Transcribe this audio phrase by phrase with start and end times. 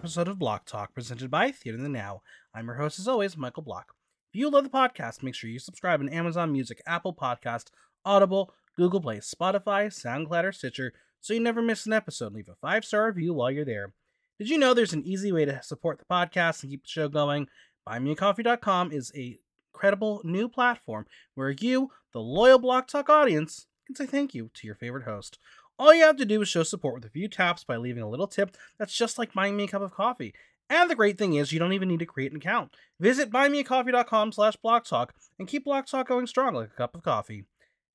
[0.00, 2.22] episode of Block Talk presented by Theater in the Now.
[2.54, 3.92] I'm your host, as always, Michael Block.
[4.32, 7.66] If you love the podcast, make sure you subscribe on Amazon Music, Apple Podcast,
[8.02, 12.32] Audible, Google Play, Spotify, SoundCloud, or Stitcher so you never miss an episode.
[12.32, 13.92] Leave a five star review while you're there.
[14.38, 17.10] Did you know there's an easy way to support the podcast and keep the show
[17.10, 17.48] going?
[17.86, 19.38] BuyMeACoffee.com is a
[19.74, 21.04] credible new platform
[21.34, 25.38] where you, the loyal Block Talk audience, can say thank you to your favorite host.
[25.80, 28.08] All you have to do is show support with a few taps by leaving a
[28.08, 30.34] little tip that's just like buying me a cup of coffee.
[30.68, 32.76] And the great thing is, you don't even need to create an account.
[33.00, 37.44] Visit buymeacoffee.com slash blocktalk and keep Block Talk going strong like a cup of coffee.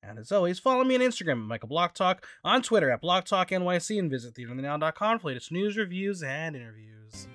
[0.02, 4.00] And as always, follow me on Instagram at Michael Block Talk, on Twitter at BlockTalkNYC,
[4.00, 7.28] and visit theaterthenow.com for latest news, reviews, and interviews.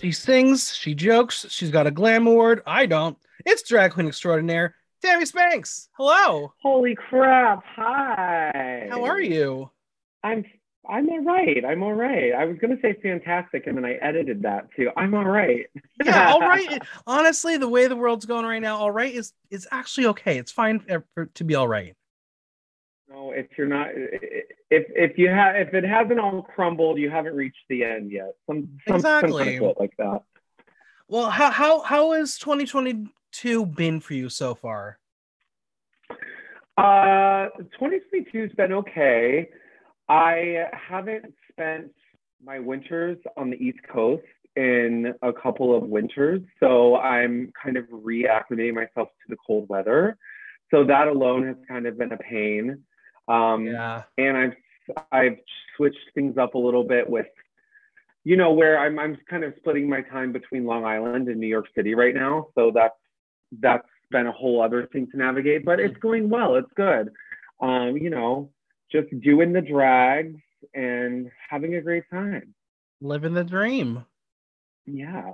[0.00, 2.62] She sings, she jokes, she's got a glam award.
[2.66, 3.16] I don't.
[3.46, 5.88] It's drag queen extraordinaire, Tammy Spanx.
[5.96, 6.52] Hello.
[6.60, 7.64] Holy crap.
[7.76, 8.88] Hi.
[8.90, 9.70] How are you?
[10.22, 10.44] I'm
[10.88, 11.64] I'm all right.
[11.64, 12.32] I'm all right.
[12.34, 14.90] I was gonna say fantastic, and then I edited that too.
[14.98, 15.66] I'm all right.
[16.04, 16.82] Yeah, all right.
[17.06, 20.36] Honestly, the way the world's going right now, all right is is actually okay.
[20.36, 20.84] It's fine
[21.34, 21.95] to be all right.
[23.08, 27.36] No, if you're not, if if you have, if it hasn't all crumbled, you haven't
[27.36, 28.34] reached the end yet.
[28.46, 30.22] Some, some exactly some like that.
[31.08, 34.98] Well, how how how has 2022 been for you so far?
[36.76, 39.48] Uh, 2022 has been okay.
[40.08, 41.92] I haven't spent
[42.44, 44.24] my winters on the East Coast
[44.56, 50.16] in a couple of winters, so I'm kind of reacclimating myself to the cold weather.
[50.70, 52.82] So that alone has kind of been a pain.
[53.28, 54.02] Um, yeah.
[54.18, 54.54] And I've
[55.12, 55.38] I've
[55.76, 57.26] switched things up a little bit with,
[58.24, 61.46] you know, where I'm I'm kind of splitting my time between Long Island and New
[61.46, 62.48] York City right now.
[62.54, 62.94] So that's
[63.60, 66.54] that's been a whole other thing to navigate, but it's going well.
[66.56, 67.10] It's good.
[67.60, 68.50] Um, you know,
[68.90, 70.40] just doing the drags
[70.74, 72.54] and having a great time.
[73.00, 74.04] Living the dream.
[74.86, 75.32] Yeah.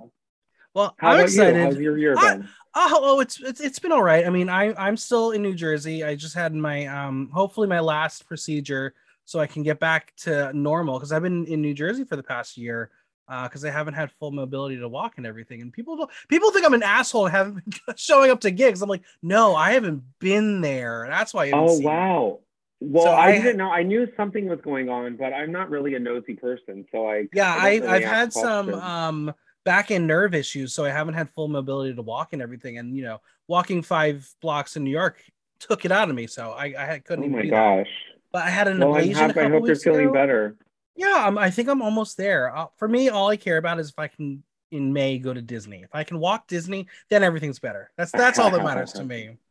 [0.75, 1.57] Well, How I'm excited.
[1.57, 1.63] you?
[1.63, 2.49] How's your year I- been?
[2.75, 4.27] Oh, oh, it's it's it's been all right.
[4.27, 6.03] I mean, I I'm still in New Jersey.
[6.05, 8.95] I just had my um hopefully my last procedure
[9.27, 12.23] so I can get back to normal because I've been in New Jersey for the
[12.23, 12.91] past year
[13.29, 15.61] uh because I haven't had full mobility to walk and everything.
[15.61, 17.57] And people people think I'm an asshole and haven't
[17.87, 18.81] been showing up to gigs.
[18.81, 21.05] I'm like, no, I haven't been there.
[21.11, 21.49] That's why.
[21.49, 22.41] I Oh wow.
[22.81, 23.71] Well, So I, I- didn't know.
[23.71, 27.29] I knew something was going on, but I'm not really a nosy person, so I
[27.35, 29.35] Yeah, I I've really had ask some um
[29.65, 32.79] back end nerve issues, so I haven't had full mobility to walk and everything.
[32.79, 35.23] And you know, walking five blocks in New York
[35.59, 37.77] took it out of me, so I I couldn't Oh even my do that.
[37.79, 37.91] gosh.
[38.33, 39.15] But I had an Well, ablation.
[39.15, 39.41] happy.
[39.41, 40.13] I hope you're feeling ago.
[40.15, 40.57] better.
[40.97, 42.55] Yeah, I'm, I think I'm almost there.
[42.55, 45.43] Uh, for me, all I care about is if I can in May go to
[45.43, 45.83] Disney.
[45.83, 47.91] If I can walk Disney, then everything's better.
[47.97, 49.37] That's that's all that matters to me.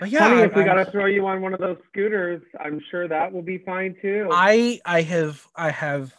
[0.00, 2.42] But yeah, Honey, I'm- if we got to throw you on one of those scooters,
[2.58, 4.28] I'm sure that will be fine too.
[4.32, 6.12] I I have I have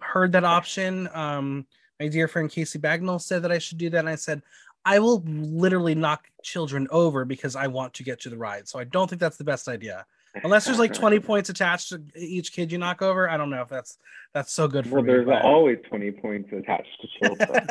[0.00, 1.08] heard that option.
[1.12, 1.66] Um,
[2.00, 4.42] my dear friend Casey Bagnall said that I should do that, and I said
[4.84, 8.66] I will literally knock children over because I want to get to the ride.
[8.66, 10.06] So I don't think that's the best idea.
[10.42, 13.62] Unless there's like 20 points attached to each kid you knock over, I don't know
[13.62, 13.98] if that's
[14.32, 15.12] that's so good for well, me.
[15.12, 17.66] there's but- always 20 points attached to children.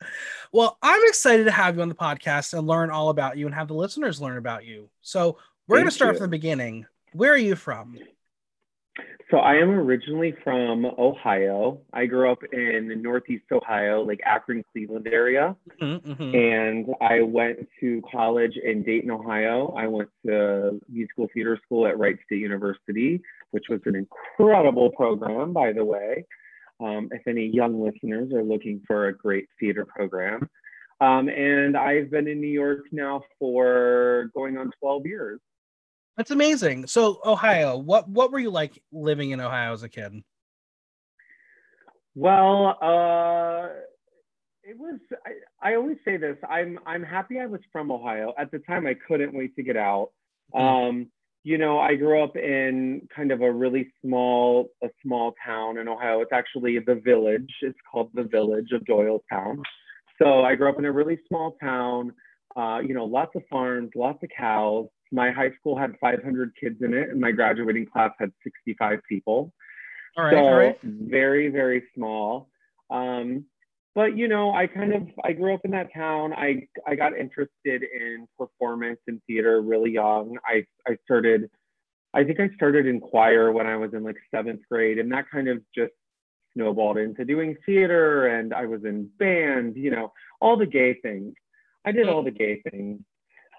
[0.52, 3.54] well, I'm excited to have you on the podcast and learn all about you and
[3.54, 4.88] have the listeners learn about you.
[5.02, 6.18] So we're going to start you.
[6.18, 6.86] from the beginning.
[7.12, 7.98] Where are you from?
[9.30, 11.80] So I am originally from Ohio.
[11.92, 15.56] I grew up in the Northeast Ohio, like Akron, Cleveland area.
[15.80, 16.34] Mhm, mhm.
[16.34, 19.74] and I went to college in Dayton, Ohio.
[19.76, 23.20] I went to musical theater school at Wright State University,
[23.52, 26.24] which was an incredible program, by the way.
[26.80, 30.48] Um, if any young listeners are looking for a great theater program.
[31.00, 35.40] Um, and I've been in New York now for going on 12 years.
[36.16, 36.86] That's amazing.
[36.86, 40.22] So Ohio, what what were you like living in Ohio as a kid?
[42.14, 43.68] Well, uh,
[44.62, 45.00] it was.
[45.26, 46.36] I, I always say this.
[46.48, 48.32] I'm I'm happy I was from Ohio.
[48.38, 50.10] At the time, I couldn't wait to get out.
[50.54, 51.08] Um,
[51.42, 55.88] you know, I grew up in kind of a really small a small town in
[55.88, 56.20] Ohio.
[56.20, 57.50] It's actually the village.
[57.62, 59.60] It's called the Village of Doylestown.
[60.22, 62.12] So I grew up in a really small town.
[62.56, 64.86] Uh, you know, lots of farms, lots of cows.
[65.14, 69.52] My high school had 500 kids in it, and my graduating class had 65 people
[70.16, 70.78] All right, so all right.
[70.82, 72.48] very very small
[72.90, 73.44] um,
[73.94, 77.16] but you know i kind of i grew up in that town i i got
[77.16, 81.48] interested in performance and theater really young i i started
[82.14, 85.28] I think I started in choir when I was in like seventh grade, and that
[85.30, 85.92] kind of just
[86.54, 88.28] snowballed into doing theater.
[88.28, 91.34] And I was in band, you know, all the gay things.
[91.84, 93.00] I did all the gay things,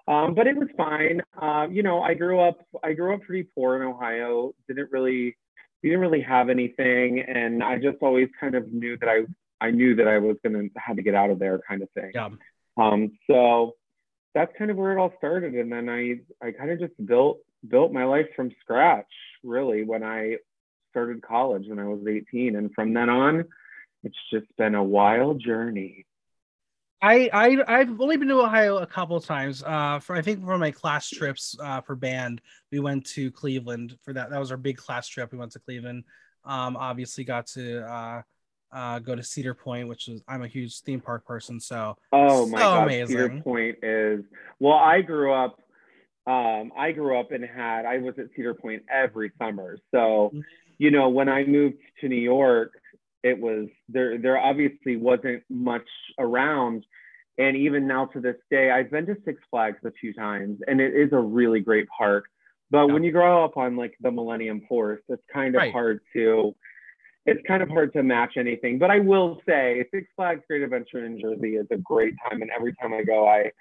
[0.08, 1.22] um, but it was fine.
[1.42, 2.60] Uh, you know, I grew up.
[2.84, 4.54] I grew up pretty poor in Ohio.
[4.68, 5.36] Didn't really,
[5.82, 9.22] we didn't really have anything, and I just always kind of knew that I,
[9.66, 12.12] I knew that I was gonna have to get out of there, kind of thing.
[12.14, 12.30] Yeah.
[12.78, 13.76] Um, so
[14.34, 17.40] that's kind of where it all started, and then I, I kind of just built
[17.68, 19.08] built my life from scratch,
[19.44, 20.38] really, when I
[20.92, 23.44] started college when I was 18, and from then on,
[24.04, 26.06] it's just been a wild journey.
[27.02, 29.64] I, I I've only been to Ohio a couple of times.
[29.64, 33.98] Uh, for I think for my class trips uh, for band, we went to Cleveland
[34.04, 34.30] for that.
[34.30, 35.32] That was our big class trip.
[35.32, 36.04] We went to Cleveland.
[36.44, 38.22] Um, obviously got to uh,
[38.72, 41.60] uh, go to Cedar Point, which is I'm a huge theme park person.
[41.60, 43.18] So oh my so god, amazing.
[43.18, 44.24] Cedar Point is
[44.60, 44.74] well.
[44.74, 45.60] I grew up.
[46.28, 49.78] Um, I grew up and had I was at Cedar Point every summer.
[49.92, 50.40] So, Mm-hmm.
[50.80, 52.72] you know, when I moved to New York,
[53.26, 54.18] it was there.
[54.20, 55.88] There obviously wasn't much
[56.20, 56.86] around,
[57.40, 60.80] and even now to this day, I've been to Six Flags a few times, and
[60.80, 62.26] it is a really great park.
[62.70, 62.94] But Yeah.
[62.94, 65.72] when you grow up on like the Millennium Force, it's kind of Right.
[65.74, 66.56] hard to
[67.28, 68.78] it's kind of hard to match anything.
[68.78, 72.52] But I will say, Six Flags Great Adventure in Jersey is a great time, and
[72.52, 73.52] every time I go, I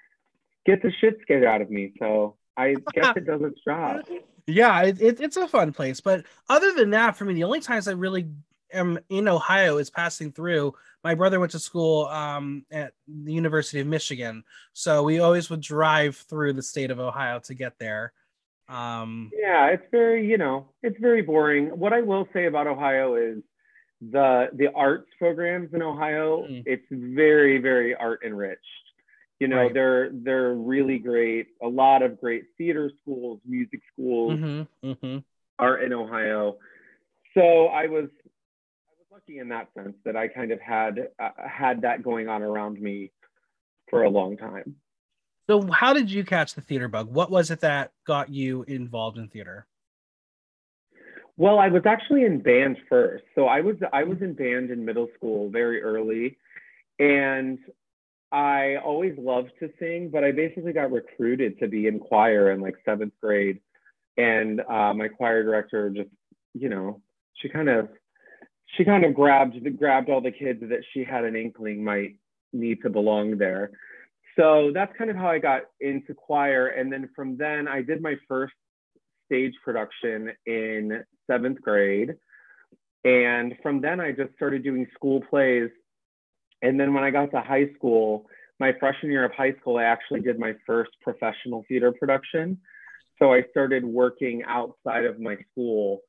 [0.67, 1.93] get the shit scared out of me.
[1.97, 4.05] So I guess it does its job.
[4.45, 5.99] Yeah, it, it, it's a fun place.
[5.99, 8.27] But other than that, for me, the only times I really
[8.73, 10.73] am in Ohio is passing through.
[11.03, 15.61] My brother went to school um, at the University of Michigan, so we always would
[15.61, 18.13] drive through the state of Ohio to get there.
[18.67, 21.67] Um, Yeah, it's very, you know, it's very boring.
[21.67, 23.43] What I will say about Ohio is
[24.01, 26.63] the the arts programs in Ohio, Mm.
[26.65, 28.61] it's very, very art enriched.
[29.39, 29.73] You know, Right.
[29.73, 31.47] they're they're really great.
[31.61, 35.23] A lot of great theater schools, music schools mhm, mhm.
[35.59, 36.57] are in Ohio.
[37.33, 38.09] So I was
[39.15, 42.81] lucky in that sense that I kind of had uh, had that going on around
[42.81, 43.11] me
[43.89, 44.75] for a long time.
[45.47, 47.09] So, how did you catch the theater bug?
[47.09, 49.67] What was it that got you involved in theater?
[51.37, 53.23] Well, I was actually in band first.
[53.35, 56.37] So I was I was in band in middle school very early
[56.99, 57.59] and
[58.33, 62.59] I always loved to sing, but I basically got recruited to be in choir in
[62.59, 63.59] like 7th grade
[64.17, 66.09] and uh, my choir director just,
[66.53, 67.01] you know,
[67.35, 67.89] she kind of
[68.65, 72.15] she kind of grabbed grabbed all the kids that she had an inkling might
[72.53, 73.71] need to belong there.
[74.37, 78.01] So that's kind of how I got into choir and then from then I did
[78.01, 78.53] my first
[79.25, 82.15] stage production in seventh grade.
[83.03, 85.69] And from then, I just started doing school plays.
[86.61, 88.25] And then when I got to high school,
[88.59, 92.57] my freshman year of high school, I actually did my first professional theater production.
[93.19, 96.01] So I started working outside of my school.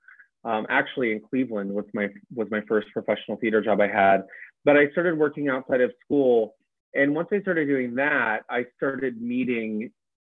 [0.46, 4.22] Um, actually, in Cleveland was my was my first professional theater job I had.
[4.64, 6.54] But I started working outside of school,
[6.94, 9.90] and once I started doing that, I started meeting,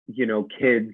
[0.07, 0.91] you know, kids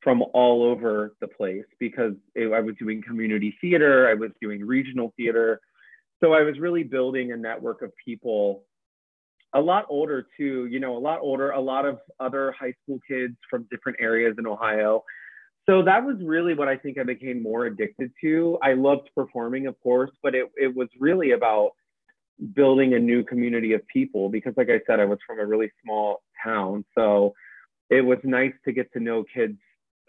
[0.00, 4.64] from all over the place because it, I was doing community theater, I was doing
[4.64, 5.60] regional theater.
[6.22, 8.64] So I was really building a network of people,
[9.54, 13.00] a lot older too, you know, a lot older, a lot of other high school
[13.08, 15.02] kids from different areas in Ohio.
[15.68, 18.58] So that was really what I think I became more addicted to.
[18.62, 21.70] I loved performing, of course, but it, it was really about
[22.54, 25.70] building a new community of people because, like I said, I was from a really
[25.84, 26.84] small town.
[26.96, 27.34] So
[27.90, 29.58] it was nice to get to know kids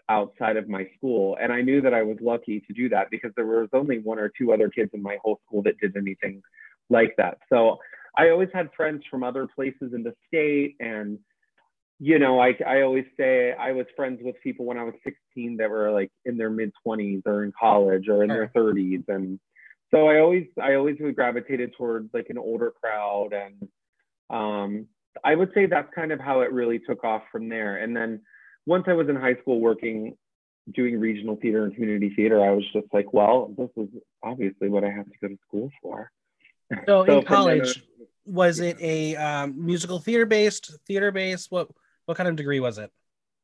[0.08, 1.36] outside of my school.
[1.40, 4.18] And I knew that I was lucky to do that because there was only one
[4.18, 6.42] or two other kids in my whole school that did anything
[6.90, 7.38] like that.
[7.48, 7.78] So
[8.18, 10.76] I always had friends from other places in the state.
[10.80, 11.18] And,
[12.04, 15.56] you know, I, I always say I was friends with people when I was 16
[15.56, 19.04] that were like in their mid 20s or in college or in their 30s.
[19.08, 19.40] And
[19.90, 23.30] so I always, I always gravitated towards like an older crowd.
[23.32, 23.68] And
[24.28, 24.86] um,
[25.24, 27.78] I would say that's kind of how it really took off from there.
[27.78, 28.20] And then
[28.66, 30.14] once I was in high school working,
[30.74, 33.88] doing regional theater and community theater, I was just like, well, this is
[34.22, 36.10] obviously what I have to go to school for.
[36.70, 37.82] So, So in college,
[38.26, 41.50] was it a um, musical theater based, theater based?
[41.50, 41.68] What
[42.06, 42.90] what kind of degree was it?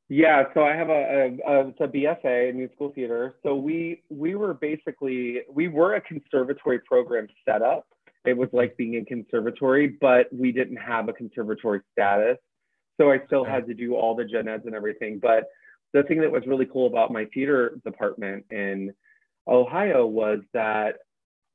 [0.09, 3.35] Yeah, so I have a, a, a it's a BFA in musical theater.
[3.45, 7.87] So we we were basically we were a conservatory program set up.
[8.25, 12.39] It was like being in conservatory, but we didn't have a conservatory status.
[13.01, 15.21] So I still had to do all the gen eds and everything.
[15.21, 15.45] But
[15.93, 18.93] the thing that was really cool about my theater department in
[19.49, 20.97] Ohio was that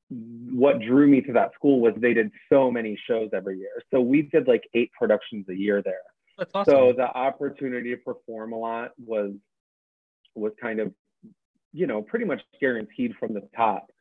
[0.10, 3.82] what drew me to that school was they did so many shows every year.
[3.92, 6.02] So we did like eight productions a year there.
[6.38, 6.66] Awesome.
[6.66, 9.34] So the opportunity to perform a lot was
[10.36, 10.94] was kind of
[11.76, 13.92] you know, pretty much guaranteed from the top.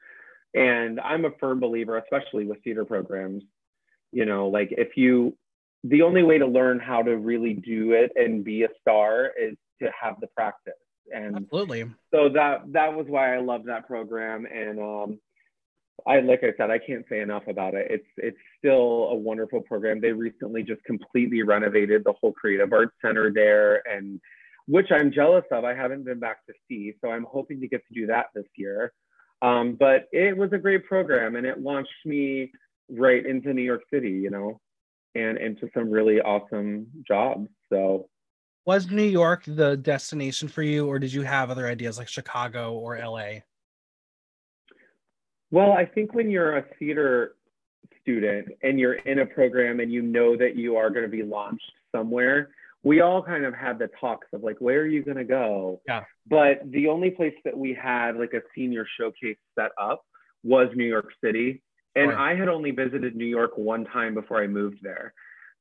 [0.54, 3.42] And I'm a firm believer, especially with theater programs,
[4.12, 5.36] you know, like if you,
[5.82, 9.56] the only way to learn how to really do it and be a star is
[9.82, 10.74] to have the practice.
[11.12, 11.84] And Absolutely.
[12.14, 14.46] so that that was why I loved that program.
[14.46, 15.20] And um,
[16.06, 17.86] I like I said, I can't say enough about it.
[17.90, 20.00] It's it's still a wonderful program.
[20.00, 24.20] They recently just completely renovated the whole Creative Arts Center there, and
[24.66, 25.64] which I'm jealous of.
[25.64, 28.46] I haven't been back to see, so I'm hoping to get to do that this
[28.56, 28.92] year.
[29.40, 32.50] Um, but it was a great program, and it launched me
[32.90, 34.60] right into New York City, you know,
[35.14, 37.48] and into some really awesome jobs.
[37.72, 38.08] So
[38.66, 42.72] was New York the destination for you, or did you have other ideas like Chicago
[42.74, 43.40] or LA?
[45.54, 47.36] Well, I think when you're a theater
[48.02, 51.22] student and you're in a program and you know that you are going to be
[51.22, 52.50] launched somewhere,
[52.82, 55.80] we all kind of had the talks of like, where are you going to go?
[55.86, 56.02] Yeah.
[56.28, 60.02] But the only place that we had like a senior showcase set up
[60.42, 61.62] was New York City.
[61.94, 62.32] And Right.
[62.32, 65.14] I had only visited New York one time before I moved there.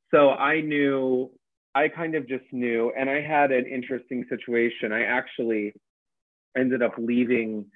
[0.10, 1.30] So I knew,
[1.76, 4.92] I kind of just knew, and I had an interesting situation.
[4.92, 5.76] I actually
[6.58, 7.68] ended up leaving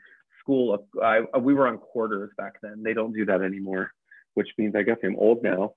[0.48, 0.88] school.
[1.04, 2.84] I, we were on quarters back then.
[2.84, 3.92] They don't do that anymore,
[4.34, 5.74] which means I guess I'm old now.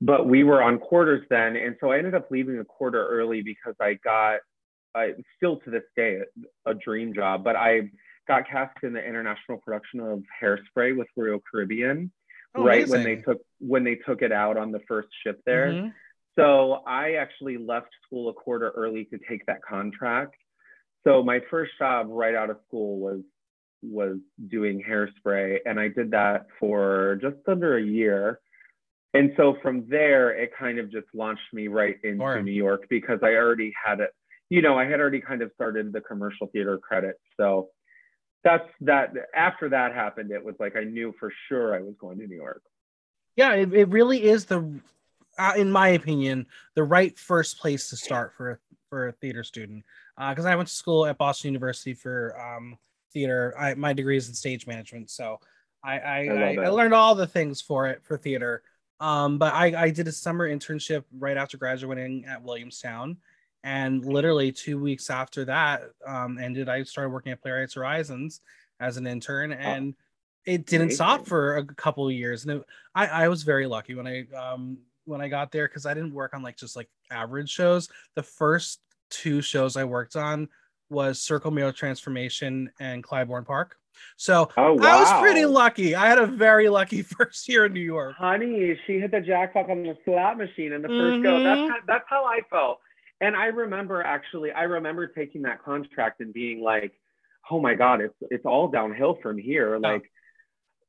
[0.00, 1.56] But we were on quarters then.
[1.56, 4.40] And so I ended up leaving a quarter early because I got,
[4.94, 6.20] I still to this day,
[6.66, 7.90] a dream job, but I
[8.26, 12.12] got cast in the international production of Hairspray with Royal Caribbean
[12.54, 15.72] Oh, right when they took when they took it out on the first ship there.
[15.72, 15.94] Mhm.
[16.36, 20.36] So I actually left school a quarter early to take that contract.
[21.08, 23.20] So my first job right out of school was
[23.80, 28.40] was doing hairspray and I did that for just under a year.
[29.14, 32.42] And so from there it kind of just launched me right into Sure.
[32.42, 34.10] New York because I already had it,
[34.50, 37.20] you know, I had already kind of started the commercial theater credits.
[37.38, 37.68] So
[38.44, 42.18] that's that after that happened, it was like I knew for sure I was going
[42.18, 42.62] to New York.
[43.36, 44.80] Yeah, it, it really is the,
[45.38, 49.44] uh, in my opinion, the right first place to start for a- for a theater
[49.44, 49.84] student.
[50.18, 52.76] Because I went to school at Boston University for um,
[53.12, 53.54] theater.
[53.58, 55.38] I, my degree is in stage management, so
[55.84, 56.56] I I, I.
[56.64, 58.62] I learned all the things for it for theater.
[59.00, 63.18] Um, but I, I did a summer internship right after graduating at Williamstown,
[63.62, 68.40] and literally two weeks after that um, ended, I started working at Playwrights Horizons
[68.80, 69.94] as an intern, and
[70.44, 72.44] it didn't stop for a couple of years.
[72.44, 75.86] And it, I, I was very lucky when I um when I got there because
[75.86, 77.88] I didn't work on like just like average shows.
[78.14, 80.48] The first two shows I worked on
[80.90, 83.76] was Circle Mirror Transformation and Clybourne Park.
[84.16, 85.94] So Oh I was pretty lucky.
[85.94, 88.14] I had a very lucky first year in New York.
[88.16, 91.40] Honey, she hit the jackpot on the slot machine in the first go.
[91.42, 91.68] That's Mhm.
[91.68, 92.78] how, that's how I felt.
[93.20, 96.92] And I remember actually, I remember taking that contract and being like,
[97.50, 100.08] "Oh my God, it's it's all downhill from here." Like,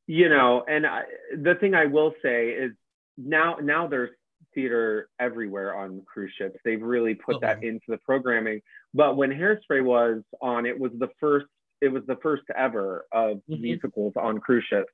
[0.05, 0.63] you know.
[0.67, 1.03] And I,
[1.35, 2.71] the thing I will say is
[3.17, 4.11] now now there's
[4.53, 6.57] theater everywhere on cruise ships.
[6.63, 8.61] They've really put that into the programming.
[8.93, 11.47] But when Hairspray was on, it was the first.
[11.81, 13.61] It was the first ever of Mhm.
[13.61, 14.91] musicals on cruise ships.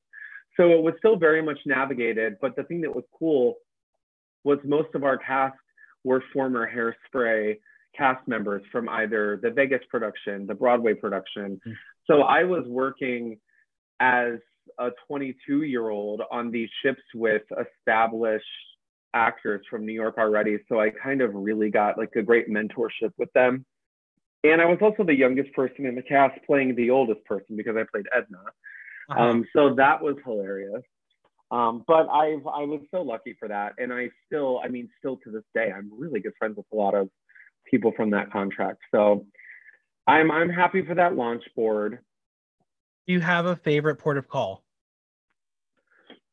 [0.55, 2.37] So it was still very much navigated.
[2.39, 3.57] But the thing that was cool
[4.43, 5.57] was most of our cast
[6.03, 7.59] were former Hairspray
[7.95, 11.59] cast members from either the Vegas production, the Broadway production.
[11.65, 11.75] Mm.
[12.05, 13.39] So I was working
[13.99, 14.39] as
[14.77, 18.45] a 22 year old on these ships with established
[19.15, 20.59] actors from New York already.
[20.69, 23.65] So I kind of really got like a great mentorship with them.
[24.43, 27.75] And I was also the youngest person in the cast playing the oldest person because
[27.75, 28.37] I played Edna.
[29.09, 29.23] Uh-huh.
[29.23, 30.83] Um, so that was hilarious.
[31.51, 35.17] Um, but I I was so lucky for that, and I still, I mean, still
[35.17, 37.07] to this day, I'm really good friends with a lot of
[37.69, 38.79] people from that contract.
[38.91, 39.27] So
[40.07, 41.99] I'm I'm happy for that launch board.
[43.07, 44.64] Do you have a favorite port of call?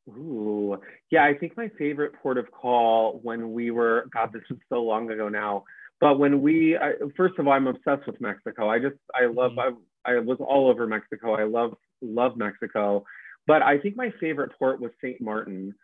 [0.08, 0.76] Ooh,
[1.10, 4.82] yeah, I think my favorite port of call when we were, God, this was so
[4.82, 5.64] long ago now.
[6.00, 8.68] But when we, I, first of all, I'm obsessed with Mexico.
[8.68, 9.70] I just, I love, I,
[10.04, 11.34] I was all over Mexico.
[11.34, 13.04] I love, love Mexico.
[13.46, 15.20] But I think my favorite port was St.
[15.20, 15.74] Martin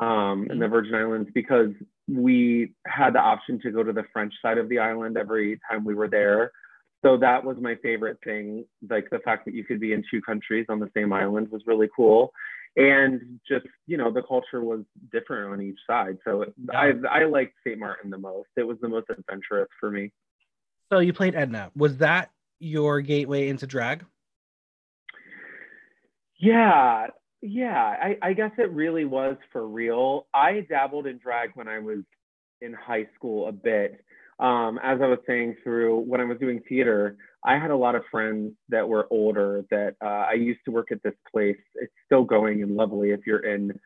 [0.00, 1.70] um, in the Virgin Islands because
[2.08, 5.84] we had the option to go to the French side of the island every time
[5.84, 6.50] we were there.
[7.04, 8.64] So that was my favorite thing.
[8.90, 11.62] Like the fact that you could be in two countries on the same island was
[11.66, 12.32] really cool
[12.76, 14.80] and just you know the culture was
[15.10, 16.18] different on each side.
[16.24, 18.48] So i i liked st martin the most.
[18.56, 20.12] It was the most adventurous for me.
[20.92, 21.70] So you played Edna.
[21.74, 24.04] Was that your gateway into drag?
[26.38, 27.08] yeah.
[27.42, 27.82] Yeah.
[27.82, 30.26] I i guess it really was for real.
[30.34, 32.00] I dabbled in drag when i was
[32.60, 34.02] in high school a bit.
[34.38, 37.16] Um, as I was saying through when I was doing theater,
[37.46, 40.90] I had a lot of friends that were older that uh, I used to work
[40.90, 41.56] at this place.
[41.76, 43.78] It's still going and lovely if you're in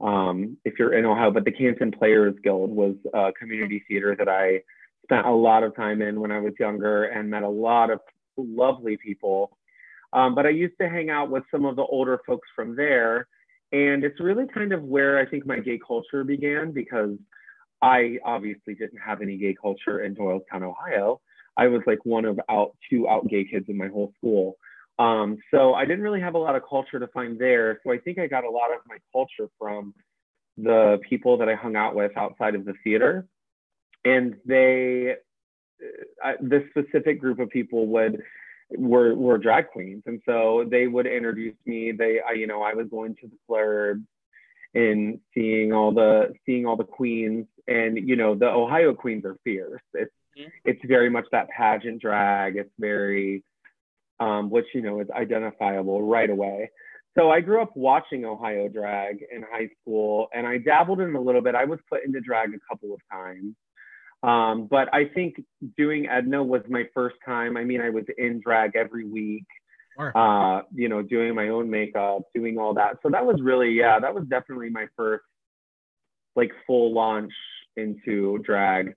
[0.00, 4.28] um, if you're in Ohio, but the Canton Players Guild was a community theater that
[4.28, 4.60] I
[5.02, 7.98] spent a lot of time in when I was younger and met a lot of
[8.36, 9.56] lovely people.
[10.12, 13.26] Um, but I used to hang out with some of the older folks from there.
[13.72, 17.16] And it's really kind of where I think my gay culture began because
[17.82, 21.20] I obviously didn't have any gay culture in Doylestown, Ohio.
[21.58, 24.56] I was like one of out two out gay kids in my whole school.
[24.98, 27.80] Um, so I didn't really have a lot of culture to find there.
[27.84, 29.94] So I think I got a lot of my culture from
[30.56, 33.26] the people that I hung out with outside of the theater.
[34.04, 35.16] And they,
[36.24, 38.22] uh, this specific group of people would
[38.70, 41.92] were were drag queens, and so they would introduce me.
[41.92, 44.04] They, I, you know, I was going to the club
[44.74, 49.36] and seeing all the seeing all the queens, and you know, the Ohio queens are
[49.44, 49.80] fierce.
[49.94, 50.48] It's mm-hmm.
[50.64, 52.56] it's very much that pageant drag.
[52.56, 53.44] It's very,
[54.20, 56.70] um, which you know is identifiable right away.
[57.16, 61.20] So I grew up watching Ohio drag in high school, and I dabbled in a
[61.20, 61.54] little bit.
[61.54, 63.54] I was put into drag a couple of times.
[64.22, 65.40] Um, but I think
[65.76, 67.56] doing Edna was my first time.
[67.56, 69.46] I mean, I was in drag every week,
[69.96, 70.16] sure.
[70.16, 72.98] uh, you know, doing my own makeup, doing all that.
[73.02, 75.24] So that was really, yeah, that was definitely my first
[76.34, 77.32] like full launch
[77.76, 78.94] into drag.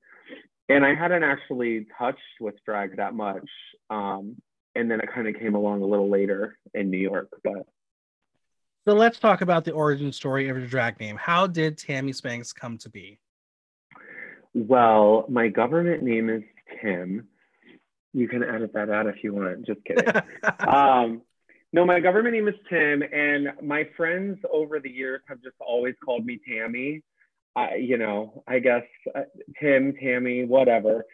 [0.71, 3.47] And I hadn't actually touched with drag that much.
[3.89, 4.37] Um,
[4.75, 7.29] and then it kind of came along a little later in New York.
[7.43, 7.65] But
[8.87, 11.17] so let's talk about the origin story of your drag name.
[11.17, 13.19] How did Tammy Spanx come to be?
[14.53, 16.43] Well, my government name is
[16.81, 17.27] Tim.
[18.13, 19.65] You can edit that out if you want.
[19.65, 20.07] Just kidding.
[20.67, 21.21] um,
[21.73, 25.95] no, my government name is Tim, and my friends over the years have just always
[26.03, 27.01] called me Tammy.
[27.55, 28.83] I, you know, I guess
[29.15, 29.23] uh,
[29.61, 31.05] Tim, Tammy, whatever.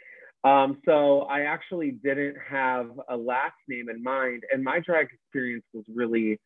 [0.44, 5.66] Um, so I actually didn't have a last name in mind, and my drag experience
[5.74, 6.40] was really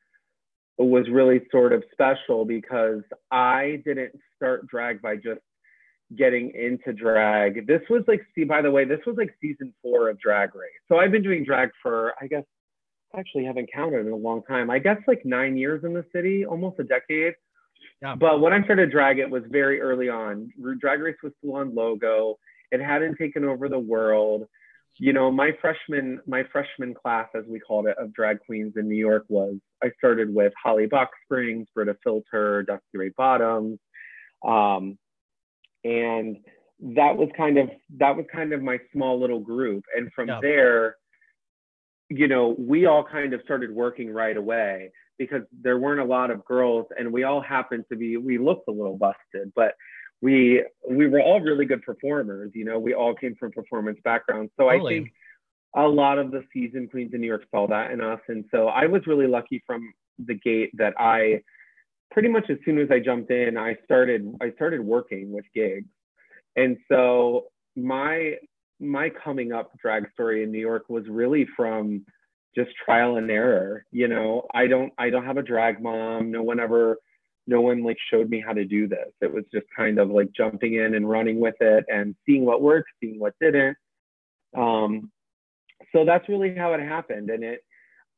[0.77, 5.41] was really sort of special because I didn't start drag by just
[6.17, 7.67] getting into drag.
[7.67, 10.71] This was like, see, by the way, this was like season four of Drag Race.
[10.89, 12.43] So I've been doing drag for, I guess,
[13.15, 14.69] actually haven't counted in a long time.
[14.69, 17.33] I guess like nine years in the city, almost a decade.
[18.01, 18.15] Yeah.
[18.15, 20.51] But when I started drag, it was very early on.
[20.79, 22.39] Drag Race was still on Logo.
[22.71, 24.47] It hadn't taken over the world.
[24.97, 28.89] You know, my freshman, my freshman class, as we called it, of drag queens in
[28.89, 33.79] New York was I started with Holly Box Springs, Brita Filter, Dusty Ray Bottoms.
[34.45, 34.97] Um,
[35.83, 36.37] and
[36.81, 40.39] that was kind of that was kind of my small little group and from yeah.
[40.41, 40.95] there
[42.09, 46.31] you know we all kind of started working right away because there weren't a lot
[46.31, 49.75] of girls and we all happened to be we looked a little busted but
[50.21, 54.51] we we were all really good performers you know we all came from performance backgrounds.
[54.57, 54.95] So totally.
[54.95, 55.13] i think
[55.75, 58.19] a lot of the season queens in new york saw that in us.
[58.27, 61.41] And so i was really lucky from the gate that i
[62.11, 65.87] pretty much as soon as I jumped in, I started I started working with gigs,
[66.55, 68.35] and so my
[68.79, 72.05] my coming up drag story in New York was really from
[72.55, 73.85] just trial and error.
[73.91, 76.31] You know, I don't I don't have a drag mom.
[76.31, 76.97] No one ever
[77.47, 79.09] no one like showed me how to do this.
[79.21, 82.61] It was just kind of like jumping in and running with it and seeing what
[82.61, 83.77] worked, seeing what didn't.
[84.55, 85.11] Um,
[85.93, 87.29] so that's really how it happened.
[87.29, 87.61] And it,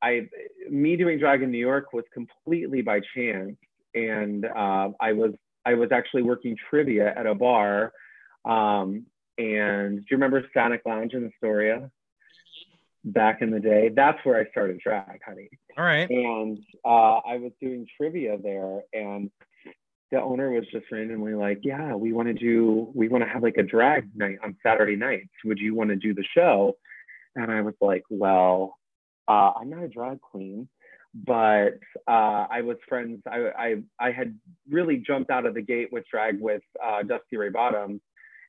[0.01, 0.27] I,
[0.69, 3.55] me doing drag in New York was completely by chance
[3.95, 5.31] and uh, I was
[5.65, 7.93] I was actually working trivia at a bar.
[8.45, 9.05] Um,
[9.37, 11.89] and do you remember Sonic Lounge in Astoria?
[13.05, 15.49] Back in the day, that's where I started drag, honey.
[15.77, 16.09] All right.
[16.09, 19.29] And uh, I was doing trivia there, and
[20.11, 23.43] the owner was just randomly like, "Yeah, we want to do, we want to have
[23.43, 25.29] like a drag night on Saturday nights.
[25.43, 26.77] Would you want to do the show?"
[27.35, 28.77] And I was like, "Well,
[29.27, 30.69] uh, I'm not a drag queen."
[31.13, 33.21] but uh, I was friends.
[33.27, 34.37] I, I, I had
[34.69, 38.01] really jumped out of the gate with drag with uh, Dusty Ray Bottoms,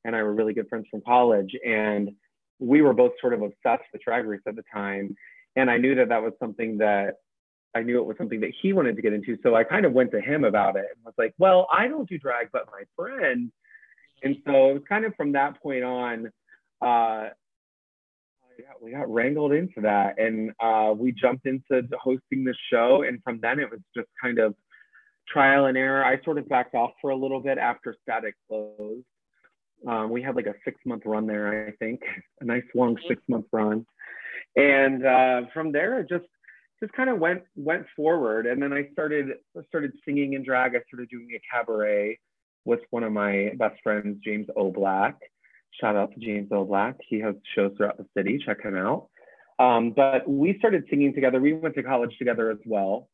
[0.04, 1.54] and I were really good friends from college.
[1.64, 2.10] And
[2.58, 5.16] we were both sort of obsessed with drag race at the time.
[5.56, 7.14] And I knew that that was something that
[7.74, 9.36] I knew it was something that he wanted to get into.
[9.42, 12.08] So I kind of went to him about it and was like, well, I don't
[12.08, 13.50] do drag, but my friend.
[14.22, 16.30] And so it was kind of from that point on,
[16.80, 17.30] uh,
[18.80, 23.02] we got wrangled into that and uh, we jumped into hosting the show.
[23.02, 24.54] And from then it was just kind of
[25.28, 26.04] trial and error.
[26.04, 29.04] I sort of backed off for a little bit after Static closed.
[29.86, 32.00] Um, we had like a six month run there, I think,
[32.40, 33.08] a nice long mm-hmm.
[33.08, 33.86] six month run.
[34.56, 36.26] And uh, from there, it just
[36.80, 38.46] just kind of went went forward.
[38.46, 39.28] And then I started
[39.68, 40.74] started singing in drag.
[40.74, 42.18] I started doing a cabaret
[42.64, 45.14] with one of my best friends, James O'Black
[45.80, 46.64] Shout out to James L.
[46.64, 46.96] Black.
[47.08, 48.40] He has shows throughout the city.
[48.44, 49.08] Check him out.
[49.58, 51.40] Um, but we started singing together.
[51.40, 53.08] We went to college together as well.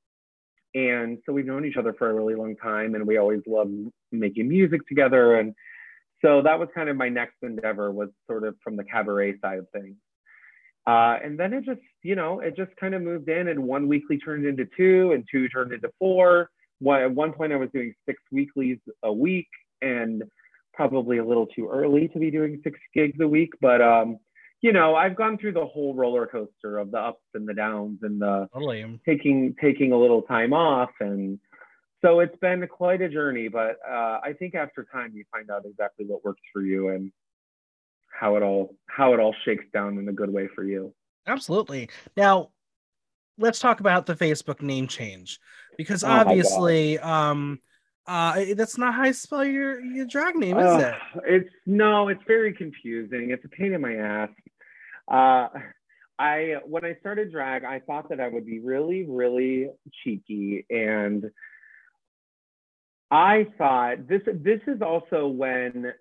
[0.74, 3.74] And so we've known each other for a really long time and we always loved
[4.12, 5.36] making music together.
[5.36, 5.54] And
[6.22, 9.58] so that was kind of my next endeavor was sort of from the cabaret side
[9.58, 9.96] of things.
[10.86, 13.86] Uh, and then it just, you know, it just kind of moved in and one
[13.86, 16.50] weekly turned into two and two turned into four.
[16.78, 19.48] One, at one point I was doing six weeklies a week
[19.82, 20.22] and
[20.72, 24.18] probably a little too early to be doing six gigs a week, but um,
[24.62, 27.98] you know, I've gone through the whole roller coaster of the ups and the downs
[28.02, 29.00] and the Totally.
[29.06, 31.38] taking taking a little time off and
[32.02, 35.64] so it's been quite a journey but uh, i think after time you find out
[35.64, 37.12] exactly what works for you and
[38.18, 40.94] how it all how it all shakes down in a good way for you
[41.26, 41.88] Absolutely.
[42.16, 42.50] Now,
[43.38, 45.38] let's talk about the Facebook name change
[45.76, 47.60] because Oh obviously, um,
[48.06, 50.94] uh, that's not how you spell your your drag name, is Ugh, it?
[51.26, 54.30] it's no it's very confusing it's a pain in my ass
[55.08, 55.48] uh,
[56.18, 59.68] i when i started drag i thought that i would be really really
[60.02, 61.30] cheeky and
[63.10, 65.92] i thought this this is also when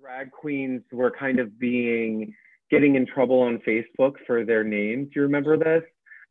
[0.00, 2.34] drag queens were kind of being
[2.70, 5.82] getting in trouble on facebook for their names do you remember this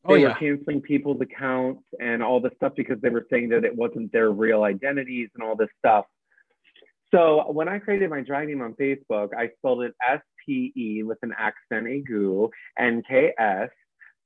[0.06, 3.66] Oh they were canceling people's accounts and all this stuff because they were saying that
[3.66, 6.06] it wasn't their real identities and all this stuff.
[7.14, 11.04] So when I created my drag name on Facebook, I spelled it S P E
[11.04, 13.70] with an accent aigu N K S,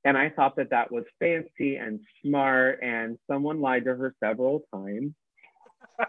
[0.04, 2.80] and I thought that that was fancy and smart.
[2.84, 5.14] And someone lied to her several times,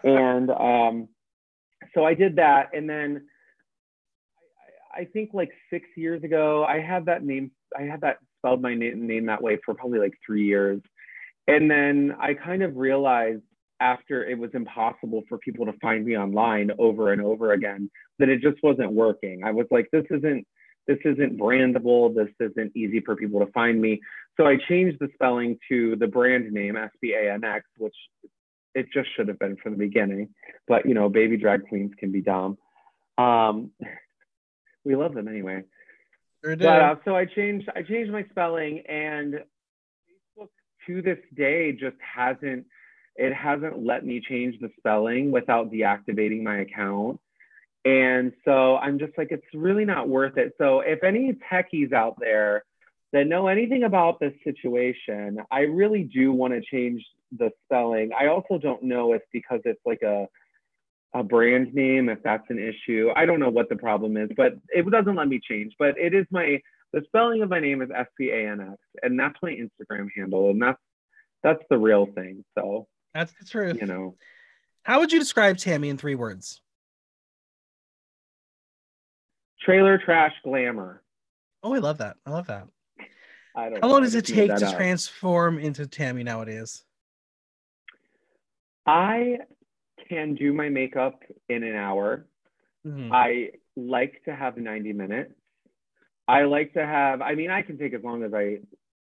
[0.03, 1.07] and um,
[1.93, 2.69] so I did that.
[2.73, 3.27] And then
[4.95, 7.51] I, I think like six years ago, I had that name.
[7.77, 10.81] I had that spelled my name, name that way for probably like three years.
[11.47, 13.43] And then I kind of realized
[13.79, 18.29] after it was impossible for people to find me online over and over again that
[18.29, 19.43] it just wasn't working.
[19.43, 20.45] I was like, this isn't
[20.87, 22.13] this isn't brandable.
[22.13, 23.99] This isn't easy for people to find me.
[24.37, 27.95] So I changed the spelling to the brand name S-B-A-N-X, which
[28.75, 30.29] it just should have been from the beginning.
[30.67, 32.57] But you know, baby drag queens can be dumb.
[33.17, 33.71] Um,
[34.85, 35.63] we love them anyway.
[36.43, 39.35] Sure But uh, so I changed I changed my spelling and
[39.97, 40.49] Facebook
[40.85, 42.65] to this day just hasn't
[43.15, 47.19] it hasn't let me change the spelling without deactivating my account.
[47.85, 50.53] And so I'm just like it's really not worth it.
[50.57, 52.65] So if any techies out there
[53.13, 57.05] that know anything about this situation, I really do want to change
[57.37, 58.11] the spelling.
[58.19, 60.27] I also don't know if because it's like a
[61.13, 63.09] a brand name if that's an issue.
[63.15, 65.73] I don't know what the problem is, but it doesn't let me change.
[65.79, 66.61] But it is my
[66.93, 70.07] the spelling of my name is S P A N X, and that's my Instagram
[70.15, 70.79] handle, and that's
[71.43, 72.43] that's the real thing.
[72.57, 73.79] So That's the truth.
[73.79, 74.15] you know,
[74.83, 76.61] How would you describe Tammy in three words?
[79.61, 81.01] trailer trash glamour.
[81.63, 82.17] Oh, I love that.
[82.25, 82.67] I love that.
[83.55, 83.81] I don't.
[83.81, 84.75] How long does it take to up.
[84.75, 86.83] transform into Tammy nowadays?
[88.85, 89.39] I
[90.09, 92.27] can do my makeup in an hour.
[92.85, 93.09] Mhm.
[93.11, 95.33] I like to have 90 minutes.
[96.27, 98.59] I like to have, I mean, I can take as long as I,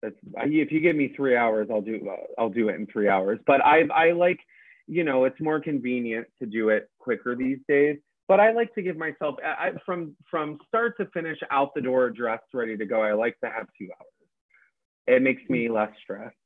[0.02, 3.40] if you give me three hours, I'll do, I'll do it in three hours.
[3.46, 4.38] But I, I like,
[4.86, 7.98] you know, it's more convenient to do it quicker these days.
[8.28, 11.80] But I like to give myself, I, I- from, from start to finish, out the
[11.80, 13.00] door, dressed, ready to go.
[13.02, 15.16] I like to have two hours.
[15.16, 16.36] It makes me less stressed.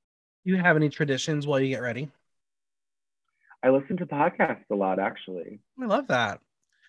[0.44, 2.10] Do you have any traditions while you get ready?
[3.62, 5.60] I listen to podcasts a lot, actually.
[5.80, 6.40] I love that.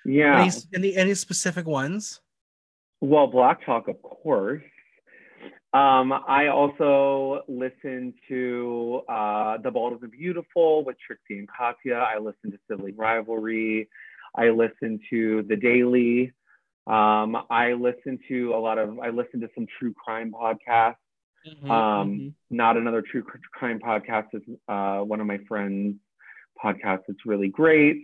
[0.06, 0.42] Yeah.
[0.42, 2.20] Any, any any specific ones?
[3.02, 4.64] Well, Block Talk, of course.
[5.74, 11.96] Um, I also listen to uh, The Bald and the Beautiful with Trixie and Katya.
[11.96, 13.90] I listen to Sibling Rivalry.
[14.36, 16.32] I listen to The Daily.
[16.86, 20.96] Um, I listen to a lot of, I listen to some true crime podcasts.
[21.48, 22.34] Mhm, Um, mhm.
[22.52, 25.96] Not Another True Crime podcast is uh, one of my friends'
[26.62, 27.04] podcasts.
[27.08, 28.02] It's really great.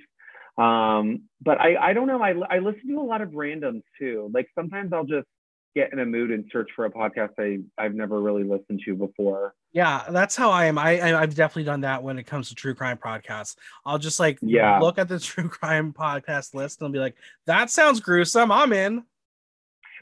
[0.58, 2.22] Um, but I, I don't know.
[2.22, 4.30] I, I listen to a lot of randoms too.
[4.34, 5.28] Like sometimes I'll just
[5.76, 8.96] get in a mood and search for a podcast I, I've never really listened to
[8.96, 9.54] before.
[9.72, 10.78] Yeah, that's how I am.
[10.78, 13.56] I, I I've definitely done that when it comes to true crime podcasts.
[13.86, 14.80] I'll just like Yeah.
[14.80, 18.52] look at the true crime podcast list and I'll be like, that sounds gruesome.
[18.52, 19.04] I'm in.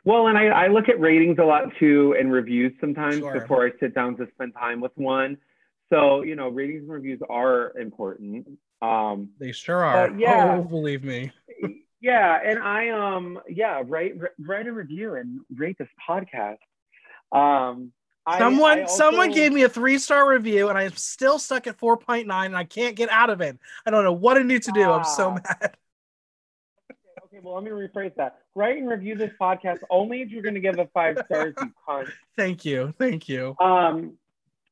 [0.05, 3.41] Well, and I, I look at ratings a lot too and reviews sometimes Sure.
[3.41, 5.38] before I sit down to spend time with one.
[5.91, 8.47] So, you know, ratings and reviews are important.
[8.82, 10.10] Um, They sure are.
[10.17, 10.58] yeah.
[10.60, 11.32] Oh, believe me.
[12.00, 16.58] yeah and i um yeah write write a review and rate this podcast
[17.32, 17.91] um
[18.38, 21.76] Someone I someone also- gave me a three star review and I'm still stuck at
[21.80, 23.58] 4.9 and I can't get out of it.
[23.86, 24.84] I don't know what I need to do.
[24.91, 25.34] I'm so Ah.
[25.34, 25.58] mad.
[25.62, 25.76] okay
[27.23, 28.39] Okay, well, let me rephrase that.
[28.54, 31.71] Write and review this podcast only if you're going to give it five stars, you
[31.88, 32.12] cunt.
[32.38, 32.93] Thank you.
[33.00, 33.56] Thank you.
[33.60, 34.13] Um,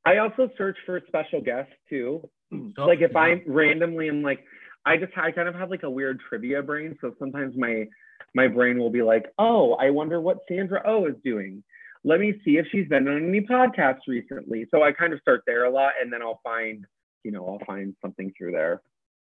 [0.06, 2.30] I also search for special guests too.
[2.54, 3.36] Oh, like if oh, yeah.
[3.36, 4.44] I randomly am like,
[4.86, 7.88] I just I kind of have like a weird trivia brain, so sometimes my
[8.34, 11.64] my brain will be like, oh, I wonder what Sandra O is doing.
[12.04, 14.68] Let me see if she's been on any podcasts recently.
[14.70, 16.86] So I kind of start there a lot, and then I'll find,
[17.24, 18.82] you know, I'll find something through there.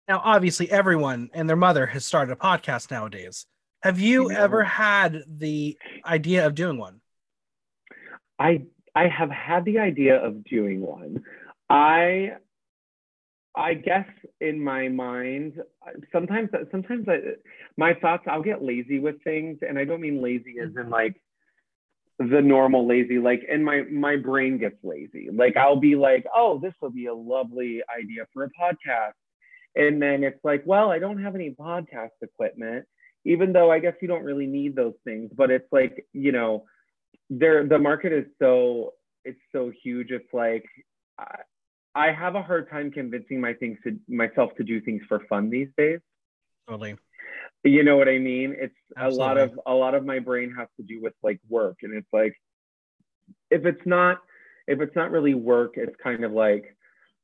[0.10, 3.46] Now, obviously, everyone and their mother has started a podcast nowadays.
[3.82, 4.44] Have you Yeah.
[4.44, 7.00] ever had the idea of doing one?
[8.38, 11.24] I I have had the idea of doing one.
[11.70, 12.34] I
[13.56, 14.08] I guess
[14.42, 15.54] in my mind,
[16.12, 17.18] sometimes sometimes I,
[17.78, 21.22] my thoughts I'll get lazy with things, and I don't mean lazy as in like
[22.20, 25.30] the normal lazy, like and my my brain gets lazy.
[25.32, 29.14] Like I'll be like, oh, this will be a lovely idea for a podcast,
[29.76, 32.86] and then it's like, well, I don't have any podcast equipment,
[33.26, 36.66] even though I guess you don't really need those things, but it's like you know
[37.30, 40.12] there the market is so it's so huge.
[40.12, 40.66] It's like
[41.18, 41.38] I,
[41.96, 45.50] I have a hard time convincing my things to myself to do things for fun
[45.50, 46.00] these days.
[46.68, 46.96] Totally.
[47.64, 48.56] you know what i mean?
[48.58, 51.78] It's a lot of a lot of my brain has to do with like work.
[51.82, 52.36] And it's like
[53.50, 54.20] if it's not
[54.68, 56.76] if it's not really work it's kind of like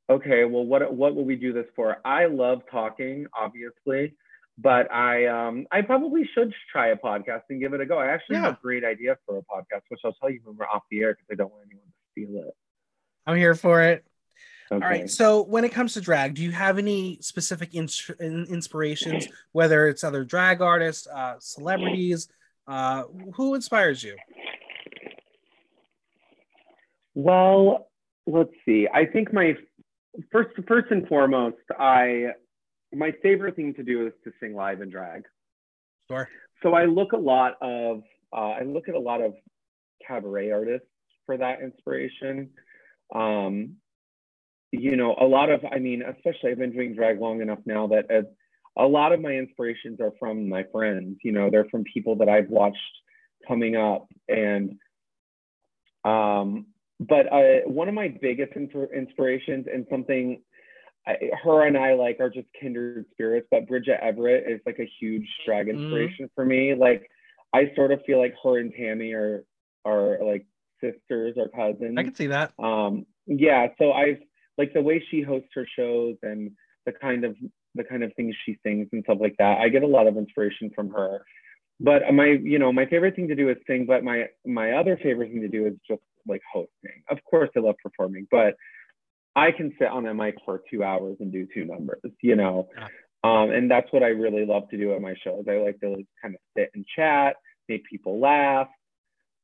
[0.10, 1.98] okay well what what will we do this for?
[2.06, 4.16] I love talking obviously
[4.58, 8.08] but i um i probably should try a podcast and give it a go i
[8.08, 10.84] actually have a great idea for a podcast which i'll tell you when we're off
[10.92, 12.54] the air because i don't want anyone to steal it
[13.28, 14.04] I'm here for it.
[14.72, 15.10] okay All right.
[15.10, 19.88] So, when it comes to drag, do you have any specific ins- in- inspirations, whether
[19.88, 22.28] it's other drag artists, uh, celebrities?
[22.68, 23.04] Uh,
[23.36, 24.16] who inspires you?
[27.14, 27.90] Well,
[28.26, 28.88] let's see.
[28.92, 29.56] I think my
[30.32, 32.34] first first and foremost, I
[32.93, 35.23] my favorite thing to do is to sing live and drag.
[36.10, 36.27] Sure.
[36.63, 39.34] So I look a lot of uh, I look at a lot of
[40.06, 40.88] cabaret artists
[41.25, 42.49] for that inspiration.
[43.13, 43.75] Um,
[44.71, 47.88] you know, a lot of I mean, especially I've been doing drag long enough now
[47.88, 48.21] that uh,
[48.77, 51.17] a lot of my inspirations are from my friends.
[51.23, 52.77] You know, they're from people that I've watched
[53.47, 54.73] coming up and
[56.06, 56.67] um
[56.99, 60.41] but uh, one of my biggest insp- inspirations and something
[61.08, 64.90] I, her and I like are just kindred spirits, but Bridget Everett is like a
[65.00, 65.72] huge drag Mhm.
[65.82, 66.76] inspiration for me.
[66.76, 67.10] Like
[67.54, 69.44] I sort of feel like her and Tammy are
[69.84, 70.46] are like
[70.80, 71.98] sisters or cousins.
[71.98, 72.54] I can see that.
[72.60, 74.20] Um, yeah, so I've
[74.58, 76.52] like the way she hosts her shows and
[76.86, 77.36] the kind of
[77.74, 79.60] the kind of things she sings and stuff like that.
[79.60, 81.26] I get a lot of inspiration from her.
[81.80, 83.86] But my, you know, my favorite thing to do is sing.
[83.88, 87.02] But my my other favorite thing to do is just like hosting.
[87.10, 88.56] Of course, I love performing, but
[89.36, 92.02] I can sit on a mic for two hours and do two numbers.
[92.22, 92.88] You know, Yeah.
[93.24, 95.46] um, and that's what I really love to do at my shows.
[95.48, 97.38] I like to like, kind of sit and chat,
[97.70, 98.67] make people laugh.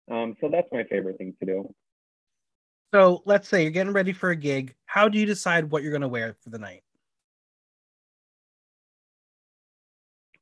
[0.09, 1.75] Um, so that's my favorite thing to do.
[2.93, 4.73] So, let's say you're getting ready for a gig.
[4.85, 6.83] How do you decide what you're going to wear for the night?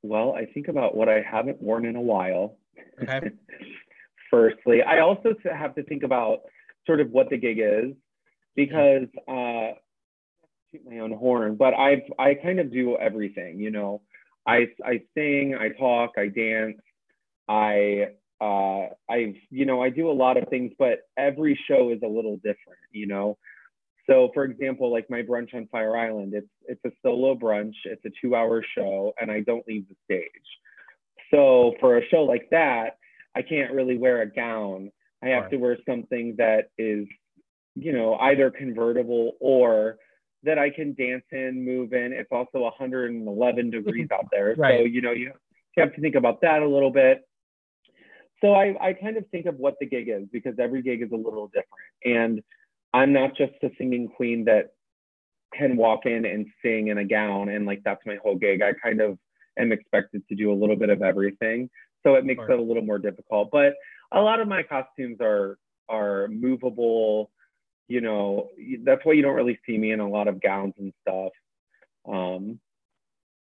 [0.04, 2.58] Well, I think about what I haven't worn in a while.
[3.02, 3.32] Okay.
[4.30, 6.42] Firstly, I also have to think about
[6.86, 7.96] sort of what the gig is
[8.56, 9.74] because uh,
[10.72, 13.60] toot my own horn, but I've I kind of do everything.
[13.60, 14.02] You know,
[14.48, 16.80] I I sing, I talk, I dance,
[17.48, 18.10] I
[18.42, 22.08] uh, I've you know I do a lot of things, but every show is a
[22.08, 22.80] little different.
[22.92, 23.38] You know,
[24.08, 28.06] so for example, like my brunch on Fire Island, it's it's a solo brunch, it's
[28.06, 30.30] a two-hour show, and I don't leave the stage.
[31.32, 32.98] So for a show like that,
[33.36, 34.92] I can't really wear a gown.
[35.24, 35.52] I have Right.
[35.52, 37.08] to wear something that is,
[37.76, 39.98] you know, either convertible or
[40.44, 42.14] that I can dance in, move in.
[42.14, 44.56] It's also 111 degrees out there.
[44.80, 45.32] So, you know, you,
[45.76, 47.22] you have to think about that a little bit.
[48.42, 51.12] So I, I kind of think of what the gig is because every gig is
[51.12, 51.68] a little different.
[52.04, 52.42] And
[52.94, 54.72] I'm not just a singing queen that
[55.54, 58.62] can walk in and sing in a gown and like that's my whole gig.
[58.62, 59.18] I kind of
[59.58, 61.70] am expected to do a little bit of everything.
[62.04, 63.50] So it makes it a little more difficult.
[63.52, 63.74] But
[64.12, 65.58] a lot of my costumes are
[65.90, 67.32] are movable.
[67.88, 68.50] You know,
[68.84, 71.32] that's why you don't really see me in a lot of gowns and stuff.
[72.08, 72.60] Um,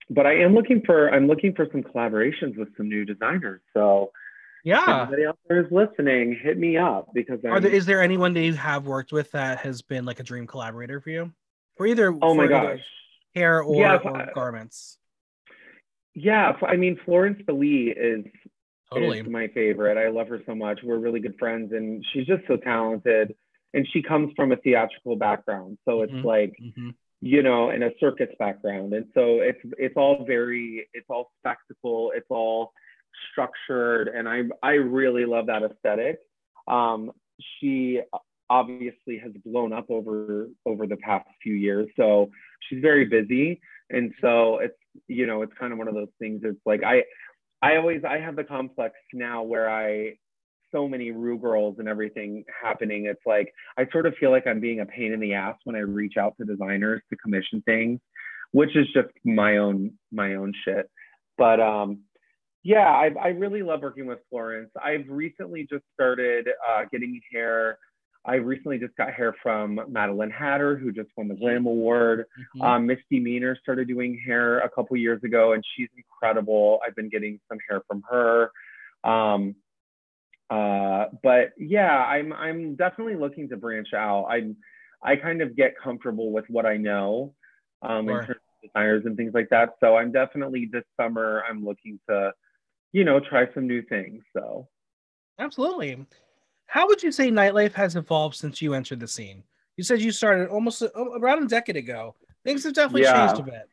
[0.09, 3.61] but I am looking for I'm looking for some collaborations with some new designers.
[3.75, 4.13] So
[4.65, 5.03] if Yeah.
[5.03, 8.35] anybody out there is listening, hit me up because I'm, Are there, is there anyone
[8.35, 11.33] that you have worked with that has been like a dream collaborator for you?
[11.77, 12.81] For either oh my gosh.
[13.35, 14.99] hair or, Yeah, or uh, garments.
[16.15, 18.25] Yeah, I mean Florence Lee is
[18.93, 19.21] Totally.
[19.21, 19.97] is my favorite.
[19.97, 20.81] I love her so much.
[20.83, 23.37] We're really good friends, and she's just so talented.
[23.73, 26.25] And she comes from a theatrical background, so it's Mhm.
[26.25, 26.95] like Mhm.
[27.23, 28.95] you know, in a circus background.
[28.95, 32.73] And so it's it's all very it's all spectacle, it's all
[33.31, 36.19] structured, and I I really love that aesthetic.
[36.67, 37.13] Um,
[37.59, 38.01] she
[38.49, 42.31] obviously has blown up over over the past few years, so
[42.69, 46.43] she's very busy, and so it's you know it's kind of one of those things.
[46.45, 47.05] It's like I
[47.63, 50.17] I always I have the complex now where I
[50.73, 53.07] so many Rue girls and everything happening.
[53.07, 55.77] It's like I sort of feel like I'm being a pain in the ass when
[55.77, 58.01] I reach out to designers to commission things,
[58.53, 60.91] which is just my own my own shit.
[61.37, 62.01] But um,
[62.63, 64.71] yeah, I, I really love working with Florence.
[64.83, 67.79] I've recently just started uh, getting hair.
[68.25, 72.27] I recently just got hair from Madeline Hatter, who just won the Glam Award.
[72.57, 72.63] Mm-hmm.
[72.63, 76.81] Um, Misty Meaner started doing hair a couple years ago, and she's incredible.
[76.87, 78.51] I've been getting some hair from her.
[79.05, 79.55] Um,
[80.51, 84.25] uh, but yeah, I'm I'm definitely looking to branch out.
[84.25, 84.53] I
[85.03, 87.35] I kind of get comfortable with what I know
[87.83, 88.21] um, sure.
[88.21, 89.77] in terms of designers and things like that.
[89.81, 92.33] So I'm definitely this summer I'm looking to,
[92.93, 94.23] you know, try some new things.
[94.37, 94.69] So
[95.39, 96.05] absolutely.
[96.67, 99.43] How would you say nightlife has evolved since you entered the scene?
[99.77, 102.15] You said you started almost a, around a decade ago.
[102.45, 103.27] Things have definitely yeah.
[103.27, 103.69] changed a bit.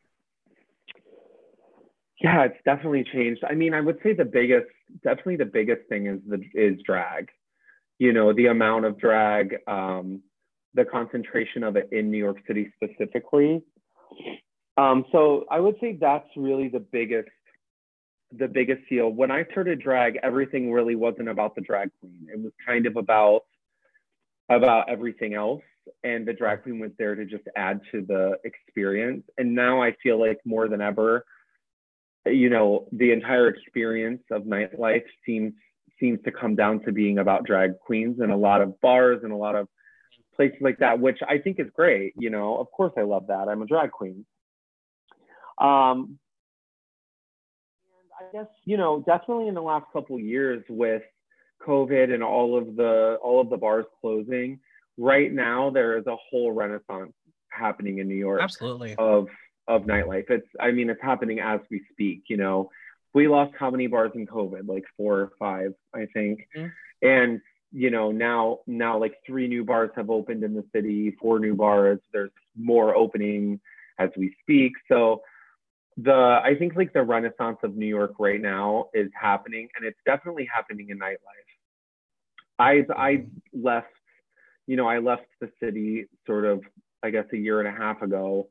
[2.21, 3.43] Yeah, it's definitely changed.
[3.47, 4.67] I mean, I would say the biggest,
[5.03, 7.29] definitely the biggest thing is the is drag.
[7.99, 10.21] You know, the amount of drag, um,
[10.73, 13.63] the concentration of it in New York City specifically.
[14.77, 17.29] Um, so I would say that's really the biggest,
[18.31, 19.09] the biggest deal.
[19.09, 22.27] When I started drag, everything really wasn't about the drag queen.
[22.31, 23.41] It was kind of about
[24.49, 25.61] about everything else
[26.03, 29.93] and the drag queen was there to just add to the experience and now i
[30.01, 31.25] feel like more than ever
[32.33, 35.53] you know, the entire experience of nightlife seems
[35.99, 39.31] seems to come down to being about drag queens and a lot of bars and
[39.31, 39.67] a lot of
[40.35, 42.13] places like that, which I think is great.
[42.17, 43.49] You know, of course I love that.
[43.49, 44.25] I'm a drag queen.
[45.57, 46.19] Um,
[47.89, 51.03] and I guess you know, definitely in the last couple years with
[51.65, 54.59] COVID and all of the all of the bars closing,
[54.97, 57.13] right now there is a whole renaissance
[57.49, 58.41] happening in New York.
[58.41, 58.95] Absolutely.
[58.97, 59.27] Of
[59.67, 60.29] of nightlife.
[60.29, 62.23] It's I mean it's happening as we speak.
[62.29, 62.69] You know,
[63.13, 64.67] we lost how many bars in COVID?
[64.67, 66.47] Like four or five, I think.
[66.55, 67.07] Mm-hmm.
[67.07, 71.39] And you know now now like three new bars have opened in the city, four
[71.39, 71.99] new bars.
[72.13, 73.59] There's more opening
[73.99, 74.73] as we speak.
[74.89, 75.21] So
[75.97, 79.99] the I think like the renaissance of New York right now is happening, and it's
[80.05, 81.17] definitely happening in nightlife.
[82.59, 83.63] I I mm-hmm.
[83.63, 83.87] left,
[84.65, 86.61] you know, I left the city sort of
[87.03, 88.47] I guess a year and a half ago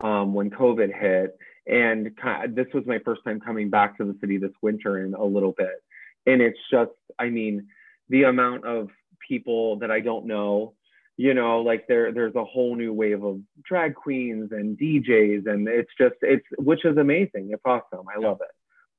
[0.00, 1.36] um, when COVID hit.
[1.66, 5.04] And kind of, this was my first time coming back to the city this winter
[5.04, 5.82] in a little bit.
[6.24, 7.68] And it's just, I mean,
[8.08, 8.90] the amount of
[9.26, 10.74] people that I don't know,
[11.16, 15.66] you know, like there, there's a whole new wave of drag queens and DJs, and
[15.66, 17.50] it's just, it's, which is amazing.
[17.50, 18.06] It's awesome.
[18.14, 18.54] I love it.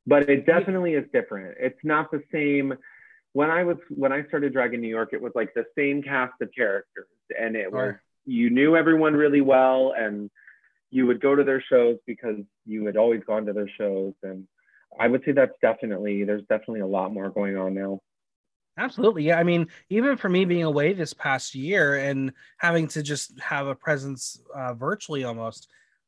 [0.06, 1.58] But it definitely is different.
[1.60, 2.74] It's not the same.
[3.34, 6.02] When I was, when I started drag in New York, it was like the same
[6.02, 7.08] cast of characters,
[7.40, 10.30] and it was, you knew everyone really well, and
[10.90, 14.48] you would go to their shows because you had always gone to their shows and
[15.00, 18.00] i would say that's definitely there's definitely a lot more going on now.
[18.80, 23.02] Absolutely yeah i mean even for me being away this past year and having to
[23.02, 25.68] just have a presence uh, virtually almost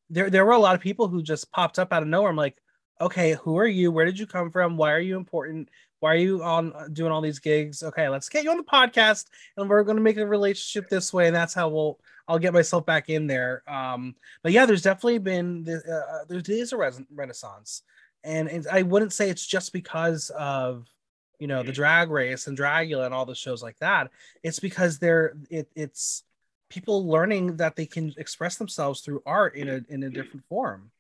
[0.10, 2.30] there there were a lot of people who just popped up out of nowhere.
[2.30, 2.58] I'm like
[3.02, 3.92] okay who are you?
[3.92, 4.78] Where did you come from?
[4.78, 5.70] Why are you important?
[6.00, 7.82] Why are you on uh, doing all these gigs?
[7.82, 9.26] Okay let's get you on the podcast
[9.58, 12.54] and we're going to make a relationship this way and that's how we'll I'll get
[12.54, 13.64] myself back in there.
[13.68, 17.82] Um, but yeah, there's definitely been uh, uh there is a res- renaissance,
[18.24, 20.88] and, and I wouldn't say it's just because of
[21.40, 24.12] you know the drag race and dragula and all the shows like that.
[24.44, 26.24] It's because they're it, it's
[26.70, 30.92] people learning that they can express themselves through art in a in a different form.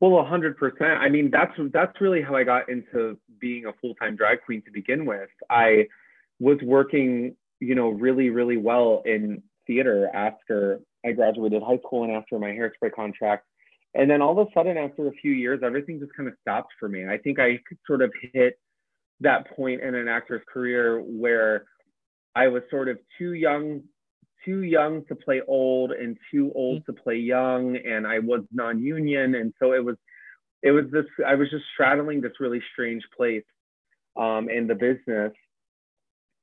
[0.00, 0.98] Well, a hundred percent.
[1.00, 4.62] I mean, that's that's really how I got into being a full time drag queen
[4.62, 5.28] to begin with.
[5.50, 5.88] I
[6.40, 12.12] was working, you know, really, really well in theater after I graduated high school and
[12.12, 13.46] after my hairspray contract.
[13.94, 16.72] And then all of a sudden, after a few years, everything just kind of stopped
[16.80, 17.06] for me.
[17.06, 18.58] I think I sort of hit
[19.20, 21.66] that point in an actor's career where
[22.34, 23.82] I was sort of too young,
[24.44, 26.92] too young to play old and too old mm-hmm.
[26.92, 29.96] to play young, and I was non-union, and so it was,
[30.62, 31.04] it was this.
[31.26, 33.44] I was just straddling this really strange place
[34.16, 35.32] um, in the business,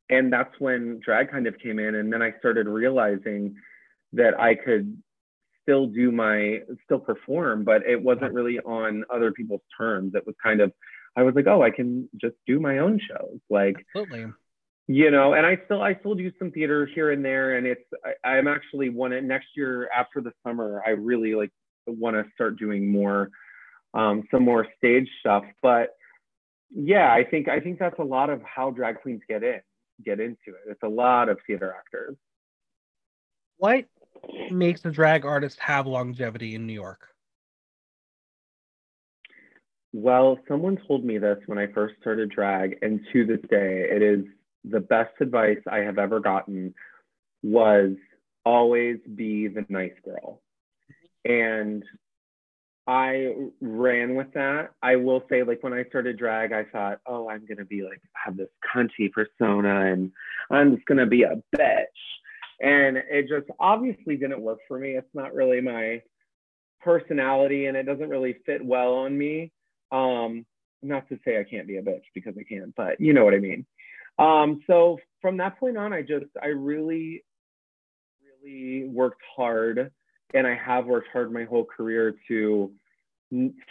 [0.09, 3.55] and that's when drag kind of came in and then i started realizing
[4.13, 4.97] that i could
[5.61, 10.35] still do my still perform but it wasn't really on other people's terms it was
[10.41, 10.71] kind of
[11.15, 14.31] i was like oh i can just do my own shows like Absolutely.
[14.87, 17.85] you know, and I still I still do some theater here and there, and it's
[18.03, 20.81] I, I'm actually one next year after the summer.
[20.83, 21.51] I really like
[21.85, 23.29] want to start doing more,
[23.93, 25.43] um, some more stage stuff.
[25.61, 25.95] But
[26.71, 29.59] yeah, I think I think that's a lot of how drag queens get in
[30.03, 30.61] get into it.
[30.67, 32.15] It's a lot of theater actors.
[33.57, 33.85] What
[34.51, 37.07] makes a drag artist have longevity in New York?
[39.91, 44.01] Well, someone told me this when I first started drag, and to this day, it
[44.01, 44.25] is
[44.63, 46.75] the best advice I have ever gotten
[47.41, 47.95] was
[48.45, 50.41] always be the nice girl.
[51.25, 51.83] And
[52.89, 54.71] I ran with that.
[54.81, 58.01] I will say, like when I started drag, I thought, oh, I'm gonna be like
[58.13, 60.11] have this cunty persona, and
[60.49, 61.85] I'm just gonna be a bitch.
[62.59, 64.93] And it just obviously didn't work for me.
[64.93, 66.01] It's not really my
[66.81, 69.51] personality, and it doesn't really fit well on me.
[69.91, 70.47] Um,
[70.81, 73.35] not to say I can't be a bitch because I can, but you know what
[73.35, 73.67] I mean.
[74.17, 77.23] Um, so from that point on, I just I really,
[78.43, 79.91] really worked hard
[80.33, 82.71] and I have worked hard my whole career to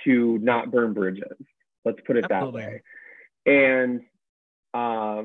[0.05, 1.37] to not burn bridges.
[1.85, 2.63] Let's put it Absolutely.
[2.63, 2.83] that way.
[3.47, 4.01] And
[4.75, 5.23] uh,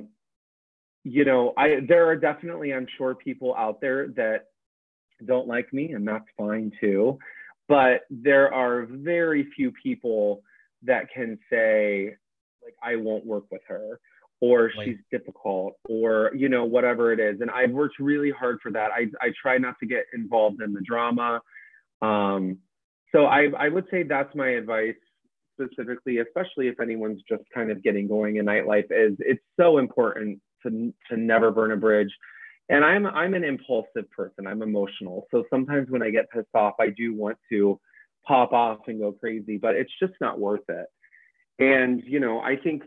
[1.04, 4.48] you know, I there are definitely I'm sure people out there that
[5.26, 7.20] don't like me, and that's fine too.
[7.68, 10.44] But there are very few people
[10.84, 12.16] that can say
[12.64, 14.00] like I won't work with her
[14.44, 17.40] or she's difficult or you know whatever it is.
[17.40, 18.92] And i've worked really hard for that.
[18.92, 21.40] I, I try not to get involved in the drama.
[22.02, 22.58] Um,
[23.14, 24.96] so I, I would say that's my advice
[25.54, 30.42] specifically especially if anyone's just kind of getting going in nightlife is it's so important
[30.64, 32.12] to, to never burn a bridge.
[32.68, 34.46] And i'm i'm an impulsive person.
[34.46, 35.26] I'm emotional.
[35.32, 37.80] So sometimes when i get pissed off i do want to
[38.28, 40.88] pop off and go crazy but it's just not worth it.
[41.60, 42.84] And you know i think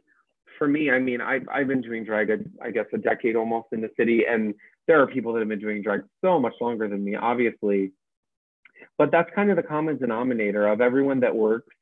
[0.58, 2.30] for me, I mean, I've, I've been doing drag,
[2.62, 4.24] I guess, a decade almost in the city.
[4.28, 4.54] And
[4.86, 7.92] there are people that have been doing drag so much longer than me, obviously.
[8.98, 11.74] But that's kind of the common denominator of everyone that works,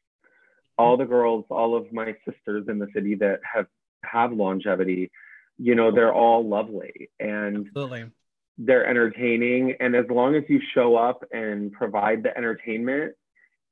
[0.78, 3.66] all the girls, all of my sisters in the city that have
[4.04, 5.10] have longevity,
[5.58, 8.10] you know, they're all lovely and Absolutely.
[8.58, 9.76] they're entertaining.
[9.80, 13.14] And as long as you show up and provide the entertainment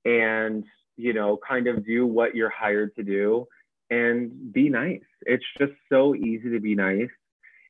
[0.05, 0.65] and,
[0.97, 3.47] you know, kind of do what you're hired to do,
[3.93, 5.03] and be nice.
[5.23, 7.11] It's just so easy to be nice.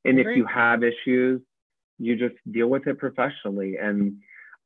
[0.05, 1.41] And if you have issues,
[1.99, 3.77] you just deal with it professionally.
[3.77, 4.19] And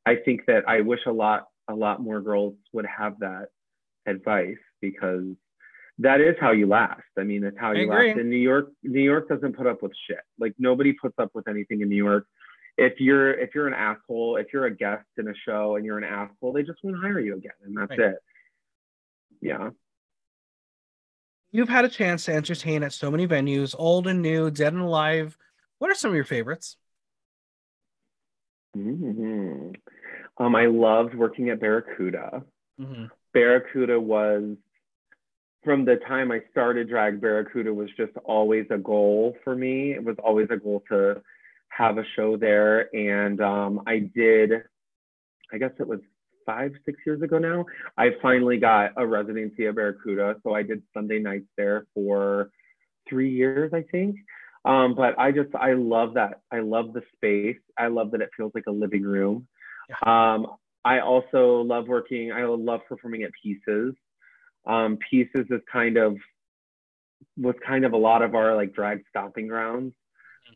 [0.05, 3.47] I think that I wish a lot, a lot more girls would have that
[4.05, 5.25] advice because
[5.99, 7.01] that is how you last.
[7.17, 8.19] I mean, that's how you last.
[8.19, 10.19] In New York, New York doesn't put up with shit.
[10.39, 12.27] Like nobody puts up with anything in New York.
[12.77, 15.97] If you're if you're an asshole, if you're a guest in a show and you're
[15.97, 17.99] an asshole, they just won't hire you again, and that's right.
[17.99, 18.17] it.
[19.41, 19.69] Yeah.
[21.57, 24.81] You've had a chance to entertain at so many venues, old and new, dead and
[24.83, 25.35] alive.
[25.79, 26.77] What are some of your favorites?
[28.77, 29.71] Mm-hmm.
[30.37, 32.43] Um, I loved working at Barracuda.
[32.79, 33.05] Mm-hmm.
[33.33, 34.55] Barracuda was,
[35.63, 39.93] from the time I started drag, Barracuda was just always a goal for me.
[39.93, 41.23] It was always a goal to
[41.69, 42.93] have a show there.
[42.95, 44.51] And um, I did,
[45.51, 46.01] I guess it was
[46.47, 47.65] five, six years ago now,
[47.97, 50.37] I finally got a residency at Barracuda.
[50.43, 52.49] So I did Sunday nights there for
[53.07, 54.15] three years, I think.
[54.65, 56.41] Um, but I just, I love that.
[56.51, 57.61] I love the space.
[57.77, 59.47] I love that it feels like a living room.
[60.05, 60.47] Um,
[60.83, 63.93] I also love working, I love performing at Pieces.
[64.65, 66.17] Um, Pieces is kind of,
[67.37, 69.93] was kind of a lot of our like drag stomping grounds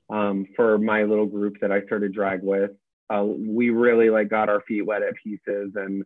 [0.10, 2.72] um, for my little group that I started drag with
[3.12, 6.03] uh, we really like got our feet wet at pieces and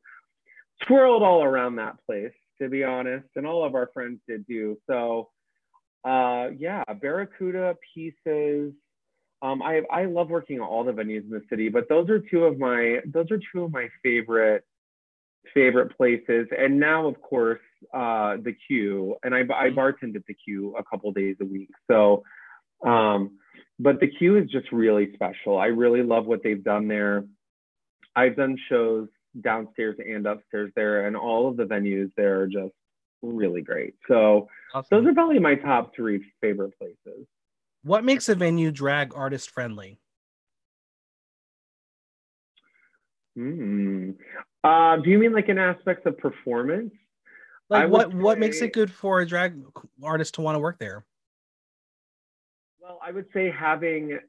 [0.87, 4.77] twirled all around that place to be honest and all of our friends did too.
[4.89, 5.29] So
[6.03, 8.73] uh, yeah barracuda pieces.
[9.41, 12.19] Um, I, I love working at all the venues in the city but those are
[12.19, 14.63] two of my those are two of my favorite
[15.53, 16.47] favorite places.
[16.57, 17.61] And now of course
[17.93, 21.69] uh, the Q and I, I bartend at the Q a couple days a week.
[21.89, 22.23] So
[22.85, 23.37] um,
[23.79, 25.57] but the Q is just really special.
[25.57, 27.25] I really love what they've done there.
[28.15, 29.07] I've done shows
[29.41, 32.73] downstairs and upstairs there, and all of the venues there are just
[33.21, 33.95] really great.
[34.07, 34.87] So awesome.
[34.91, 37.27] those are probably my top three favorite places.
[37.83, 39.99] What makes a venue drag artist friendly?
[43.35, 44.11] Hmm.
[44.63, 46.93] Uh, do you mean like in aspects of performance?
[47.69, 48.11] Like what?
[48.11, 48.17] Say...
[48.17, 49.61] What makes it good for a drag
[50.01, 51.05] artist to want to work there?
[52.85, 54.19] Well, I would say having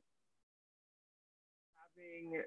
[1.76, 2.42] having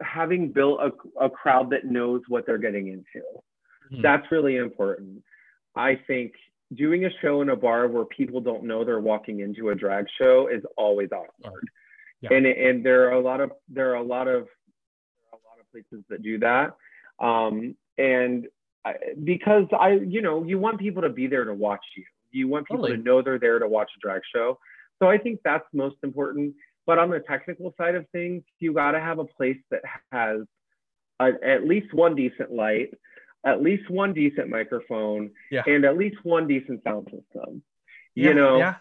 [0.00, 3.26] having built a, a crowd that knows what they're getting into.
[3.92, 4.00] Mm-hmm.
[4.00, 5.22] That's really important.
[5.76, 6.32] I think
[6.74, 10.06] doing a show in a bar where people don't know they're walking into a drag
[10.18, 11.68] show is always awkward.
[12.22, 12.32] Yeah.
[12.32, 14.46] And and there are a lot of there are a lot of
[15.14, 16.74] there are a lot of places that do that.
[17.22, 18.46] Um, and
[18.86, 22.04] I, because I, you know, you want people to be there to watch you.
[22.30, 22.96] You want people totally.
[22.96, 24.58] to know they're there to watch a drag show.
[25.00, 26.54] So I think that's most important.
[26.86, 29.82] But on the technical side of things, you got to have a place that
[30.12, 30.40] has
[31.20, 32.94] a, at least one decent light,
[33.44, 35.62] at least one decent microphone, yeah.
[35.66, 37.62] and at least one decent sound system.
[38.14, 38.74] Yeah, you know, yeah.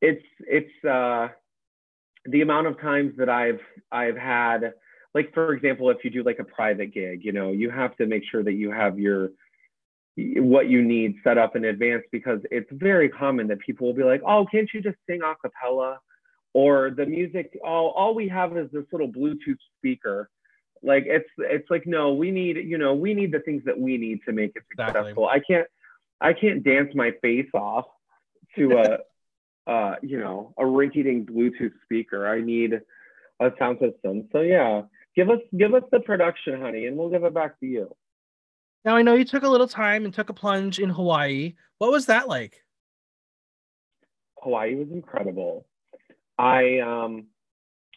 [0.00, 1.28] it's it's uh,
[2.24, 3.60] the amount of times that I've
[3.92, 4.74] I've had
[5.14, 8.06] like for example, if you do like a private gig, you know, you have to
[8.06, 9.30] make sure that you have your
[10.16, 14.04] what you need set up in advance because it's very common that people will be
[14.04, 16.00] like, "Oh, can't you just sing a cappella?"
[16.52, 20.30] Or the music, all all we have is this little Bluetooth speaker.
[20.82, 23.96] Like it's it's like no, we need you know we need the things that we
[23.96, 25.00] need to make it successful.
[25.00, 25.24] Exactly.
[25.26, 25.66] I can't
[26.20, 27.86] I can't dance my face off
[28.56, 28.98] to a
[29.70, 32.28] uh you know a rinky-dink Bluetooth speaker.
[32.28, 32.80] I need
[33.40, 34.28] a sound system.
[34.30, 34.82] So yeah,
[35.16, 37.94] Give us give us the production, honey, and we'll give it back to you.
[38.84, 41.54] Now I know you took a little time and took a plunge in Hawaii.
[41.78, 42.62] What was that like?
[44.42, 45.66] Hawaii was incredible.
[46.38, 47.26] I um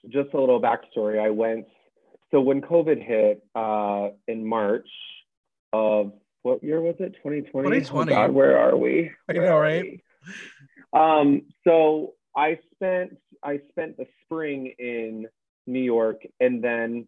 [0.09, 1.19] just a little backstory.
[1.19, 1.65] I went
[2.31, 4.87] so when COVID hit uh in March
[5.73, 6.13] of
[6.43, 7.13] what year was it?
[7.15, 7.67] 2020.
[7.67, 8.11] 2020.
[8.11, 9.11] Oh God, where are we?
[9.25, 10.01] Where I know, right?
[10.93, 15.27] Um, so I spent I spent the spring in
[15.65, 17.07] New York, and then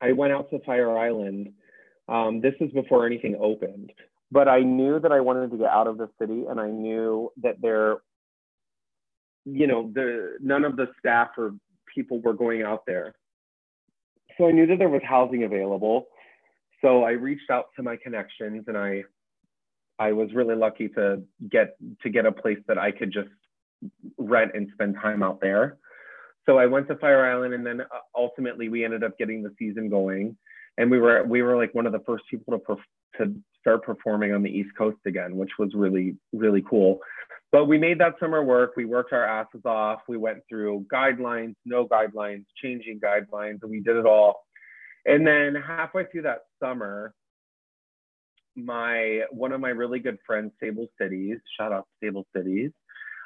[0.00, 1.52] I went out to Fire Island.
[2.08, 3.92] Um, this is before anything opened,
[4.30, 7.32] but I knew that I wanted to get out of the city, and I knew
[7.42, 7.98] that there,
[9.44, 11.54] you know, the none of the staff or
[11.94, 13.14] people were going out there.
[14.36, 16.08] So I knew that there was housing available.
[16.82, 19.04] So I reached out to my connections, and I,
[19.98, 23.30] I was really lucky to get to get a place that I could just
[24.18, 25.78] rent and spend time out there
[26.46, 27.84] so I went to Fire Island, and then uh,
[28.14, 30.36] ultimately we ended up getting the season going,
[30.78, 32.76] and we were we were like one of the first people to
[33.18, 37.00] to start performing on the East Coast again, which was really really cool.
[37.52, 38.72] But we made that summer work.
[38.76, 40.00] We worked our asses off.
[40.08, 44.44] We went through guidelines, no guidelines, changing guidelines, and we did it all.
[45.06, 47.14] And then halfway through that summer,
[48.56, 52.70] my one of my really good friends, Sable Cities, shout out Sable Cities,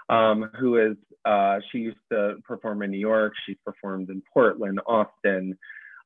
[0.08, 3.32] um, who is, uh, she used to perform in New York.
[3.46, 5.56] She's performed in Portland, Austin.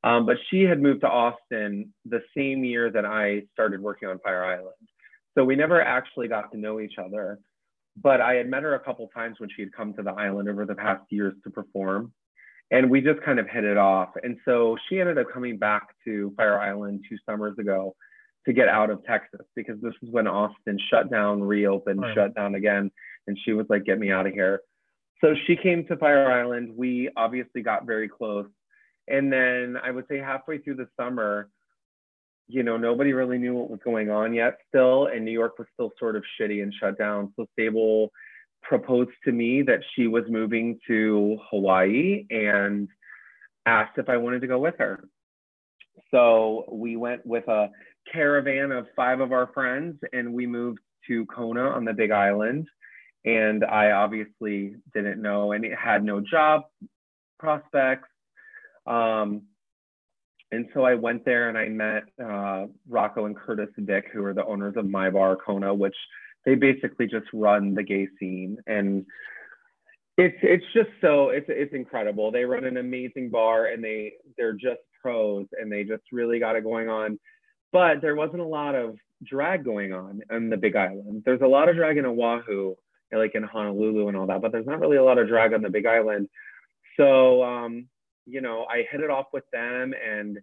[0.03, 4.19] Um, but she had moved to Austin the same year that I started working on
[4.19, 4.75] Fire Island.
[5.35, 7.39] So we never actually got to know each other.
[7.95, 10.49] But I had met her a couple times when she had come to the island
[10.49, 12.11] over the past years to perform.
[12.71, 14.09] And we just kind of hit it off.
[14.23, 17.95] And so she ended up coming back to Fire Island two summers ago
[18.45, 22.15] to get out of Texas because this was when Austin shut down, reopened, right.
[22.15, 22.91] shut down again
[23.27, 24.61] and she was like, "Get me out of here."
[25.21, 26.73] So she came to Fire Island.
[26.75, 28.47] We obviously got very close,
[29.07, 31.49] and then I would say halfway through the summer,
[32.47, 35.67] you know, nobody really knew what was going on yet still, and New York was
[35.73, 37.33] still sort of shitty and shut down.
[37.35, 38.11] So Sable
[38.61, 42.87] proposed to me that she was moving to Hawaii and
[43.65, 45.03] asked if I wanted to go with her.
[46.11, 47.69] So we went with a
[48.11, 52.67] caravan of five of our friends and we moved to Kona on the Big Island
[53.25, 56.63] and I obviously didn't know and had no job
[57.39, 58.09] prospects.
[58.85, 59.43] Um,
[60.51, 64.33] and so I went there and I met uh, Rocco and Curtis Dick, who are
[64.33, 65.95] the owners of My Bar Kona, which
[66.45, 68.57] they basically just run the gay scene.
[68.67, 69.05] And
[70.17, 72.31] it's it's just so it's it's incredible.
[72.31, 76.55] They run an amazing bar and they they're just pros and they just really got
[76.55, 77.19] it going on.
[77.71, 81.23] But there wasn't a lot of drag going on in the Big Island.
[81.25, 82.75] There's a lot of drag in Oahu,
[83.11, 85.61] like in Honolulu and all that, but there's not really a lot of drag on
[85.61, 86.29] the Big Island.
[86.97, 87.87] So, um,
[88.25, 90.39] you know, I hit it off with them and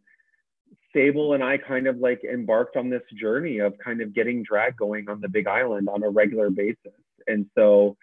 [0.92, 4.76] Sable and I kind of like embarked on this journey of kind of getting drag
[4.76, 6.92] going on the Big Island on a regular basis.
[7.26, 7.96] And so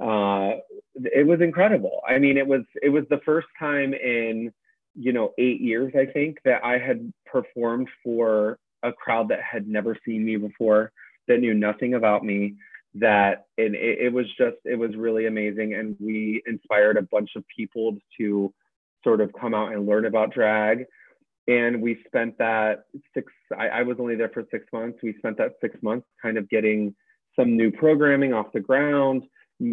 [0.00, 0.56] uh,
[0.94, 2.00] it was incredible.
[2.06, 4.52] I mean, it was it was the first time in
[4.94, 9.66] you know eight years, I think, that I had performed for a crowd that had
[9.66, 10.92] never seen me before,
[11.28, 12.56] that knew nothing about me,
[12.94, 17.30] that and it, it, was just it was really amazing and we inspired a bunch
[17.36, 18.52] of people to
[19.06, 20.84] sort of come out and learn about drag.
[21.48, 22.84] And we spent that
[23.14, 24.98] six I, I was only there for six months.
[25.02, 26.94] We spent that six months kind of getting
[27.36, 29.22] some new programming off the ground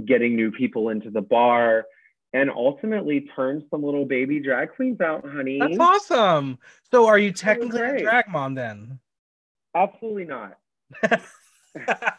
[0.05, 1.85] getting new people into the bar
[2.33, 5.59] and ultimately turned some little baby drag queens out honey.
[5.59, 6.57] That's awesome.
[6.91, 8.99] So are you technically a drag mom then?
[9.75, 10.57] Absolutely not.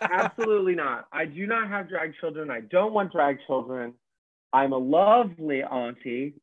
[0.00, 1.06] Absolutely not.
[1.12, 2.50] I do not have drag children.
[2.50, 3.94] I don't want drag children.
[4.52, 6.34] I'm a lovely auntie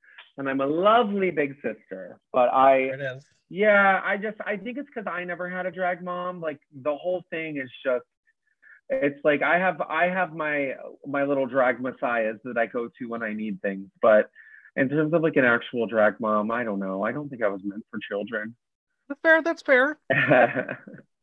[0.42, 2.20] and I'm a lovely big sister.
[2.34, 3.26] But I, There it is.
[3.50, 6.42] yeah, I just, I think it's because I never had a drag mom.
[6.42, 8.04] Like the whole thing is just,
[8.90, 10.74] it's like I have, I have my,
[11.08, 13.88] my little drag messiahs that I go to when I need things.
[14.02, 14.30] But
[14.76, 17.04] in terms of like an actual drag mom, I don't know.
[17.04, 18.56] I don't think I was meant for children.
[19.08, 19.42] That's fair.
[19.42, 20.00] That's fair.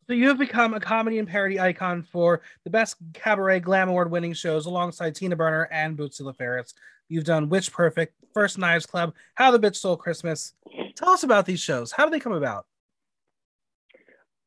[0.06, 4.10] So you have become a comedy and parody icon for the best cabaret glam award
[4.10, 6.72] winning shows alongside Tina Burner and Bootsy LaFerris.
[7.10, 10.54] You've done Witch Perfect, First Knives Club, How the Bitch Stole Christmas.
[10.96, 11.92] Tell us about these shows.
[11.92, 12.66] How do they come about?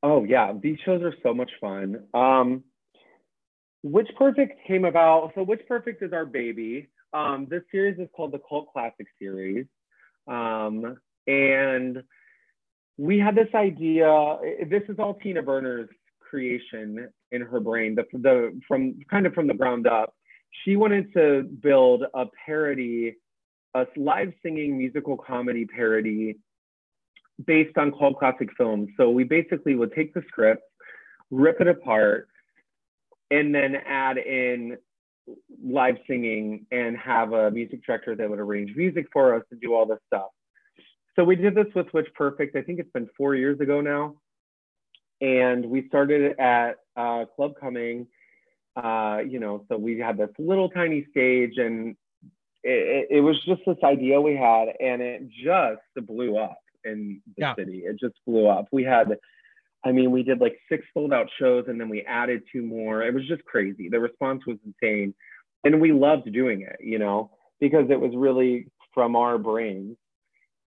[0.04, 2.04] Oh yeah, these shows are so much fun.
[2.14, 2.64] Um,
[3.84, 5.32] Witch Perfect came about.
[5.36, 6.90] So Witch Perfect is our baby.
[7.14, 9.66] Um, this series is called the Cult Classic Series,
[10.28, 12.02] um, and
[12.98, 14.38] we had this idea.
[14.70, 17.96] This is all Tina Burner's creation in her brain.
[17.96, 20.14] The, the from kind of from the ground up.
[20.64, 23.16] She wanted to build a parody,
[23.74, 26.38] a live singing musical comedy parody
[27.46, 28.90] based on cult classic films.
[28.98, 30.64] So we basically would take the script,
[31.30, 32.28] rip it apart,
[33.30, 34.78] and then add in
[35.64, 39.74] live singing and have a music director that would arrange music for us and do
[39.74, 40.30] all this stuff.
[41.16, 42.56] So we did this with Witch Perfect.
[42.56, 44.16] I think it's been four years ago now.
[45.22, 48.08] And we started at uh, Club Cumming.
[48.76, 51.96] Uh, you know, so we had this little tiny stage and
[52.64, 57.41] it, it, was just this idea we had and it just blew up in the
[57.41, 57.55] Yeah.
[57.55, 57.80] city.
[57.86, 58.68] It just blew up.
[58.72, 59.18] We had,
[59.84, 63.03] I mean, we did like six sold out shows and then we added two more.
[63.03, 63.89] It was just crazy.
[63.89, 65.14] The response was insane.
[65.64, 69.97] And we loved doing it, you know, because it was really from our brains.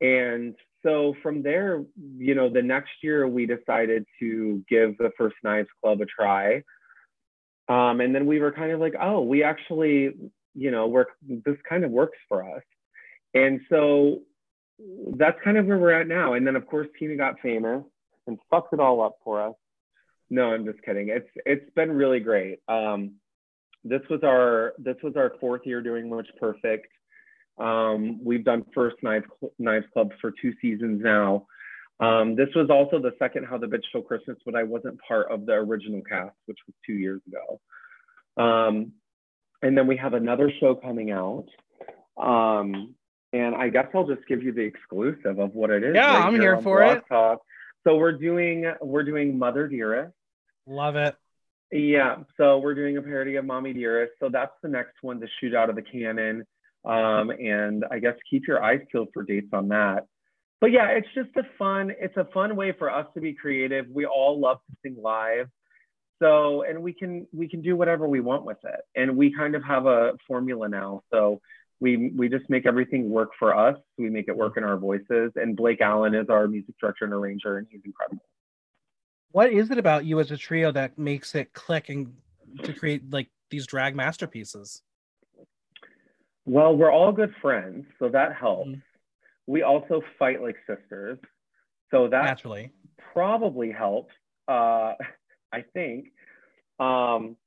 [0.01, 1.83] And so from there,
[2.17, 6.63] you know, the next year we decided to give the First Knives Club a try.
[7.69, 10.11] Um, and then we were kind of like, oh, we actually,
[10.55, 12.63] you know, work, this kind of works for us.
[13.33, 14.21] And so
[15.15, 16.33] that's kind of where we're at now.
[16.33, 17.83] And then of course Tina got famous
[18.27, 19.55] and fucked it all up for us.
[20.29, 21.09] No, I'm just kidding.
[21.09, 22.59] It's it's been really great.
[22.67, 23.15] Um,
[23.83, 26.87] this was our this was our fourth year doing Witch Perfect.
[27.59, 29.25] Um, we've done First Knives
[29.59, 31.45] Knives Club for two seasons now.
[31.99, 35.31] Um, this was also the second How the Bitch Stole Christmas, but I wasn't part
[35.31, 38.43] of the original cast, which was two years ago.
[38.43, 38.93] Um,
[39.63, 41.45] and then we have another show coming out.
[42.17, 42.95] Um,
[43.31, 45.95] and I guess I'll just give you the exclusive of what it is.
[45.95, 47.03] Yeah, I'm here on for it.
[47.09, 47.41] Talk.
[47.85, 50.13] So we're doing we're doing Mother Dearest.
[50.67, 51.15] Love it.
[51.71, 54.13] Yeah, so we're doing a parody of Mommy Dearest.
[54.19, 56.45] So that's the next one to shoot out of the cannon.
[56.85, 60.05] Um, and I guess keep your eyes peeled for dates on that.
[60.61, 63.87] But yeah, it's just a fun, it's a fun way for us to be creative.
[63.89, 65.49] We all love to sing live.
[66.21, 68.81] So, and we can we can do whatever we want with it.
[68.95, 71.03] And we kind of have a formula now.
[71.11, 71.41] So
[71.79, 73.77] we we just make everything work for us.
[73.97, 75.31] We make it work in our voices.
[75.35, 78.23] And Blake Allen is our music director and arranger, and he's incredible.
[79.31, 82.13] What is it about you as a trio that makes it click and
[82.63, 84.83] to create like these drag masterpieces?
[86.45, 88.69] Well, we're all good friends, so that helps.
[88.69, 88.81] Mhm.
[89.47, 91.17] We also fight like sisters,
[91.89, 92.71] so that Naturally.
[93.13, 94.13] probably helps.
[94.47, 94.93] Uh,
[95.53, 96.07] I think.
[96.79, 97.37] Um,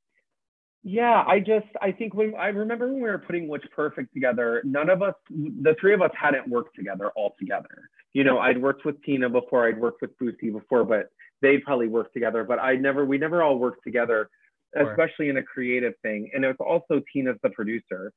[0.83, 4.63] yeah, I just I think when I remember when we were putting Witch Perfect together,
[4.65, 7.91] none of us, the three of us, hadn't worked together all together.
[8.13, 11.09] You know, I'd worked with Tina before, I'd worked with Bootsy before, but
[11.43, 12.45] they'd probably worked together.
[12.45, 14.31] But I never, we never all worked together,
[14.77, 14.91] Sure.
[14.91, 16.31] especially in a creative thing.
[16.35, 18.13] And it's also Tina's the producer,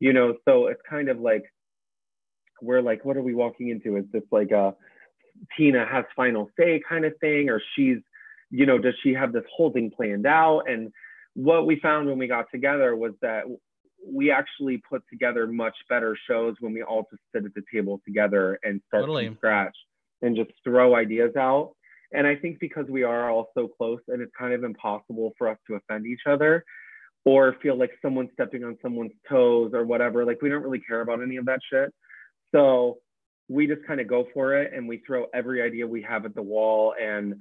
[0.00, 1.44] you know, so it's kind of like
[2.62, 3.96] we're like, what are we walking into?
[3.96, 4.74] Is this like a
[5.56, 7.98] Tina has final say kind of thing, or she's,
[8.50, 10.62] you know, does she have this whole thing planned out?
[10.68, 10.92] And
[11.34, 13.44] what we found when we got together was that
[14.06, 18.00] we actually put together much better shows when we all just sit at the table
[18.04, 19.26] together and start Totally.
[19.26, 19.76] from scratch
[20.22, 21.72] and just throw ideas out.
[22.12, 25.48] And I think because we are all so close and it's kind of impossible for
[25.48, 26.64] us to offend each other
[27.24, 31.00] or feel like someone's stepping on someone's toes or whatever, like we don't really care
[31.00, 31.92] about any of that shit.
[32.52, 32.98] So
[33.48, 36.34] we just kind of go for it and we throw every idea we have at
[36.34, 37.34] the wall and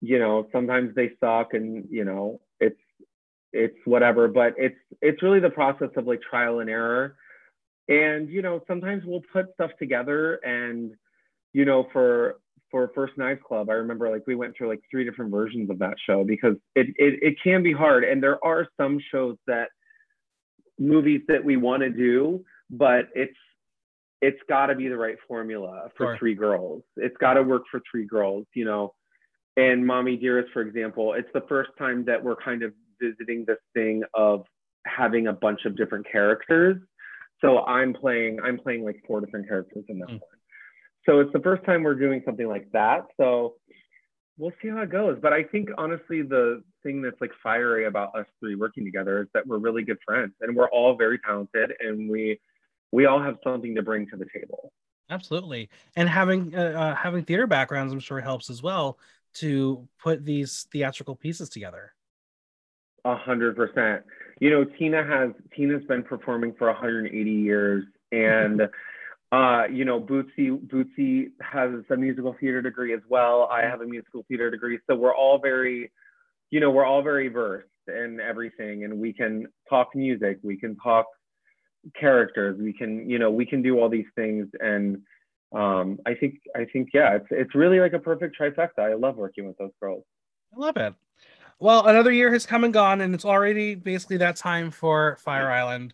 [0.00, 2.80] you know sometimes they suck and you know it's
[3.52, 7.16] it's whatever but it's it's really the process of like trial and error.
[7.88, 10.92] And you know sometimes we'll put stuff together and
[11.52, 12.36] you know for
[12.70, 15.80] for first knives club i remember like we went through like three different versions of
[15.80, 18.04] that show because it it, it can be hard.
[18.04, 19.70] And there are some shows that
[20.78, 23.36] movies that we want to do but it's
[24.22, 26.18] it's got to be the right formula for Sure.
[26.18, 26.82] three girls.
[26.96, 28.94] It's got to work for three girls you know
[29.60, 33.58] and Mommy Dearest, for example, it's the first time that we're kind of visiting this
[33.74, 34.46] thing of
[34.86, 36.78] having a bunch of different characters.
[37.42, 40.12] So I'm playing, I'm playing like four different characters in that mm.
[40.12, 40.38] one.
[41.06, 43.06] So it's the first time we're doing something like that.
[43.18, 43.56] So
[44.38, 45.18] we'll see how it goes.
[45.20, 49.28] But I think honestly, the thing that's like fiery about us three working together is
[49.34, 52.40] that we're really good friends and we're all very talented and we
[52.92, 54.72] we all have something to bring to the table.
[55.10, 58.98] Absolutely, and having uh, uh, having theater backgrounds, I'm sure helps as well
[59.34, 61.92] to put these theatrical pieces together.
[63.04, 64.04] A hundred percent.
[64.40, 68.62] You know, Tina has Tina's been performing for 180 years, and
[69.32, 73.48] uh, you know, Bootsy Bootsy has a musical theater degree as well.
[73.50, 75.90] I have a musical theater degree, so we're all very,
[76.50, 80.76] you know, we're all very versed in everything, and we can talk music, we can
[80.76, 81.06] talk
[81.98, 84.98] characters we can you know we can do all these things and
[85.52, 88.78] um i think i think yeah it's it's really like a perfect trifecta.
[88.78, 90.04] I love working with those girls.
[90.54, 90.94] I love it.
[91.58, 95.50] Well another year has come and gone and it's already basically that time for fire
[95.50, 95.92] island.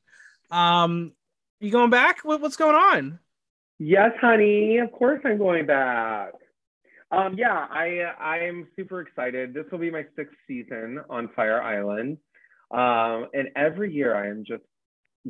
[0.51, 1.13] Um
[1.61, 2.21] you going back?
[2.23, 3.19] What, what's going on?
[3.79, 6.33] Yes honey of course i'm going back.
[7.11, 9.55] Um yeah i i'm super excited.
[9.55, 12.19] This will be my sixth season on fire island.
[12.71, 14.63] Um and every year i am just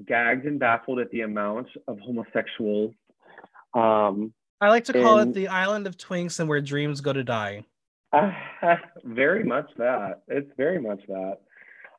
[0.04, 2.92] gagged and baffled at the amount of homosexuals.
[3.76, 7.22] Um, I like to call it the island of twinks and where dreams go to
[7.22, 7.64] die.
[8.12, 8.32] Uh,
[9.04, 10.22] very much that.
[10.28, 11.38] It's very much that.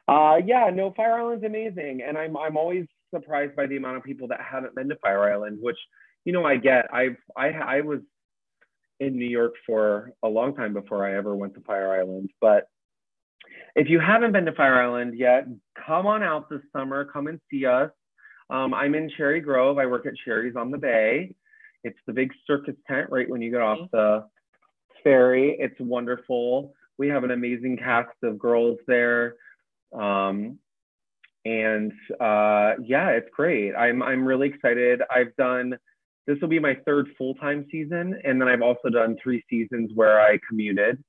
[0.08, 4.04] Uh, yeah, no, Fire Island's amazing, and I'm I'm always surprised by the amount of
[4.04, 5.78] people that haven't been to Fire Island, which
[6.26, 6.86] you know I get.
[6.94, 8.00] I've I I was
[9.00, 12.70] in New York for a long time before I ever went to Fire Island, but
[13.76, 15.46] if you haven't been to Fire Island yet,
[15.86, 17.06] come on out this summer.
[17.06, 17.92] Come and see us.
[18.50, 19.78] Um, I'm in Cherry Grove.
[19.78, 21.36] I work at Cherry's on the Bay.
[21.84, 24.26] It's the big circus tent right when you get off the
[25.04, 25.56] ferry.
[25.60, 26.74] It's wonderful.
[26.98, 29.36] We have an amazing cast of girls there.
[29.94, 30.60] Um,
[31.46, 33.74] and uh, yeah, it's great.
[33.74, 35.02] I'm, I'm really excited.
[35.10, 35.78] I've done,
[36.26, 38.20] this will be my third full time season.
[38.24, 41.02] And then I've also done three seasons where I commuted.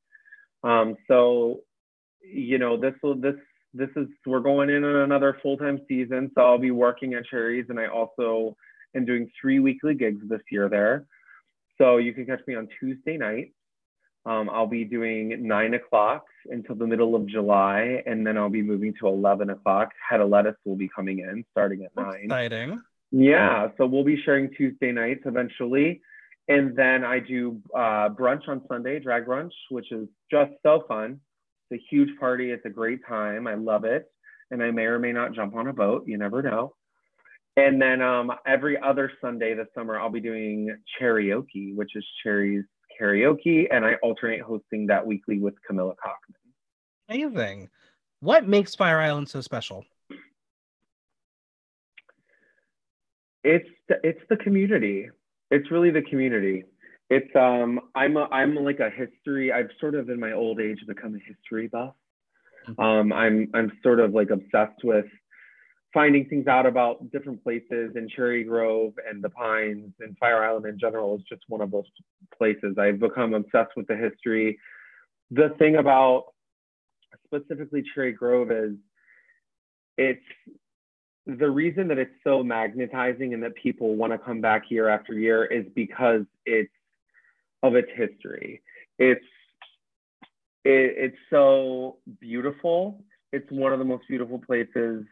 [0.62, 1.60] Um, so
[2.22, 3.36] you know, this will this
[3.74, 7.66] this is we're going in on another full-time season, so I'll be working at Cherries,
[7.68, 8.56] and I also
[8.94, 11.06] am doing three weekly gigs this year there.
[11.78, 13.52] So you can catch me on Tuesday night.
[14.26, 18.62] Um, I'll be doing nine o'clock until the middle of July, and then I'll be
[18.62, 19.92] moving to eleven o'clock.
[20.06, 22.24] Head of Lettuce will be coming in starting at nine.
[22.24, 22.80] Exciting.
[23.10, 26.02] Yeah, so we'll be sharing Tuesday nights eventually.
[26.48, 31.20] And then I do uh, brunch on Sunday, drag brunch, which is just so fun.
[31.70, 32.50] It's a huge party.
[32.50, 33.46] It's a great time.
[33.46, 34.10] I love it.
[34.50, 36.04] And I may or may not jump on a boat.
[36.06, 36.74] You never know.
[37.58, 42.62] And then um, every other Sunday this summer, I'll be doing karaoke, which is Cherry's
[43.00, 43.66] karaoke.
[43.72, 46.36] And I alternate hosting that weekly with Camilla Cockman.
[47.08, 47.68] Amazing.
[48.20, 49.84] What makes Fire Island so special?
[53.42, 55.08] It's the, it's the community.
[55.50, 56.62] It's really the community.
[57.10, 59.50] It's um I'm a, I'm like a history.
[59.50, 61.94] I've sort of in my old age become a history buff.
[62.68, 62.80] Mm-hmm.
[62.80, 65.06] Um, I'm I'm sort of like obsessed with
[65.92, 70.66] finding things out about different places and Cherry Grove and the Pines and Fire Island
[70.66, 71.86] in general is just one of those
[72.36, 72.76] places.
[72.78, 74.58] I've become obsessed with the history.
[75.30, 76.26] The thing about
[77.24, 78.74] specifically Cherry Grove is
[79.96, 80.20] it's
[81.26, 85.12] the reason that it's so magnetizing and that people want to come back year after
[85.14, 86.70] year is because it's
[87.62, 88.62] of its history.
[88.98, 89.24] It's
[90.64, 93.04] it, it's so beautiful.
[93.32, 95.04] It's one of the most beautiful places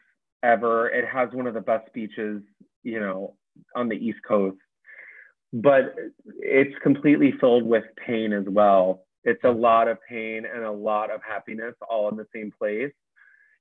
[0.46, 0.88] ever.
[0.88, 2.42] It has one of the best beaches,
[2.82, 3.34] you know,
[3.74, 4.56] on the East Coast.
[5.52, 5.94] But
[6.38, 9.04] it's completely filled with pain as well.
[9.24, 12.92] It's a lot of pain and a lot of happiness all in the same place.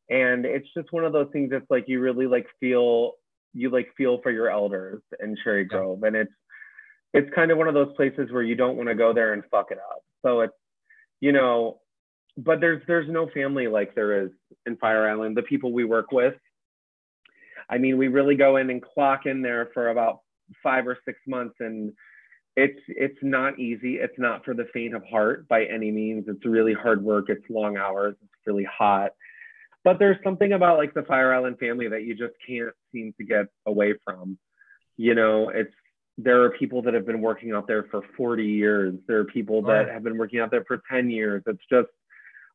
[0.09, 3.13] And it's just one of those things that's like you really like feel
[3.53, 6.03] you like feel for your elders in Cherry Grove.
[6.03, 6.33] And it's
[7.13, 9.43] it's kind of one of those places where you don't want to go there and
[9.49, 10.01] fuck it up.
[10.23, 10.53] So it's,
[11.21, 11.79] you know,
[12.37, 14.31] but there's there's no family like there is
[14.65, 15.37] in Fire Island.
[15.37, 16.35] The people we work with,
[17.69, 20.19] I mean, we really go in and clock in there for about
[20.61, 21.93] five or six months, and
[22.55, 23.95] it's it's not easy.
[23.95, 26.25] It's not for the faint of heart by any means.
[26.27, 27.25] It's really hard work.
[27.29, 28.15] It's long hours.
[28.21, 29.11] It's really hot.
[29.83, 33.23] But there's something about like the Fire Island family that you just can't seem to
[33.23, 34.37] get away from.
[34.97, 35.73] You know, it's
[36.17, 39.61] there are people that have been working out there for 40 years there are people
[39.63, 41.89] that have been working out there for 10 years it's just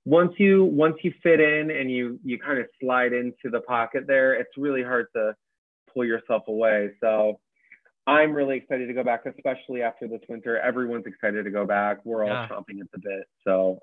[0.05, 4.07] once you once you fit in and you you kind of slide into the pocket
[4.07, 5.34] there it's really hard to
[5.92, 7.38] pull yourself away so
[8.07, 11.98] i'm really excited to go back especially after this winter everyone's excited to go back
[12.05, 12.48] we're all yeah.
[12.48, 13.78] chomping at the bit so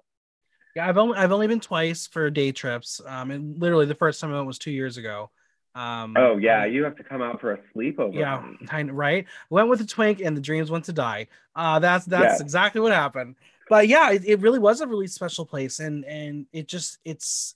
[0.76, 3.02] Yeah, I've only I've only been twice for day trips.
[3.06, 5.32] Um, and literally the first time I went was two years ago.
[5.74, 8.14] Um, oh yeah, you have to come out for a sleepover.
[8.14, 9.26] yeah, kind of right.
[9.50, 11.28] Went with the twink, and the dreams went to die.
[11.56, 12.44] Uh, that's that's Yeah.
[12.44, 13.36] exactly what happened.
[13.70, 17.56] But yeah, it, it really was a really special place, and and it just it's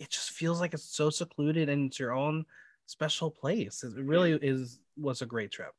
[0.00, 2.44] it just feels like it's so secluded and it's your own
[2.86, 3.84] special place.
[3.84, 5.72] It really is was a great trip.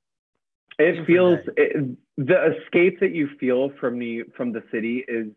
[0.78, 5.28] It feels it, the escape that you feel from the from the city is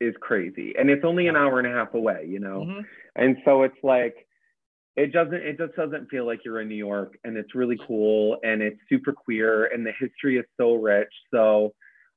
[0.00, 2.26] is crazy, and it's only an hour and a half away.
[2.28, 2.84] You know, Mhm.
[3.16, 4.26] and so it's like
[4.96, 8.38] it doesn't it just doesn't feel like you're in New York, and it's really cool,
[8.42, 11.12] and it's super queer, and the history is so rich.
[11.30, 11.74] So,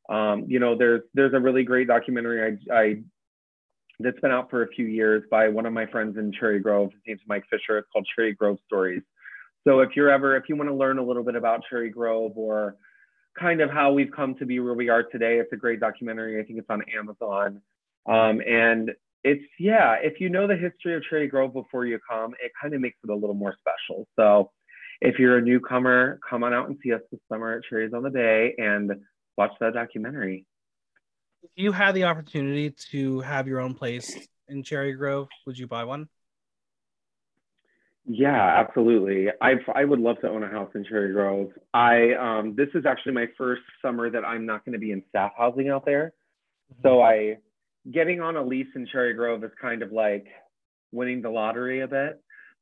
[0.10, 3.02] um, you know, there's there's a really great documentary I I
[4.00, 6.92] that's been out for a few years by one of my friends in Cherry Grove.
[6.92, 7.78] His name's Mike Fisher.
[7.78, 9.02] It's called Cherry Grove Stories.
[9.66, 12.34] So if you're ever, if you want to learn a little bit about Cherry Grove
[12.36, 12.76] or
[13.40, 16.40] kind of how we've come to be where we are today, it's a great documentary.
[16.40, 17.62] I think it's on Amazon.
[18.06, 18.92] Um, and
[19.24, 22.76] it's, yeah, if you know the history of Cherry Grove before you come, it kind
[22.76, 24.08] of makes it a little more special.
[24.18, 24.52] So
[25.02, 28.04] if you're a newcomer, come on out and see us this summer at Cherries on
[28.04, 28.92] the Bay and
[29.38, 30.46] watch that documentary.
[31.44, 34.16] If you had the opportunity to have your own place
[34.48, 36.08] in Cherry Grove, would you buy one?
[38.08, 39.30] Yeah, absolutely.
[39.42, 41.50] I I would love to own a house in Cherry Grove.
[41.74, 45.04] I um this is actually my first summer that I'm not going to be in
[45.10, 46.14] staff housing out there.
[46.84, 47.38] So I
[47.92, 50.28] getting on a lease in Cherry Grove is kind of like
[50.92, 52.22] winning the lottery a bit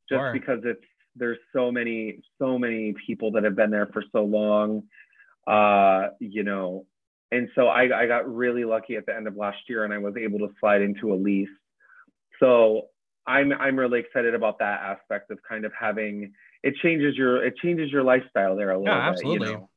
[0.09, 0.33] just Sure.
[0.33, 0.83] because it's
[1.15, 4.83] there's so many so many people that have been there for so long.
[5.45, 6.85] Uh, you know,
[7.31, 9.97] and so I I got really lucky at the end of last year and I
[9.97, 11.49] was able to slide into a lease.
[12.39, 12.87] So
[13.25, 17.55] I'm I'm really excited about that aspect of kind of having it changes your it
[17.57, 19.09] changes your lifestyle there a little Yeah, bit.
[19.09, 19.49] absolutely.
[19.49, 19.67] You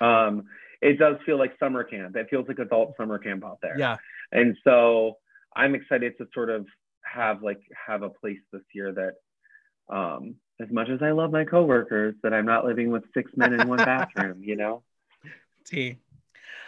[0.00, 0.06] know?
[0.06, 0.44] Um,
[0.82, 2.16] it does feel like summer camp.
[2.16, 3.78] It feels like adult summer camp out there.
[3.78, 3.96] Yeah.
[4.30, 5.16] And so
[5.54, 6.66] I'm excited to sort of
[7.02, 11.44] have like have a place this year that um as much as I love my
[11.44, 14.82] coworkers, that I'm not living with six men in one bathroom, you know?
[15.66, 15.98] T.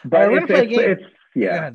[0.05, 1.71] But it's, gonna play a it's, it's yeah.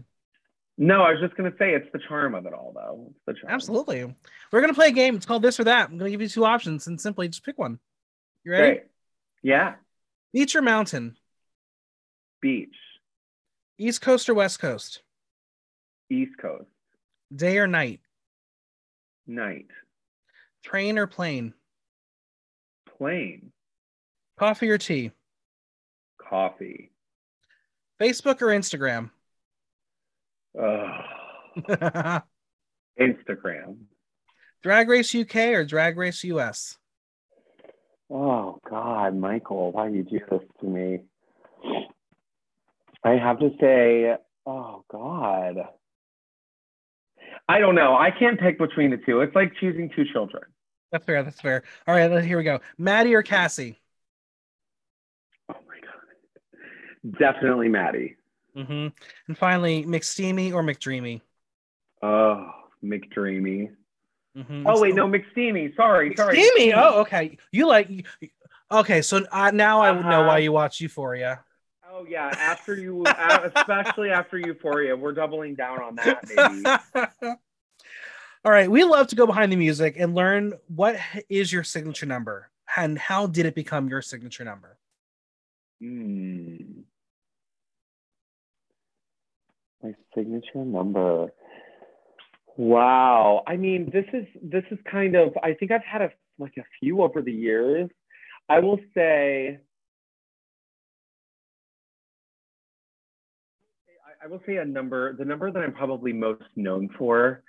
[0.78, 3.07] No, I was just gonna say it's the charm of it all though.
[3.09, 3.53] It's the charm.
[3.53, 4.14] Absolutely.
[4.51, 5.16] We're gonna play a game.
[5.16, 5.89] It's called this or that.
[5.89, 7.80] I'm gonna give you two options and simply just pick one.
[8.43, 8.72] You ready?
[8.74, 8.84] Great.
[9.41, 9.76] Yeah.
[10.32, 11.16] Beach or mountain?
[12.41, 12.76] Beach.
[13.78, 15.01] East Coast or West Coast?
[16.09, 16.70] East Coast.
[17.36, 18.01] Day or night?
[19.28, 19.68] Night.
[20.64, 21.53] Train or plane?
[23.04, 23.51] Plane.
[24.39, 25.12] Coffee or tea?
[26.18, 26.89] Coffee.
[28.01, 29.10] Facebook or Instagram?
[30.58, 31.04] Ugh.
[33.01, 33.76] Instagram.
[34.62, 36.78] Drag Race UK or Drag Race US?
[38.10, 40.99] Oh God, Michael, why you do this to me?
[43.04, 45.56] I have to say, oh God.
[47.49, 47.97] I don't know.
[47.97, 49.20] I can't pick between the two.
[49.20, 50.43] It's like choosing two children.
[50.94, 51.24] That's fair.
[51.24, 51.64] That's fair.
[51.88, 52.60] All right, here we go.
[52.78, 53.80] Maddie or Cassie?
[55.50, 57.18] Oh my God.
[57.20, 58.16] Definitely Maddie.
[58.56, 58.88] hmm
[59.28, 61.22] And finally, McSteamy or McDreamy?
[62.04, 62.52] Oh,
[62.84, 63.72] McDreamy.
[64.38, 64.66] Mhm.
[64.68, 65.76] Oh wait, no, McSteamy.
[65.76, 66.38] Sorry, sorry.
[66.38, 66.74] McSteamy.
[66.76, 67.39] Oh, okay.
[67.52, 67.89] You like?
[68.72, 70.28] Okay, so uh, now I would know Uh-huh.
[70.28, 71.39] why you watch Euphoria.
[71.91, 76.64] Oh yeah, after you, uh, especially after Euphoria, we're doubling down on that, baby.
[78.46, 80.98] All right, we love to go behind the music and learn what
[81.30, 84.78] is your signature number and how did it become your signature number.
[85.80, 86.82] Hmm.
[89.82, 91.32] My signature number.
[92.58, 93.44] Wow.
[93.48, 95.34] I mean, this is this is kind of.
[95.41, 97.89] I think I've had a like a few over the years.
[98.50, 99.60] I will say.
[104.06, 105.14] I- I will say a number.
[105.14, 107.44] The number that I'm probably most known for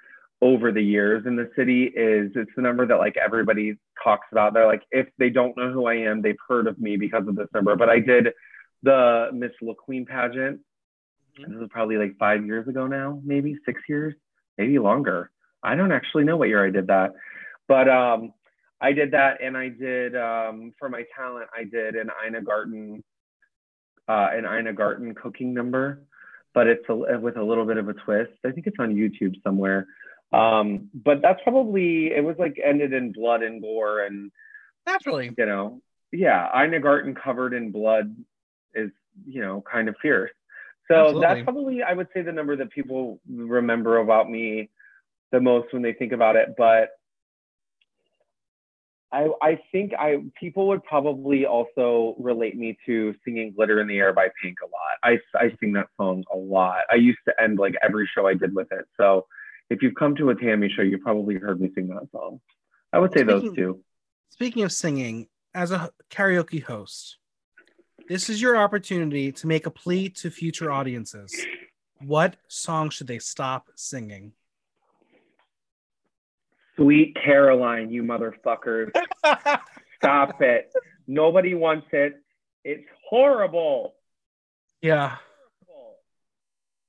[0.44, 4.52] over the years in the city is it's the number that like everybody talks about.
[4.52, 7.34] They're like, if they don't know who I am, they've heard of me because of
[7.34, 7.74] this number.
[7.76, 8.28] But I did
[8.82, 10.60] the Miss Look Queen pageant.
[11.40, 11.48] Mhm.
[11.48, 14.14] This was probably like five years ago now, maybe six years,
[14.58, 15.30] maybe longer.
[15.62, 17.14] I don't actually know what year I did that,
[17.66, 18.34] but um,
[18.82, 23.02] I did that, and I did um, for my talent, I did an Ina Garten,
[24.06, 26.02] uh, an Ina Garten cooking number,
[26.52, 28.32] but it's a, with a little bit of a twist.
[28.44, 29.86] I think it's on YouTube somewhere.
[30.32, 34.32] Um, but that's probably it was like ended in blood and gore and
[34.86, 35.30] Naturally.
[35.36, 35.80] you know,
[36.12, 38.14] yeah, Ina Garten covered in blood
[38.74, 38.90] is,
[39.26, 40.30] you know, kind of fierce.
[40.88, 41.20] So Absolutely.
[41.20, 44.70] that's probably, I would say, the number that people remember about me
[45.32, 46.54] the most when they think about it.
[46.58, 46.90] But
[49.10, 53.98] I, I think I people would probably also relate me to singing "Glitter in the
[53.98, 54.98] Air" by Pink a lot.
[55.02, 56.80] I, I sing that song a lot.
[56.90, 58.84] I used to end like every show I did with it.
[58.96, 59.26] So
[59.70, 62.40] if you've come to a Tammy show, you've probably heard me sing that song.
[62.92, 63.80] I would say those two.
[64.30, 67.18] Speaking of singing, as a karaoke host,
[68.08, 71.34] this is your opportunity to make a plea to future audiences.
[72.00, 74.32] What song should they stop singing?
[76.76, 78.90] Sweet Caroline, you motherfuckers.
[79.96, 80.72] Stop it.
[81.06, 82.14] Nobody wants it.
[82.64, 83.94] It's horrible.
[84.82, 85.16] yeah,
[85.66, 85.96] Horrible.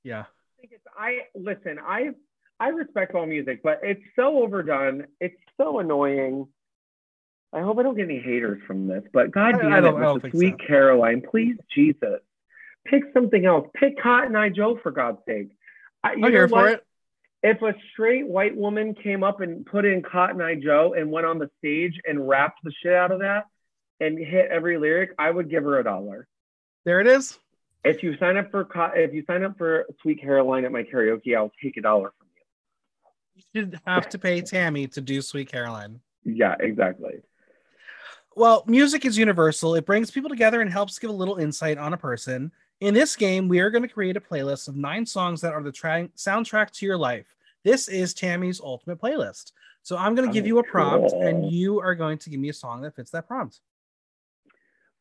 [0.02, 0.22] yeah.
[0.22, 2.10] I think it's I listen, I
[2.58, 5.06] I respect all music, but it's so overdone.
[5.20, 6.46] It's so annoying.
[7.52, 9.80] I hope I don't get any haters from this, but god I- damn I it,
[9.82, 10.66] don't- I don't with the think sweet so.
[10.66, 12.20] Caroline, please, Jesus.
[12.86, 13.68] Pick something else.
[13.74, 15.50] Pick Cotton Eye Joe for God's sake.
[16.04, 16.82] I, know here for it.
[17.42, 21.26] If a straight white woman came up and put in Cotton Eye Joe and went
[21.26, 23.46] on the stage and rapped the shit out of that
[24.00, 26.26] and hit every lyric, I would give her a dollar.
[26.84, 27.38] There it is.
[27.84, 31.36] If you sign up for if you sign up for Sweet Caroline at my karaoke,
[31.36, 32.12] I'll take a dollar
[33.36, 33.42] you.
[33.62, 36.00] Should have to pay Tammy to do Sweet Caroline.
[36.24, 37.14] Yeah, exactly.
[38.34, 39.74] Well, music is universal.
[39.76, 42.52] It brings people together and helps give a little insight on a person.
[42.80, 45.62] In this game, we are going to create a playlist of nine songs that are
[45.62, 47.34] the tra- soundtrack to your life.
[47.64, 49.52] This is Tammy's ultimate playlist.
[49.82, 51.22] So I'm going to give Oh, you a prompt, cool.
[51.26, 53.60] and you are going to give me a song that fits that prompt.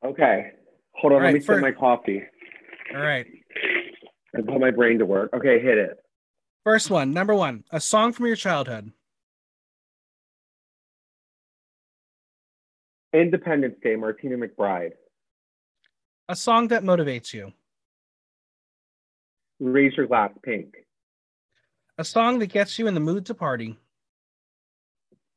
[0.05, 0.51] Okay.
[0.93, 2.23] Hold on, All let me sip my coffee
[2.95, 3.25] All right.
[4.33, 5.33] and put my brain to work.
[5.33, 5.97] Okay, hit it.
[6.65, 8.91] First one, number one, a song from your childhood.
[13.13, 14.93] Independence Day, Martina McBride.
[16.27, 17.53] A song that motivates you.
[19.59, 20.73] Raise your glass, pink.
[21.99, 23.77] A song that gets you in the mood to party.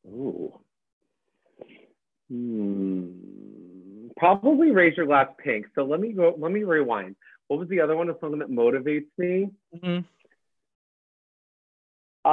[0.07, 0.59] Ooh.
[2.31, 4.09] Hmm.
[4.16, 5.66] Probably raise your glass pink.
[5.74, 6.35] So let me go.
[6.39, 7.16] Let me rewind.
[7.49, 8.09] What was the other one?
[8.09, 9.51] A song that motivates me.
[9.74, 10.05] Mhm.
[12.29, 12.33] Uh,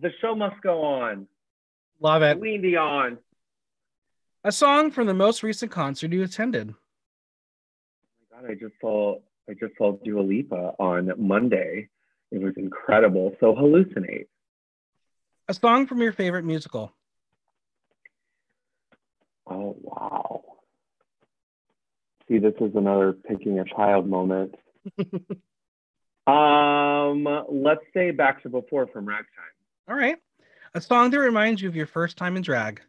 [0.00, 1.28] the show must go on.
[2.00, 2.38] Love it.
[2.38, 3.18] Celine Dion.
[4.42, 6.74] A song from the most recent concert you attended.
[6.74, 6.74] Oh
[8.32, 11.88] my God, I just saw I just saw Dua Lipa on Monday.
[12.32, 13.36] It was incredible.
[13.38, 14.26] So hallucinate.
[15.48, 16.92] A song from your favorite musical.
[19.46, 20.42] Oh wow.
[22.28, 24.56] See, this is another picking a child moment.
[26.26, 29.26] um, let's say Back to Before from Ragtime.
[29.88, 30.16] All right.
[30.74, 32.80] A song that reminds you of your first time in drag.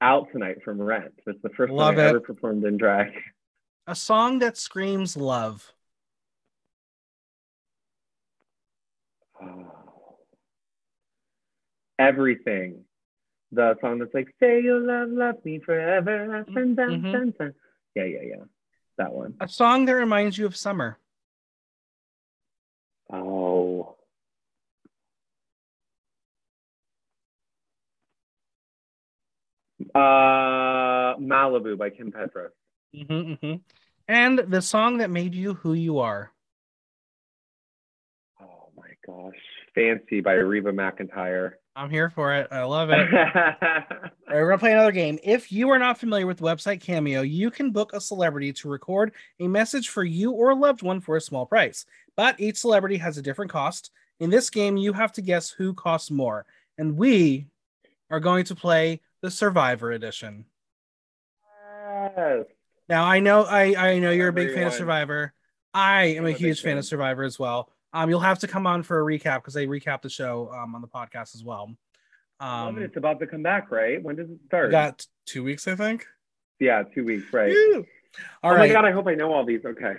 [0.00, 1.14] Out Tonight from Rent.
[1.24, 3.12] That's the first Love time I ever performed in drag.
[3.86, 5.72] A song that screams love.
[9.40, 10.18] Oh.
[11.98, 12.84] Everything.
[13.52, 16.44] The song that's like, say you'll love, love me forever.
[16.48, 16.76] Mhm.
[16.76, 17.54] dun.
[17.94, 18.44] Yeah, yeah, yeah.
[18.98, 19.34] That one.
[19.40, 20.98] A song that reminds you of summer.
[23.12, 23.96] Oh.
[29.94, 32.50] Uh, Malibu by Kim Petras.
[32.94, 33.54] hmm hmm
[34.08, 36.32] And the song that made you who you are.
[38.40, 39.34] Oh my gosh.
[39.74, 41.54] Fancy by Reba McEntire.
[41.76, 42.48] I'm here for it.
[42.50, 43.08] I love it.
[44.26, 45.18] Right, we're gonna play another game.
[45.22, 48.68] If you are not familiar with the website Cameo, you can book a celebrity to
[48.70, 51.84] record a message for you or a loved one for a small price.
[52.16, 53.90] But each celebrity has a different cost.
[54.20, 56.46] In this game, you have to guess who costs more,
[56.78, 57.48] and we
[58.10, 60.46] are going to play the Survivor Edition.
[62.16, 62.46] yes.
[62.88, 65.32] Now, I know, I I know you're a big fan of Survivor.
[65.74, 66.78] I am I'm a a huge fan fan.
[66.78, 67.70] of Survivor as well.
[67.94, 70.74] Um, you'll have to come on for a recap because they recap the show um
[70.74, 71.74] on the podcast as well.
[72.40, 72.82] Um, it.
[72.82, 74.02] It's about to come back, right?
[74.02, 74.70] When does it start?
[74.70, 76.04] got two weeks, I think.
[76.58, 77.50] yeah, two weeks, right?
[77.50, 77.86] Woo!
[78.42, 78.68] All oh right.
[78.68, 79.64] my god, I hope I know all these.
[79.64, 79.94] Okay.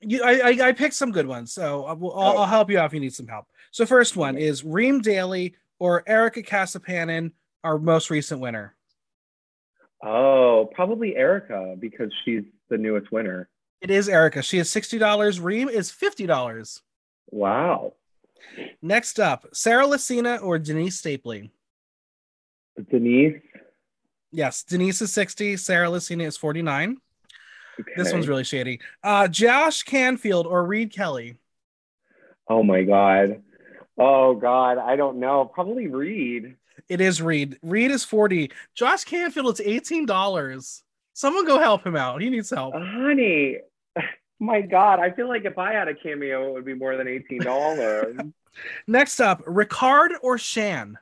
[0.00, 2.36] You, I, I, I picked some good ones, so I will, I'll, Oh.
[2.38, 3.46] I'll help you out if you need some help.
[3.70, 7.32] So, first one is Reem Daly or Erika Casupanan,
[7.64, 8.74] our most recent winner.
[10.02, 13.48] Oh, probably Erika because she's the newest winner.
[13.82, 14.42] It is Erika.
[14.42, 15.38] She is sixty dollars.
[15.40, 16.80] Reem is fifty dollars.
[17.30, 17.94] Wow.
[18.82, 21.50] Next up, Sarah Lacina or Denise Stapley.
[22.90, 23.40] Denise.
[24.32, 25.56] Yes, Denise is sixty.
[25.56, 26.98] Sarah Lacina is forty nine.
[27.78, 27.92] Okay.
[27.96, 28.80] This one's really shady.
[29.02, 31.36] Uh, Josh Canfield or Reed Kelly.
[32.48, 33.42] Oh my god.
[33.98, 35.44] Oh god, I don't know.
[35.44, 36.56] Probably Reed.
[36.88, 37.58] It is Reed.
[37.62, 38.50] Reed is forty.
[38.74, 40.82] Josh Canfield it's eighteen dollars.
[41.12, 42.22] Someone go help him out.
[42.22, 42.74] He needs help.
[42.74, 43.58] Honey.
[44.42, 47.06] My god, I feel like if I had a cameo, it would be more than
[47.06, 48.16] eighteen dollars.
[48.86, 50.98] Next up, Ricard or Shan.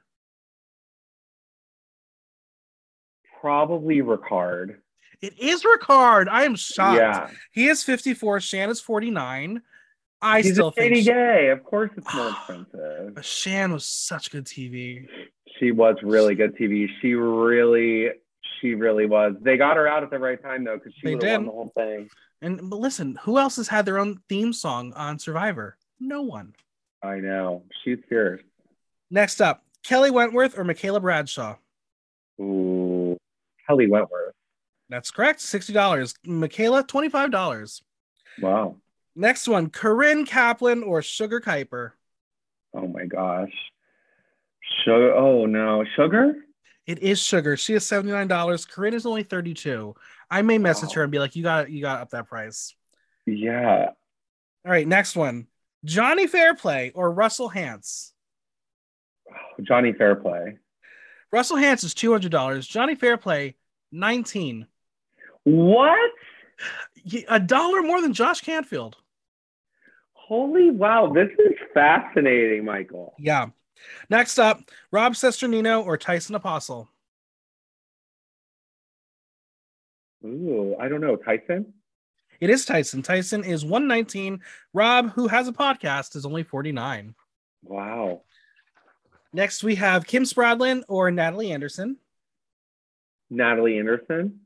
[3.40, 4.76] Probably Ricard.
[5.20, 6.28] It is Ricard.
[6.28, 6.98] I am shocked.
[6.98, 7.30] Yeah.
[7.52, 8.40] He is 54.
[8.40, 9.62] Shan is 49.
[10.20, 11.48] I She's still a think Sh- gay.
[11.50, 13.14] Of course, it's more expensive.
[13.14, 15.06] but Shan was such good TV.
[15.58, 16.88] She was really good TV.
[17.00, 18.08] She really,
[18.60, 19.34] she really was.
[19.40, 21.46] They got her out at the right time though, because she They would have won
[21.46, 22.08] the whole thing.
[22.40, 25.76] And but listen, who else has had their own theme song on Survivor?
[25.98, 26.54] No one.
[27.02, 27.64] I know.
[27.82, 28.40] She's fierce.
[29.10, 31.56] Next up, Kelly Wentworth or Michaela Bradshaw.
[32.40, 33.16] Ooh,
[33.66, 34.34] Kelly Wentworth.
[34.88, 35.40] That's correct.
[35.40, 36.14] Sixty dollars.
[36.24, 37.82] Michaela, twenty-five dollars.
[38.40, 38.76] Wow.
[39.16, 41.92] Next one, Corinne Kaplan or Sugar Kiper.
[42.72, 43.52] Oh my gosh.
[44.84, 45.14] Sugar.
[45.14, 46.36] Oh no, sugar.
[46.86, 47.56] It is Sugar.
[47.56, 48.64] She is seventy-nine dollars.
[48.64, 49.94] Corinne is only thirty-two.
[50.30, 50.94] I may message Wow.
[50.96, 52.74] her and be like, "You got you got up that price."
[53.26, 53.90] Yeah.
[54.64, 55.46] All right, next one,
[55.84, 58.12] Johnny Fairplay or Russell Hantz.
[59.30, 60.56] Oh, Johnny Fairplay.
[61.32, 62.66] Russell Hantz is two hundred dollars.
[62.66, 63.54] Johnny Fairplay,
[63.92, 64.66] nineteen.
[65.44, 66.10] What?
[67.28, 68.96] A dollar more than Josh Canfield.
[70.12, 71.12] Holy wow!
[71.12, 73.14] This is fascinating, Michael.
[73.18, 73.46] Yeah.
[74.10, 74.60] Next up,
[74.90, 76.88] Rob Cesternino or Tyson Apostol.
[80.24, 81.16] Ooh, I don't know.
[81.16, 81.72] Tyson.
[82.40, 83.02] It is Tyson.
[83.02, 84.40] Tyson is 119.
[84.72, 87.14] Rob, who has a podcast, is only 49.
[87.64, 88.22] Wow.
[89.32, 91.96] Next, we have Kim Spradlin or Natalie Anderson.
[93.30, 94.40] Natalie Anderson.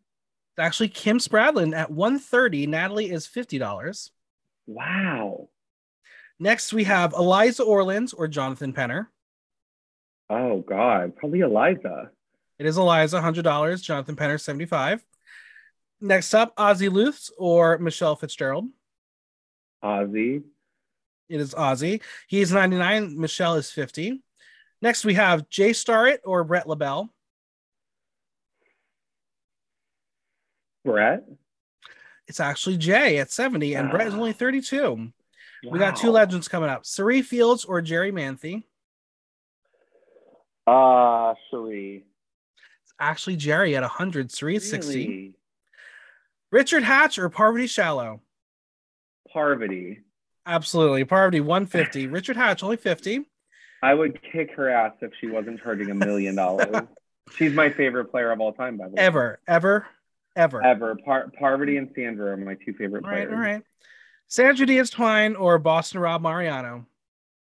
[0.59, 2.66] Actually, Kim Spradlin at 130.
[2.66, 4.11] Natalie is $50.
[4.66, 5.49] Wow.
[6.39, 9.07] Next, we have Eliza Orlins or Jonathan Penner.
[10.29, 12.11] Oh God, probably Eliza.
[12.59, 13.83] It is Eliza, $100.
[13.83, 15.05] Jonathan Penner, 75
[16.03, 18.66] Next up, Ozzy Lusth or Michelle Fitzgerald.
[19.84, 20.42] Ozzy.
[21.28, 22.03] It is Ozzy.
[22.26, 23.18] He is 99.
[23.18, 24.20] Michelle is 50.
[24.82, 27.09] Next, we have Jay Starrett or Brett LaBelle.
[30.84, 31.22] Brett.
[32.26, 35.12] It's actually Jay at 70, and Brett is only 32.
[35.70, 38.64] We got two legends coming up Cirie Fields or Jerri Manthey.
[40.66, 42.05] Uh, Cirie.
[42.82, 44.32] It's actually Jerri at 100.
[44.32, 45.34] Cirie is 60.
[46.53, 48.20] Richard Hatch or Parvati Shallow.
[49.32, 50.00] Parvati.
[50.46, 51.05] Absolutely.
[51.05, 52.07] Parvati 150.
[52.07, 53.22] Richard Hatch only 50.
[53.82, 56.68] I would kick her ass if she wasn't charging a million dollars.
[57.36, 59.03] She's my favorite player of all time, by the way.
[59.03, 59.86] Ever, ever,
[60.36, 60.62] ever.
[60.62, 60.96] Ever.
[61.05, 63.32] Par- Parvati and Sandra are my two favorite All right, players.
[63.32, 63.62] all right.
[64.28, 66.86] Sandra Diaz Twine or Boston Rob Mariano.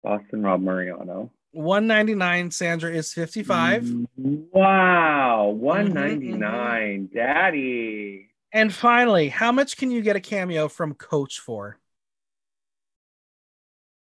[0.03, 1.31] Boston Rob Mariano.
[1.53, 2.51] 199.
[2.51, 3.91] Sandra is 55.
[4.17, 5.51] Wow.
[5.55, 7.11] Mm-hmm, 199.
[7.15, 8.31] Daddy.
[8.55, 11.77] And finally, how much can you get a cameo from Coach for?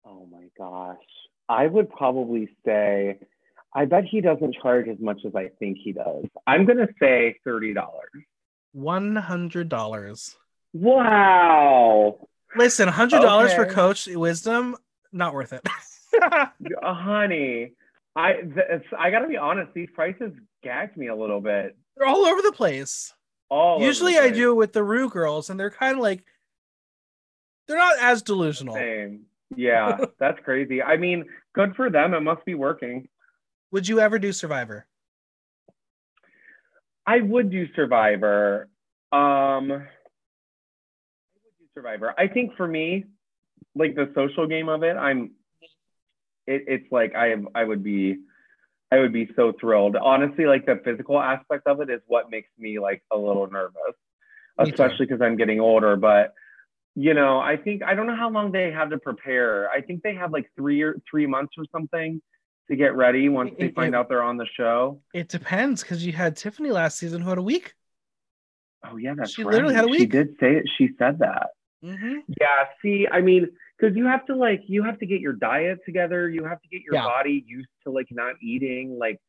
[0.04, 1.02] Oh my gosh.
[1.48, 3.18] I would probably say,
[3.74, 6.26] I bet he doesn't charge as much as I think he does.
[6.46, 7.74] I'm going to say $30.
[8.76, 10.34] $100.
[10.74, 12.28] Wow.
[12.54, 14.76] Listen, $100 for Coach Wisdom,
[15.12, 15.66] not worth it.
[16.18, 17.72] Uh, honey,
[18.14, 20.32] I, th- I got to be honest, these prices
[20.62, 21.76] gagged me a little bit.
[21.94, 23.12] They're all over the place.
[23.48, 26.24] All Usually I do it with the Ru girls, and they're kind of like,
[27.68, 28.74] they're not as delusional.
[28.74, 29.26] Same.
[29.54, 30.82] Yeah, that's crazy.
[30.82, 32.14] I mean, good for them.
[32.14, 33.08] It must be working.
[33.70, 34.86] Would you ever do Survivor?
[37.06, 38.68] I would do Survivor.
[39.12, 42.14] Um, I would do Survivor.
[42.18, 43.04] I think for me,
[43.74, 45.32] like the social game of it, I'm.
[46.48, 48.18] It, it's like I I would be.
[48.96, 49.96] I would be so thrilled.
[49.96, 53.74] Honestly, like the physical aspect of it is what makes me like a little nervous,
[54.58, 55.96] Me especially because I'm getting older.
[55.96, 56.34] But
[56.94, 59.68] you know, I think I don't know how long they have to prepare.
[59.70, 62.20] I think they have like three or three months or something
[62.68, 65.00] to get ready once they find it- out they're on the show.
[65.14, 67.74] It depends because you had Tiffany last season who had a week.
[68.84, 69.52] Oh yeah, that's She right.
[69.52, 70.00] literally had a week.
[70.00, 70.64] She did say it.
[70.78, 71.48] She said that.
[71.84, 72.14] Mm-hmm.
[72.40, 72.64] Yeah.
[72.82, 76.28] See, I mean, because you have to like, you have to get your diet together.
[76.28, 77.04] You have to get your Yeah.
[77.04, 78.98] body used to like not eating.
[78.98, 79.20] Like,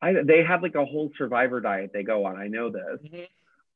[0.00, 2.36] I they have like a whole survivor diet they go on.
[2.36, 3.26] I know this.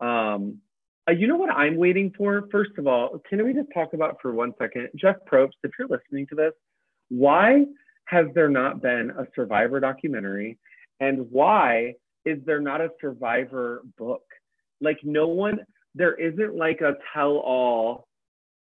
[0.00, 0.60] Um,
[1.08, 2.48] uh, you know what I'm waiting for?
[2.52, 5.88] First of all, can we just talk about for one second, Jeff Probst, if you're
[5.88, 6.52] listening to this,
[7.08, 7.66] why
[8.04, 10.58] has there not been a Survivor documentary,
[11.00, 11.94] and why
[12.24, 14.22] is there not a Survivor book?
[14.80, 15.60] Like no one,
[15.94, 18.06] there isn't like a tell-all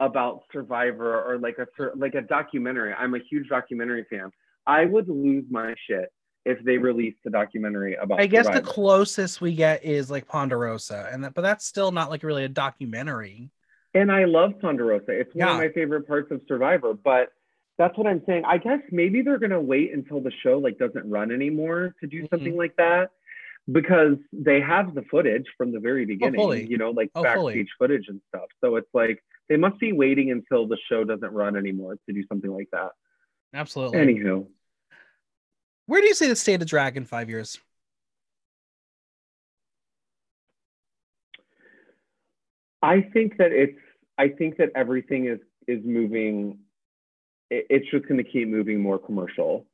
[0.02, 2.92] about Survivor or like a like a documentary.
[2.94, 4.32] I'm a huge documentary fan.
[4.68, 6.12] I would lose my shit
[6.44, 8.20] if they released a documentary about.
[8.20, 12.10] I guess the closest we get is like Ponderosa, and that, but that's still not
[12.10, 13.52] like really a documentary.
[13.94, 15.12] And I love Ponderosa.
[15.12, 15.54] It's one Yeah.
[15.54, 16.94] of my favorite parts of Survivor.
[16.96, 17.30] But
[17.78, 18.44] that's what I'm saying.
[18.46, 22.24] I guess maybe they're gonna wait until the show like doesn't run anymore to do
[22.24, 22.30] Mhm.
[22.32, 23.12] something like that
[23.72, 26.40] because they have the footage from the very beginning.
[26.42, 26.66] fully.
[26.66, 27.68] You know, like Oh, backstage fully.
[27.78, 28.50] footage and stuff.
[28.62, 29.22] So it's like
[29.52, 32.92] they must be waiting until the show doesn't run anymore to do something like that.
[33.54, 33.98] Absolutely.
[33.98, 34.48] Anywho,
[35.88, 37.60] where do you see the state of drag in five years?
[42.82, 43.78] I think that it's.
[44.18, 46.60] I think that everything is is moving.
[47.50, 49.66] It's just going to keep moving more commercial.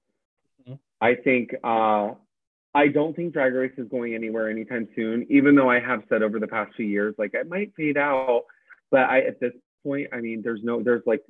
[0.63, 0.73] Mm-hmm.
[0.99, 1.51] I think.
[1.63, 2.15] uh
[2.73, 5.25] I don't think Drag Race is going anywhere anytime soon.
[5.29, 8.43] Even though I have said over the past few years, like it might fade out,
[8.91, 11.23] but I at this point, I mean, there's no, there's like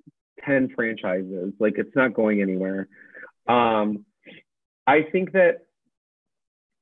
[0.43, 1.53] ten franchises.
[1.59, 2.87] Like it's not going anywhere.
[3.47, 4.05] Um,
[4.85, 5.65] I think that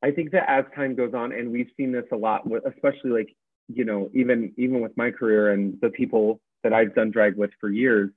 [0.03, 3.11] I think that as time goes on, and we've seen this a lot, with, especially
[3.11, 3.35] like
[3.67, 7.51] you know, even even with my career and the people that I've done drag with
[7.59, 8.11] for years,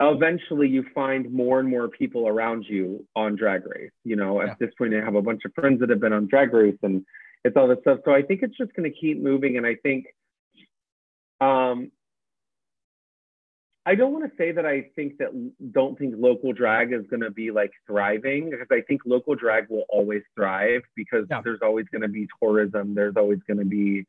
[0.00, 3.90] eventually you find more and more people around you on Drag Race.
[4.04, 6.28] You know, at this point, I have a bunch of friends that have been on
[6.28, 7.04] Drag Race, and
[7.44, 8.00] it's all this stuff.
[8.04, 10.06] So I think it's just going to keep moving, and I think
[11.40, 11.90] um,
[13.88, 15.30] I don't want to say that I think that
[15.72, 19.70] don't think local drag is going to be like thriving because I think local drag
[19.70, 21.40] will always thrive because yeah.
[21.42, 22.94] there's always going to be tourism.
[22.94, 24.04] There's always going to be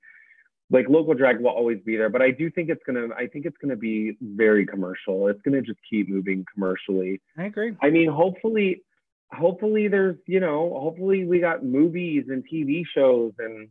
[0.70, 3.28] like local drag will always be there, but I do think it's going to, I
[3.28, 5.30] think it's going to be very commercial.
[5.30, 7.22] It's going to just keep moving commercially.
[7.38, 7.74] I agree.
[7.82, 8.84] I mean, hopefully,
[9.32, 13.70] hopefully there's, you know, hopefully we got movies and TV shows and,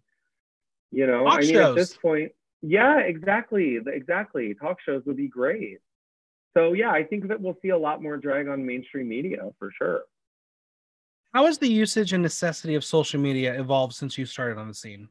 [0.91, 1.69] you know, Talk I mean, shows.
[1.69, 2.33] at this point,
[2.63, 3.79] yeah, exactly.
[3.87, 4.55] Exactly.
[4.55, 5.81] Talk shows would be great
[6.57, 9.71] so yeah, I think that we'll see a lot more drag on mainstream media for
[9.77, 10.03] sure.
[11.35, 14.75] How has the usage and necessity of social media evolved since you started on the
[14.75, 15.09] scene?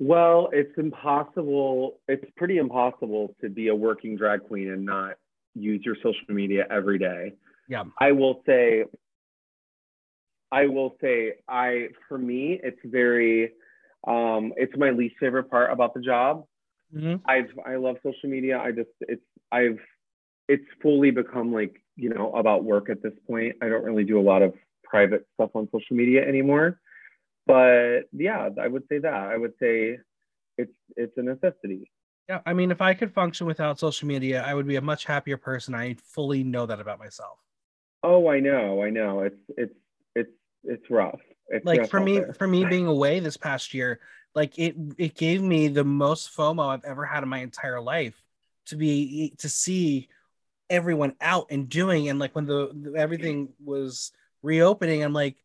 [0.00, 2.00] Well, it's impossible.
[2.08, 5.14] It's pretty impossible to be a working drag queen and not
[5.54, 7.34] use your social media every day.
[7.68, 7.84] Yeah.
[8.00, 8.84] I will say,
[10.50, 13.52] I will say, I, for me, it's very,
[14.06, 16.44] um, it's my least favorite part about the job
[16.94, 17.28] Mm-hmm.
[17.28, 18.58] I've I love social media.
[18.58, 19.78] I just it's I've
[20.48, 23.56] it's fully become like you know about work at this point.
[23.62, 26.80] I don't really do a lot of private stuff on social media anymore.
[27.46, 29.12] But yeah, I would say that.
[29.12, 29.98] I would say
[30.56, 31.90] it's it's a necessity.
[32.28, 35.06] Yeah, I mean, if I could function without social media, I would be a much
[35.06, 35.74] happier person.
[35.74, 37.38] I fully know that about myself.
[38.02, 39.20] Oh, I know, I know.
[39.22, 39.74] It's it's
[40.14, 40.32] it's
[40.64, 41.20] it's rough.
[41.48, 42.34] It's like rough for me, there.
[42.34, 44.00] for me being away this past year,
[44.34, 48.20] like it it gave me the most FOMO I've ever had in my entire life
[48.66, 50.08] to be to see
[50.70, 55.36] everyone out and doing and like when the, the everything was reopening, I'm like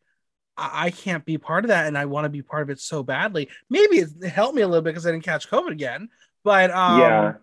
[0.58, 2.80] I, I can't be part of that and I want to be part of it
[2.80, 3.50] so badly.
[3.70, 6.10] Maybe it helped me a little bit because I didn't catch COVID again,
[6.44, 7.34] but um, yeah.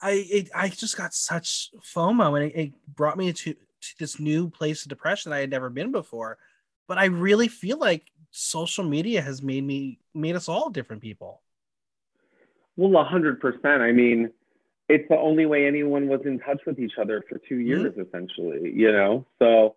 [0.00, 4.20] I it, I just got such FOMO and it, it brought me to, to this
[4.20, 6.38] new place of depression I had never been before.
[6.86, 11.42] But I really feel like social media has made me made us all different people.
[12.76, 13.82] Well, a hundred percent.
[13.82, 14.30] I mean,
[14.88, 18.02] it's the only way anyone was in touch with each other for two years, mm-hmm.
[18.02, 18.72] essentially.
[18.74, 19.76] You know, so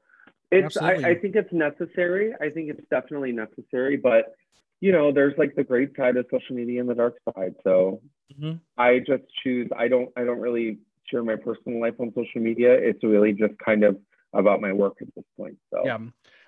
[0.52, 0.78] it's.
[0.78, 2.34] I, I, think it's necessary.
[2.40, 4.36] I think it's definitely necessary, but
[4.80, 7.56] you know, there's like the great side of social media and the dark side.
[7.64, 8.02] So
[8.34, 8.58] mm-hmm.
[8.78, 9.70] I just choose.
[9.78, 10.10] I don't.
[10.16, 12.74] I don't really share my personal life on social media.
[12.74, 13.98] It's really just kind of
[14.34, 15.58] about my work at this point.
[15.72, 16.00] So yeah.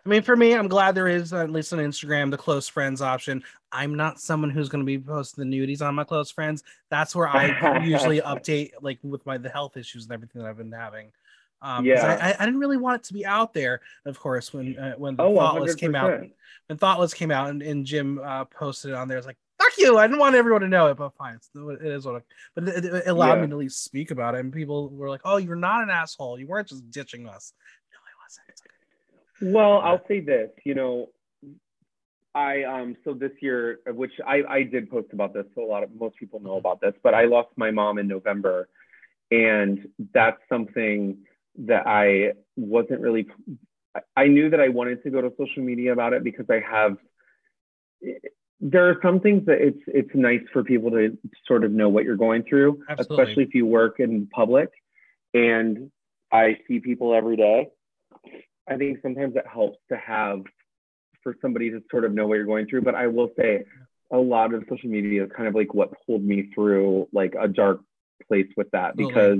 [0.06, 3.02] I mean, for me, I'm glad there is at least on Instagram the close friends
[3.02, 3.44] option.
[3.72, 6.64] I'm not someone who's going to be posting the nudies on my close friends.
[6.92, 10.58] That's where I usually update, like with my the health issues and everything that I've
[10.58, 11.12] been having.
[11.62, 13.82] Um, yeah, I, I, didn't really want it to be out there.
[14.06, 15.80] Of course, when uh, when the oh, Thoughtless 100%.
[15.80, 16.22] came out,
[16.68, 19.72] when Thoughtless came out, and, and Jim uh, posted it on there, it's like fuck
[19.80, 19.98] you.
[19.98, 22.18] I didn't want everyone to know it, but fine, it's, it is what.
[22.18, 22.20] I,
[22.54, 23.42] but it, it allowed yeah.
[23.42, 25.90] me to at least speak about it, and people were like, "Oh, you're not an
[25.90, 26.38] asshole.
[26.38, 27.54] You weren't just ditching us."
[27.92, 28.75] No, I wasn't.
[29.42, 31.10] Well, I'll say this, you know,
[32.36, 35.84] I um so this year, which I I did post about this, so a lot
[35.84, 38.68] of most people know about this, but I lost my mom in November,
[39.32, 41.20] and that's something
[41.60, 43.28] that I wasn't really.
[44.18, 46.98] I knew that I wanted to go to social media about it because I have.
[48.60, 51.18] There are some things that it's it's nice for people to
[51.48, 53.24] sort of know what you're going through, Absolutely.
[53.24, 54.70] especially if you work in public,
[55.34, 55.90] and
[56.34, 57.70] I see people every day
[58.68, 60.42] I think sometimes it helps to have
[61.24, 62.82] for somebody to sort of know what you're going through.
[62.82, 63.66] But I will say
[64.12, 67.48] a lot of social media is kind of like what pulled me through like a
[67.48, 67.82] dark
[68.28, 69.40] place with that because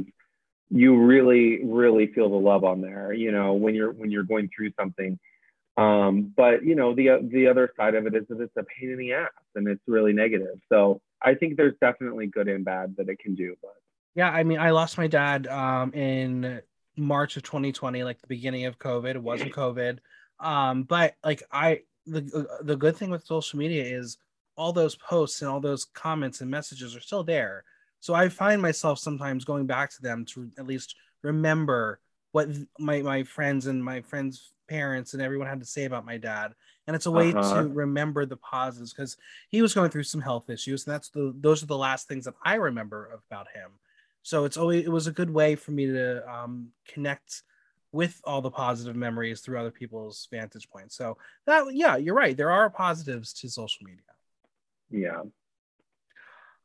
[0.70, 4.50] you really, really feel the love on there, you know, when you're when you're going
[4.56, 5.20] through something.
[5.78, 8.92] Um, but you know, the the other side of it is that it's a pain
[8.92, 10.60] in the ass and it's really negative.
[10.72, 13.56] So I think there's definitely good and bad that it can do.
[13.62, 13.76] But
[14.16, 16.62] yeah, I mean, I lost my dad um, in
[16.98, 19.16] March of 2020, like the beginning of COVID.
[19.16, 20.00] It wasn't COVID.
[20.40, 24.18] Um, but like I the the good thing with social media is
[24.58, 27.64] all those posts and all those comments and messages are still there.
[28.00, 32.00] So I find myself sometimes going back to them to at least remember
[32.32, 32.50] what
[32.80, 36.54] my my friends and my friends' parents and everyone had to say about my dad.
[36.88, 37.64] And it's a way uh-huh.
[37.64, 39.18] to remember the positives because
[39.50, 42.26] he was going through some health issues, and that's the those are the last things
[42.26, 43.72] that I remember about him.
[44.26, 47.44] So it's always it was a good way for me to um, connect
[47.92, 50.96] with all the positive memories through other people's vantage points.
[50.96, 52.36] So that yeah, you're right.
[52.36, 54.02] There are positives to social media.
[54.90, 55.30] Yeah.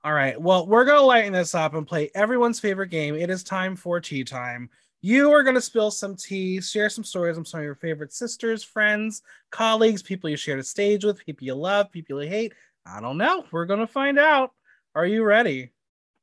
[0.02, 0.40] All right.
[0.40, 3.14] Well, we're gonna lighten this up and play everyone's favorite game.
[3.14, 4.70] It is time for tea time.
[5.02, 8.64] You are gonna spill some tea, share some stories from some of your favorite sisters,
[8.64, 9.20] friends,
[9.50, 12.54] colleagues, people you shared a stage with, people you love, people you hate.
[12.86, 13.44] I don't know.
[13.52, 14.52] We're gonna find out.
[14.94, 15.72] Are you ready?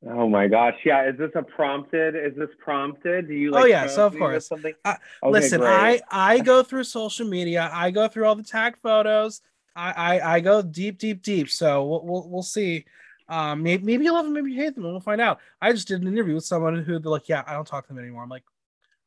[0.05, 0.75] Oh my gosh.
[0.85, 1.09] Yeah.
[1.09, 2.15] Is this a prompted?
[2.15, 3.27] Is this prompted?
[3.27, 4.47] Do you like Oh yeah, so of course.
[4.47, 4.73] Something?
[4.85, 5.69] Uh, okay, listen, great.
[5.69, 7.69] I I go through social media.
[7.73, 9.41] I go through all the tag photos.
[9.75, 11.49] I I, I go deep, deep, deep.
[11.49, 12.85] So we'll we'll, we'll see.
[13.29, 15.39] Um, maybe, maybe you love them, maybe you hate them, and we'll find out.
[15.61, 17.93] I just did an interview with someone who they're like, "Yeah, I don't talk to
[17.93, 18.45] them anymore." I'm like,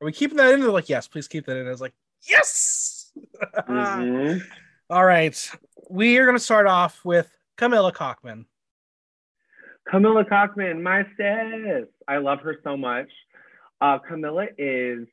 [0.01, 1.95] "Are we keeping that in?" They're like, "Yes, please keep that in." I was like,
[2.29, 3.13] "Yes."
[3.69, 4.39] mm-hmm.
[4.91, 5.51] all right,
[5.89, 8.45] we are going to start off with Camilla Cockman.
[9.89, 11.89] Camilla Cockman, my sis.
[12.07, 13.09] I love her so much.
[13.81, 15.07] Uh, Camilla is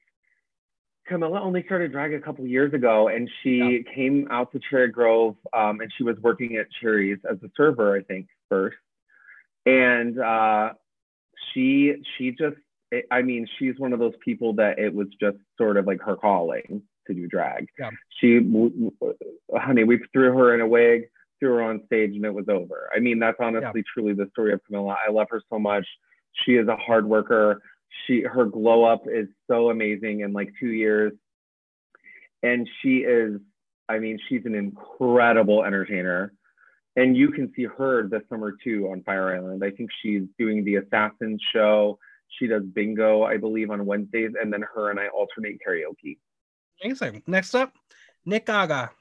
[1.07, 3.94] Camilla only started drag a couple years ago, and she yeah.
[3.95, 7.95] came out to Cherry Grove, um, and she was working at Cherry's as a server,
[7.95, 8.77] I think, first.
[9.65, 10.73] And uh,
[11.53, 12.57] she she just,
[13.11, 16.15] I mean, she's one of those people that it was just sort of like her
[16.15, 17.68] calling to do drag.
[17.80, 17.91] Yeah.
[18.19, 18.39] She,
[19.53, 21.10] honey, we threw her in a wig
[21.40, 22.90] threw her on stage and it was over.
[22.96, 23.92] I mean, that's honestly yeah.
[23.94, 24.96] truly the story of Camilla.
[25.06, 25.86] I love her so much.
[26.46, 27.62] She is a hard worker.
[28.06, 31.14] She her glow up is so amazing in like two years.
[32.44, 33.40] And she is,
[33.90, 36.34] I mean, she's an incredible entertainer.
[36.96, 39.64] And you can see her this summer too on Fire Island.
[39.64, 42.00] I think she's doing the Assassin show.
[42.40, 46.18] She does bingo, I believe, on Wednesdays, and then her and I alternate karaoke.
[46.84, 47.24] Amazing.
[47.26, 47.74] Next up,
[48.26, 48.92] Nick Gaga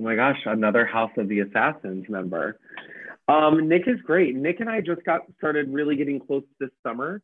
[0.00, 2.58] oh my gosh, another House of the Assassins member.
[3.28, 4.34] Um, Nick is great.
[4.34, 7.22] Nick and I just got started really getting close this summer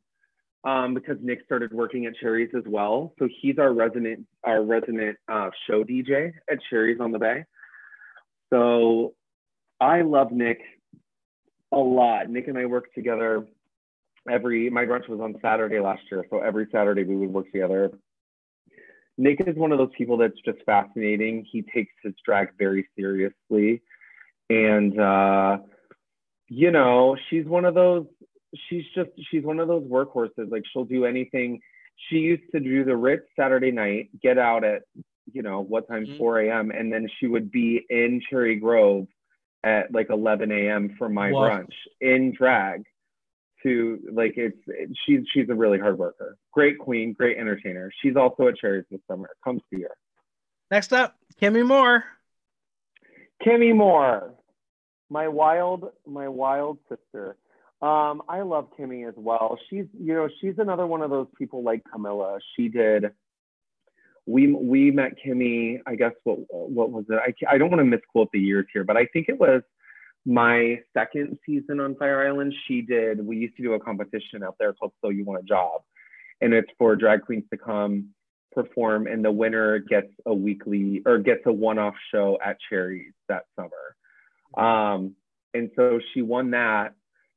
[0.65, 3.13] um, because Nick started working at Cherries as well.
[3.19, 7.45] So he's our resident our resident uh, show DJ at Cherries on the Bay.
[8.51, 9.15] So
[9.81, 10.61] I love Nick
[11.73, 12.29] a lot.
[12.29, 13.47] Nick and I work together
[14.31, 14.71] every.
[14.71, 17.91] My brunch was on Saturday last year, so every Saturday we would work together
[19.19, 21.47] Nick is one of those people that's just fascinating.
[21.51, 23.83] He takes his drag very seriously.
[24.51, 25.59] And, uh,
[26.49, 28.07] you know, she's one of those,
[28.69, 30.51] she's just, she's one of those workhorses.
[30.51, 31.61] Like she'll do anything.
[32.09, 34.83] She used to do the Ritz Saturday night, get out at,
[35.33, 36.19] you know, what time, mm-hmm.
[36.19, 36.71] 4 a.m.
[36.71, 39.07] And then she would be in Cherry Grove
[39.65, 40.95] at like 11 a.m.
[40.99, 42.85] for my brunch in drag
[43.67, 46.37] to like it's it, she's she's a really hard worker.
[46.53, 47.91] Great queen, great entertainer.
[48.03, 49.29] She's also at Cherries this summer.
[49.43, 49.97] Come see her.
[50.71, 52.05] Next up, Kimmy Moore.
[53.45, 54.35] Kimmy Moore,
[55.11, 57.37] my wild my wild sister.
[57.83, 59.59] Um, I love Kimmy as well.
[59.69, 62.39] She's you know she's another one of those people like Camilla.
[62.57, 63.07] She did.
[64.27, 65.81] We we met Kimmy.
[65.87, 67.15] I guess what what was it?
[67.15, 69.63] I I don't want to misquote the years here, but I think it was
[70.27, 74.57] my second season on Fire Island, she did, we used to do a competition out
[74.59, 75.83] there called So You Want a Job.
[76.41, 78.11] And it's for drag queens to come
[78.53, 83.13] perform, and the winner gets a weekly or gets a one off show at Cherries
[83.29, 83.97] that summer.
[84.57, 85.15] Um,
[85.55, 86.95] and so she won that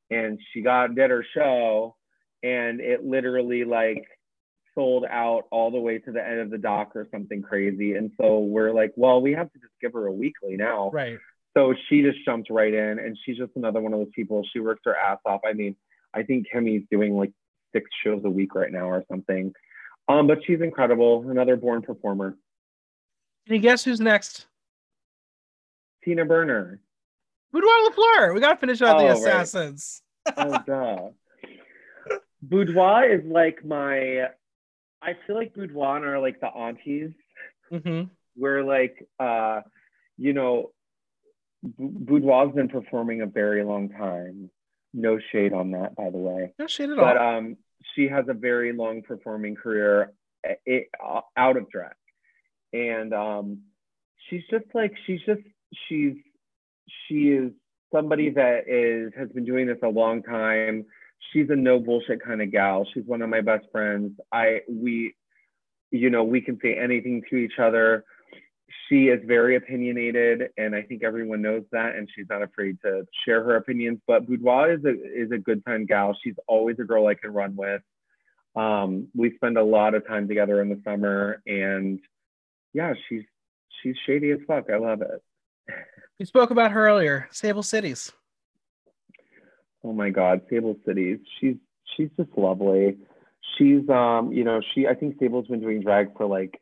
[0.09, 1.95] and she got did her show
[2.41, 4.05] and it literally like
[4.75, 7.93] sold out all the way to the end of the dock or something crazy.
[7.95, 10.89] And so we're like, well, we have to just give her a weekly now.
[10.91, 11.19] Right
[11.59, 14.45] so she just jumped right in and she's just another one of those people.
[14.53, 15.41] She works her ass off.
[15.45, 15.75] I mean
[16.11, 17.31] i think kimmy's doing like
[17.71, 19.53] six shows a week right now or something.
[20.07, 22.37] Um but she's incredible another born performer.
[23.45, 24.45] Can you guess who's next?
[26.03, 26.79] Tina burner.
[27.51, 30.01] Boudoir lafleur we gotta finish out oh, the assassins.
[30.25, 30.35] Right.
[30.37, 31.09] oh duh.
[32.41, 34.29] Boudoir is like my
[35.01, 37.11] i feel like boudoir are like the aunties.
[37.71, 38.05] Mm-hmm.
[38.35, 39.61] we're like uh
[40.17, 40.71] you know
[41.63, 44.49] Boudoir's been performing a very long time.
[44.93, 46.53] No shade on that, by the way.
[46.57, 47.31] No shade at but, all.
[47.31, 47.57] But um,
[47.95, 50.13] she has a very long performing career
[50.43, 51.93] it, eh, eh, out of drag,
[52.73, 53.59] and um,
[54.29, 55.41] she's just like she's just
[55.87, 56.15] she's
[57.07, 57.51] she is
[57.93, 60.85] somebody that is has been doing this a long time.
[61.33, 62.87] She's a no bullshit kind of gal.
[62.93, 64.13] She's one of my best friends.
[64.31, 65.13] I we,
[65.91, 68.05] you know, we can say anything to each other
[68.87, 73.05] she is very opinionated, and I think everyone knows that, and she's not afraid to
[73.25, 73.99] share her opinions.
[74.07, 76.15] But Boudoir is a is a good time gal.
[76.23, 77.81] She's always a girl I can run with.
[78.55, 81.99] Um, we spend a lot of time together in the summer, and
[82.73, 83.23] yeah, she's
[83.81, 84.69] she's shady as fuck.
[84.69, 85.23] I love it.
[86.19, 88.11] We spoke about her earlier, Sable Cities.
[89.83, 91.19] Oh my God, Sable Cities.
[91.39, 91.55] She's
[91.95, 92.97] she's just lovely.
[93.57, 96.59] She's um, you know, she I think Sable's been doing drag for like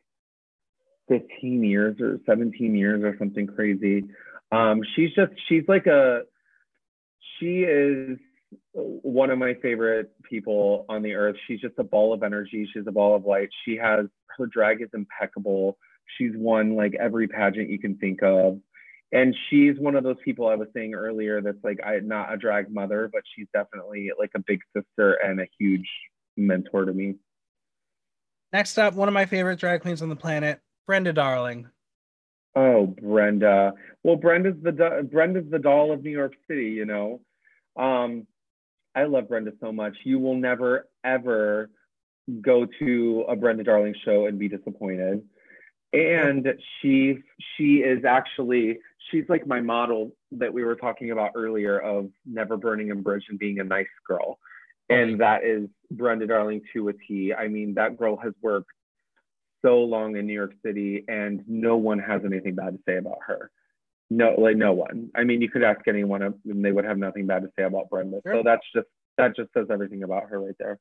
[1.08, 4.06] 15 years or 17 years or something crazy.
[4.52, 6.22] Um, she's just she's like a
[7.40, 8.18] she is
[8.74, 11.36] one of my favorite people on the earth.
[11.48, 12.70] She's just a ball of energy.
[12.74, 13.50] She's a ball of light.
[13.66, 14.06] She has
[14.38, 15.78] her drag is impeccable.
[16.18, 18.60] She's won like every pageant you can think of.
[19.12, 22.38] And she's one of those people I was saying earlier that's like I not a
[22.38, 25.88] drag mother, but she's definitely like a big sister and a huge
[26.36, 27.16] mentor to me.
[28.54, 31.68] Next up, one of my favorite drag queens on the planet, Brenda Darling.
[32.56, 33.74] Oh, Brenda.
[34.04, 37.22] Well, Brenda's the Brenda's the doll of New York City, you know.
[37.76, 38.26] Um,
[38.96, 39.96] I love Brenda so much.
[40.06, 41.70] You will never ever
[42.42, 45.22] go to a Brenda Darling show and be disappointed.
[45.94, 46.48] And
[46.82, 47.20] she
[47.56, 48.80] she is actually
[49.12, 53.26] she's like my model that we were talking about earlier of never burning a bridge
[53.30, 54.40] and being a nice girl.
[54.90, 57.34] And that is Brenda Darling to a T.
[57.34, 58.72] I mean, that girl has worked
[59.62, 63.20] so long in New York City and no one has anything bad to say about
[63.26, 63.52] her.
[64.10, 65.10] No like no one.
[65.16, 67.90] I mean you could ask anyone and they would have nothing bad to say about
[67.90, 68.22] brenda.
[68.26, 68.36] Sure.
[68.36, 70.80] so that's just that just says everything about her right there.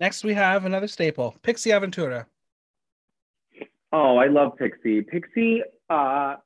[0.00, 2.26] Next we have another staple pixie aventura.
[3.92, 5.02] Oh i love pixie.
[5.02, 6.36] Pixie uh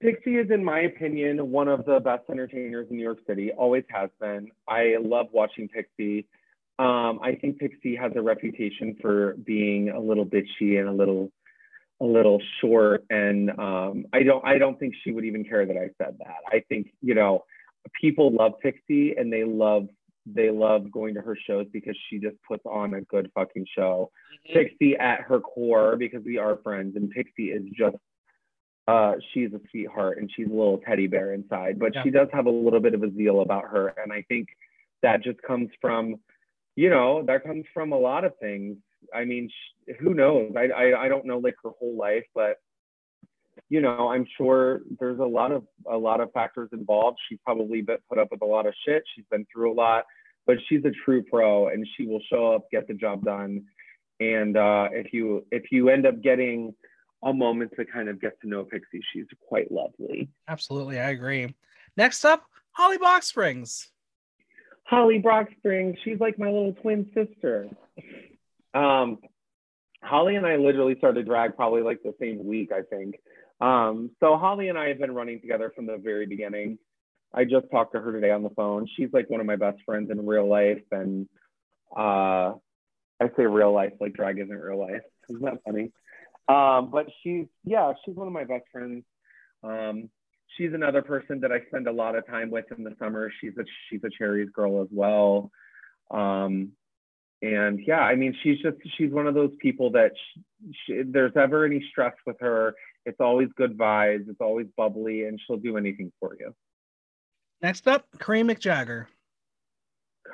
[0.00, 3.84] pixie is in my opinion one of the best entertainers in new york city always
[3.88, 4.50] has been.
[4.68, 6.26] I love watching pixie
[6.78, 11.30] um, i think pixie has a reputation for being a little bitchy and a little
[12.00, 15.76] a little short and um, i don't i don't think she would even care that
[15.76, 17.44] i said that i think you know
[18.00, 19.88] people love pixie and they love
[20.26, 24.10] they love going to her shows because she just puts on a good fucking show
[24.48, 24.58] mm-hmm.
[24.58, 27.96] pixie at her core because we are friends and pixie is just
[28.88, 32.02] uh, she's a sweetheart and she's a little teddy bear inside but yeah.
[32.02, 34.48] she does have a little bit of a zeal about her and i think
[35.02, 36.16] that just comes from
[36.76, 38.76] you know that comes from a lot of things
[39.14, 39.50] I mean,
[40.00, 40.52] who knows?
[40.56, 42.56] I, I, I don't know like her whole life, but
[43.68, 47.18] you know, I'm sure there's a lot of a lot of factors involved.
[47.28, 49.02] She's probably been put up with a lot of shit.
[49.14, 50.04] She's been through a lot,
[50.46, 53.64] but she's a true pro, and she will show up, get the job done.
[54.20, 56.74] And uh, if you if you end up getting
[57.24, 60.28] a moment to kind of get to know Pixie, she's quite lovely.
[60.48, 61.54] Absolutely, I agree.
[61.96, 63.88] Next up, Holly Box Springs.
[64.86, 67.68] Holly Brock Springs, she's like my little twin sister.
[68.72, 69.18] Um,
[70.02, 73.16] Holly and I literally started drag probably like the same week, I think.
[73.60, 76.78] Um, so Holly and I have been running together from the very beginning.
[77.34, 78.86] I just talked to her today on the phone.
[78.96, 81.28] She's like one of my best friends in real life, and
[81.96, 82.54] uh,
[83.20, 85.02] I say real life like drag isn't real life.
[85.28, 85.90] Isn't that funny?
[86.48, 89.04] Um, but she's yeah, she's one of my best friends.
[89.64, 90.10] Um,
[90.56, 93.30] she's another person that I spend a lot of time with in the summer.
[93.40, 95.50] She's a she's a cherries girl as well.
[96.10, 96.72] Um,
[97.42, 100.42] and yeah i mean she's just she's one of those people that she,
[100.86, 102.74] she, there's ever any stress with her
[103.04, 106.54] it's always good vibes it's always bubbly and she'll do anything for you
[107.60, 109.06] next up kareem mcjagger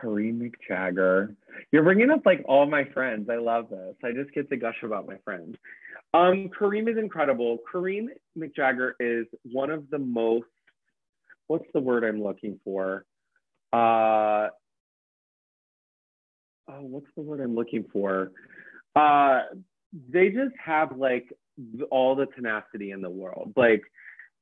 [0.01, 1.35] kareem mcjagger
[1.70, 4.82] you're bringing up like all my friends i love this i just get to gush
[4.82, 5.56] about my friends
[6.14, 8.06] um kareem is incredible kareem
[8.39, 10.47] mcjagger is one of the most
[11.47, 13.05] what's the word i'm looking for
[13.73, 14.48] uh
[16.69, 18.32] oh, what's the word I'm looking for?
[18.94, 19.43] Uh,
[20.09, 21.32] they just have like
[21.90, 23.52] all the tenacity in the world.
[23.56, 23.82] Like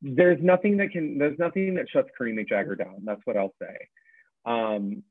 [0.02, 3.02] there's nothing that can, there's nothing that shuts Kareem McJagger down.
[3.04, 3.76] That's what I'll say.
[4.44, 5.02] Um,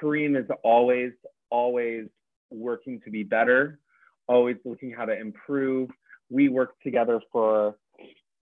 [0.00, 1.12] Kareem is always,
[1.50, 2.06] always
[2.50, 3.78] working to be better,
[4.26, 5.90] always looking how to improve.
[6.30, 7.76] We worked together for,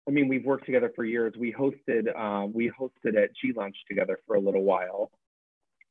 [0.07, 1.35] I mean, we've worked together for years.
[1.39, 5.11] We hosted, uh, we hosted at G Lunch together for a little while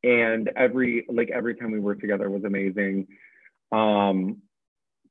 [0.03, 3.07] and every like every time we worked together was amazing.
[3.71, 4.37] Um,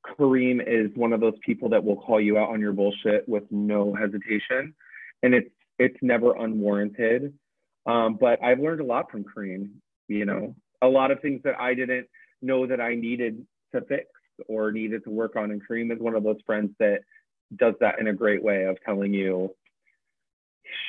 [0.05, 3.45] Kareem is one of those people that will call you out on your bullshit with
[3.51, 4.75] no hesitation,
[5.23, 7.35] and it's it's never unwarranted.
[7.87, 9.71] Um, but I've learned a lot from Kareem.
[10.09, 12.09] You know, a lot of things that I didn't
[12.43, 14.07] know that I needed to fix
[14.49, 15.51] or needed to work on.
[15.51, 17.01] And Kareem is one of those friends that
[17.55, 19.55] does that in a great way of telling you.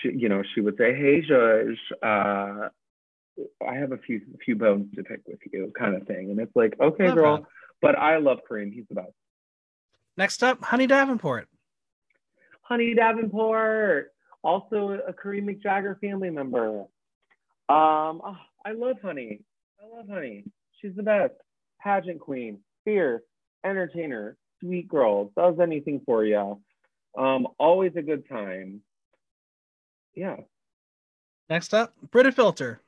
[0.01, 2.69] She, you know, she would say, "Hey, Judge, uh,
[3.65, 6.31] I have a few few bones to pick with you, kind of thing.
[6.31, 7.45] And it's like, okay, love girl, that.
[7.81, 8.73] but I love Kareem.
[8.73, 9.11] He's the best.
[10.17, 11.47] Next up, Honey Davenport.
[12.61, 14.11] Honey Davenport,
[14.43, 16.81] also a Kareem McJagger family member.
[17.69, 18.37] Um, oh,
[18.67, 19.39] I love Honey.
[19.81, 20.43] I love Honey.
[20.81, 21.35] She's the best.
[21.81, 23.21] Pageant queen, fierce,
[23.65, 26.59] entertainer, sweet girl, does anything for you.
[27.17, 28.81] Um, always a good time.
[30.15, 30.35] Yeah.
[31.49, 32.81] Next up, Brita Filter.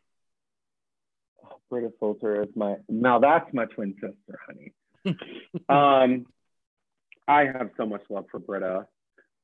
[1.45, 4.73] Oh, Brita Filter is my now that's my twin sister, honey.
[5.69, 6.25] um,
[7.25, 8.85] I have so much love for Brita.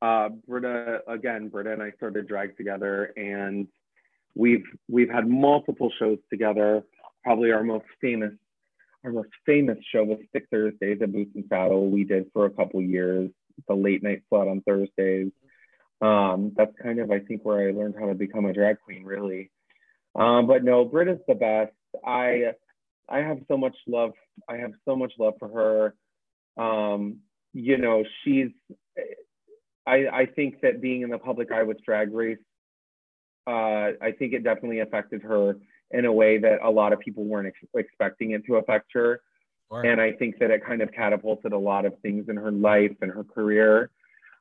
[0.01, 3.69] Uh, Brita again, Brita and I started drag together, and
[4.35, 6.83] we've we've had multiple shows together.
[7.23, 8.33] Probably our most famous
[9.03, 11.89] our most famous show was Thick Thursdays at Boots and Saddle.
[11.89, 13.29] We did for a couple years
[13.67, 15.31] the late night slot on Thursdays.
[16.01, 19.03] Um, that's kind of I think where I learned how to become a drag queen,
[19.03, 19.51] really.
[20.15, 21.73] Um, but no, Brit is the best.
[22.05, 22.53] I
[23.07, 24.13] I have so much love.
[24.49, 25.49] I have so much love for
[26.57, 26.63] her.
[26.63, 27.19] Um,
[27.53, 28.49] you know, she's.
[29.85, 32.39] I I think that being in the public eye with Drag Race,
[33.47, 35.57] uh, I think it definitely affected her
[35.91, 39.21] in a way that a lot of people weren't ex- expecting it to affect her.
[39.71, 39.85] Sure.
[39.85, 42.95] And I think that it kind of catapulted a lot of things in her life
[43.01, 43.89] and her career.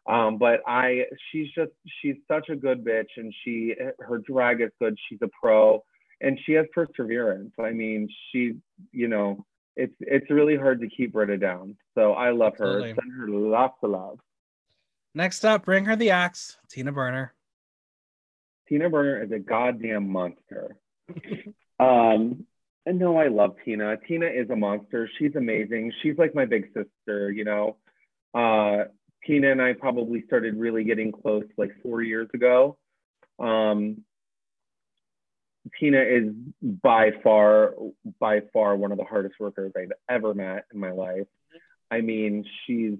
[0.06, 4.70] Um, but I, she's just, she's such a good bitch, and she, her drag is
[4.78, 4.98] good.
[5.08, 5.82] She's a pro,
[6.20, 7.52] and she has perseverance.
[7.58, 8.56] I mean, she,
[8.92, 11.76] you know, it's it's really hard to keep Brita down.
[11.94, 12.90] So I love Absolutely.
[12.90, 12.96] her.
[12.96, 14.18] Send her lots of love.
[15.14, 17.34] Next up, bring her the axe, Tina Burner.
[18.68, 20.76] Tina Burner is a goddamn monster.
[21.78, 22.46] um,
[22.86, 23.96] and no, I love Tina.
[24.06, 25.08] Tina is a monster.
[25.18, 25.92] She's amazing.
[26.02, 27.76] She's like my big sister, you know.
[28.34, 28.84] Uh,
[29.26, 32.76] Tina and I probably started really getting close like four years ago.
[33.38, 34.02] Um,
[35.80, 37.74] Tina is by far,
[38.20, 41.26] by far one of the hardest workers I've ever met in my life.
[41.90, 42.98] I mean, she's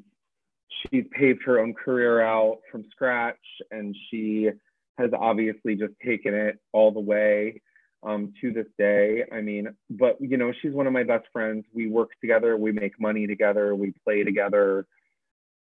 [0.69, 3.37] she's paved her own career out from scratch,
[3.71, 4.49] and she
[4.99, 7.61] has obviously just taken it all the way
[8.03, 9.25] um, to this day.
[9.33, 11.65] I mean, but you know, she's one of my best friends.
[11.73, 14.87] We work together, we make money together, we play together.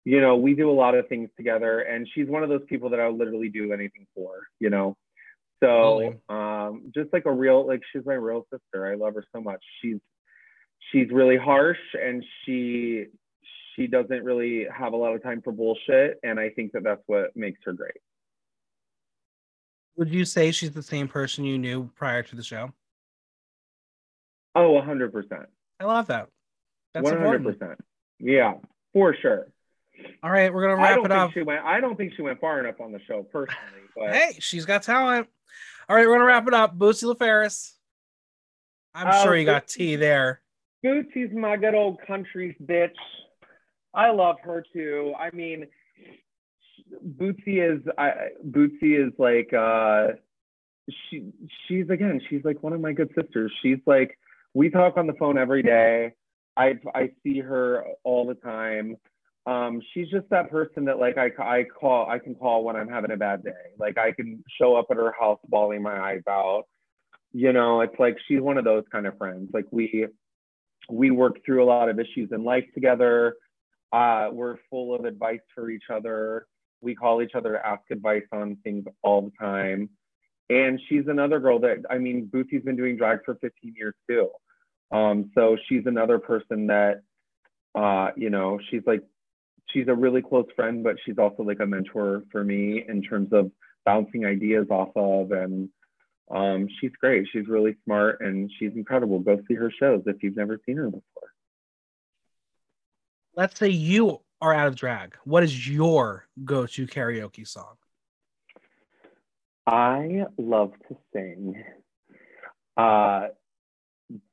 [0.04, 2.90] You know, we do a lot of things together, and she's one of those people
[2.90, 4.30] that I'll literally do anything for.
[4.59, 4.96] You know,
[5.62, 8.90] so um, just like a real, like she's my real sister.
[8.90, 9.62] I love her so much.
[9.80, 9.98] She's
[10.90, 13.06] she's really harsh, and she
[13.76, 17.02] she doesn't really have a lot of time for bullshit, and I think that that's
[17.06, 18.00] what makes her great.
[19.97, 22.73] Would you say she's the same person you knew prior to the show?
[24.55, 25.47] Oh, 100%.
[25.81, 26.28] I love that.
[26.94, 27.36] That's 100%.
[27.36, 27.81] Important.
[28.19, 28.55] Yeah,
[28.93, 29.47] for sure.
[30.23, 31.32] All right, we're gonna wrap it up.
[31.32, 33.60] She went, I don't think she went far enough on the show personally,
[33.97, 35.28] but hey, she's got talent.
[35.89, 36.77] All right, we're gonna wrap it up.
[36.77, 37.73] Bootsy LaFerris.
[38.94, 40.40] I'm uh, sure you got tea there.
[40.85, 42.90] Bootsy's my good old country's bitch.
[43.94, 45.12] I love her too.
[45.19, 45.66] I mean,
[47.01, 50.14] Bootsy is I, Bootsy is like uh,
[51.09, 51.32] she
[51.66, 53.52] she's again she's like one of my good sisters.
[53.62, 54.19] She's like
[54.55, 56.12] we talk on the phone every day.
[56.56, 58.97] I I see her all the time.
[59.44, 62.89] Um, she's just that person that like I I call I can call when I'm
[62.89, 63.73] having a bad day.
[63.78, 66.64] Like I can show up at her house bawling my eyes out.
[67.32, 69.51] You know, it's like she's one of those kind of friends.
[69.52, 70.06] Like we
[70.90, 73.36] we work through a lot of issues in life together.
[73.93, 76.47] Uh, we're full of advice for each other
[76.82, 79.90] we call each other to ask advice on things all the time.
[80.50, 84.28] And she's another girl that, I mean, Bootsy's been doing drag for 15 years too.
[84.90, 87.02] Um, so she's another person that,
[87.74, 89.02] uh, you know, she's like,
[89.70, 93.32] she's a really close friend, but she's also like a mentor for me in terms
[93.32, 93.50] of
[93.86, 95.32] bouncing ideas off of.
[95.32, 95.70] And
[96.30, 97.26] um, she's great.
[97.32, 99.20] She's really smart and she's incredible.
[99.20, 101.32] Go see her shows if you've never seen her before.
[103.34, 107.77] Let's say you are out of drag, what is your go-to karaoke song?
[109.66, 111.62] I love to sing.
[112.77, 113.28] Uh,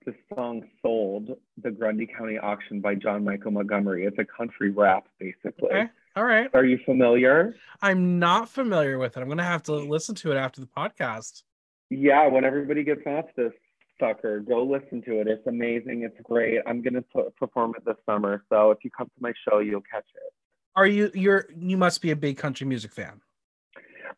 [0.05, 4.05] the song "Sold," the Grundy County Auction by John Michael Montgomery.
[4.05, 5.69] It's a country rap, basically.
[5.69, 5.89] Okay.
[6.15, 6.49] All right.
[6.55, 7.55] Are you familiar?
[7.81, 9.21] I'm not familiar with it.
[9.21, 11.43] I'm gonna have to listen to it after the podcast.
[11.91, 13.53] Yeah, when everybody gets off this
[13.99, 14.39] sucker.
[14.39, 15.27] Go listen to it.
[15.27, 16.03] It's amazing.
[16.03, 16.59] It's great.
[16.65, 18.43] I'm gonna p- perform it this summer.
[18.49, 20.33] So if you come to my show, you'll catch it.
[20.75, 23.21] Are you you're you must be a big country music fan?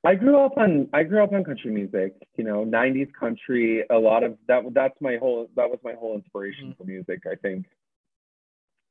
[0.04, 2.16] I grew up on I grew up on country music.
[2.38, 3.84] You know, '90s country.
[3.90, 4.64] A lot of that.
[4.74, 5.48] That's my whole.
[5.56, 6.78] That was my whole inspiration mm-hmm.
[6.78, 7.22] for music.
[7.32, 7.66] I think.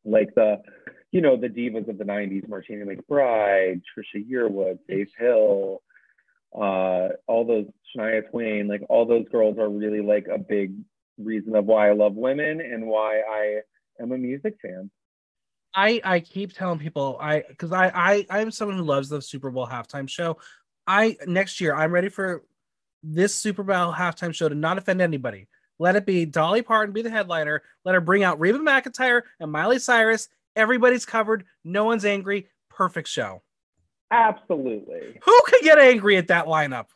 [0.05, 0.63] Like the,
[1.13, 5.83] you know, the divas of the '90s: Martina McBride, Trisha Yearwood, Faith Hill,
[6.55, 7.67] uh, all those
[7.97, 10.75] Shania Twain, like all those girls are really like a big
[11.19, 13.61] reason of why I love women and why I
[14.01, 14.91] am a music fan.
[15.75, 19.51] I I keep telling people I because I I I'm someone who loves the Super
[19.51, 20.39] Bowl halftime show.
[20.87, 22.45] I next year I'm ready for
[23.03, 25.47] this Super Bowl halftime show to not offend anybody.
[25.79, 27.63] Let it be Dolly Parton be the headliner.
[27.85, 30.29] Let her bring out Reba McEntire and Miley Cyrus.
[30.57, 31.45] Everybody's covered.
[31.65, 32.49] No one's angry.
[32.69, 33.43] Perfect show.
[34.11, 35.19] Absolutely.
[35.23, 36.87] Who could get angry at that lineup?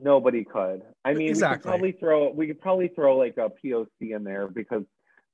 [0.00, 0.82] Nobody could.
[1.04, 1.56] I mean, Exactly.
[1.56, 4.82] we could probably throw we could probably throw like a POC in there because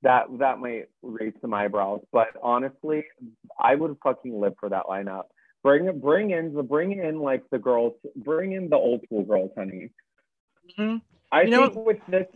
[0.02, 2.00] that that might raise some eyebrows.
[2.12, 3.04] But honestly,
[3.58, 5.24] I would fucking live for that lineup.
[5.62, 9.50] Bring bring in the bring in like the girls, bring in the old school girls,
[9.56, 9.90] honey.
[10.78, 11.02] Mhm.
[11.32, 12.26] I You know- think with this,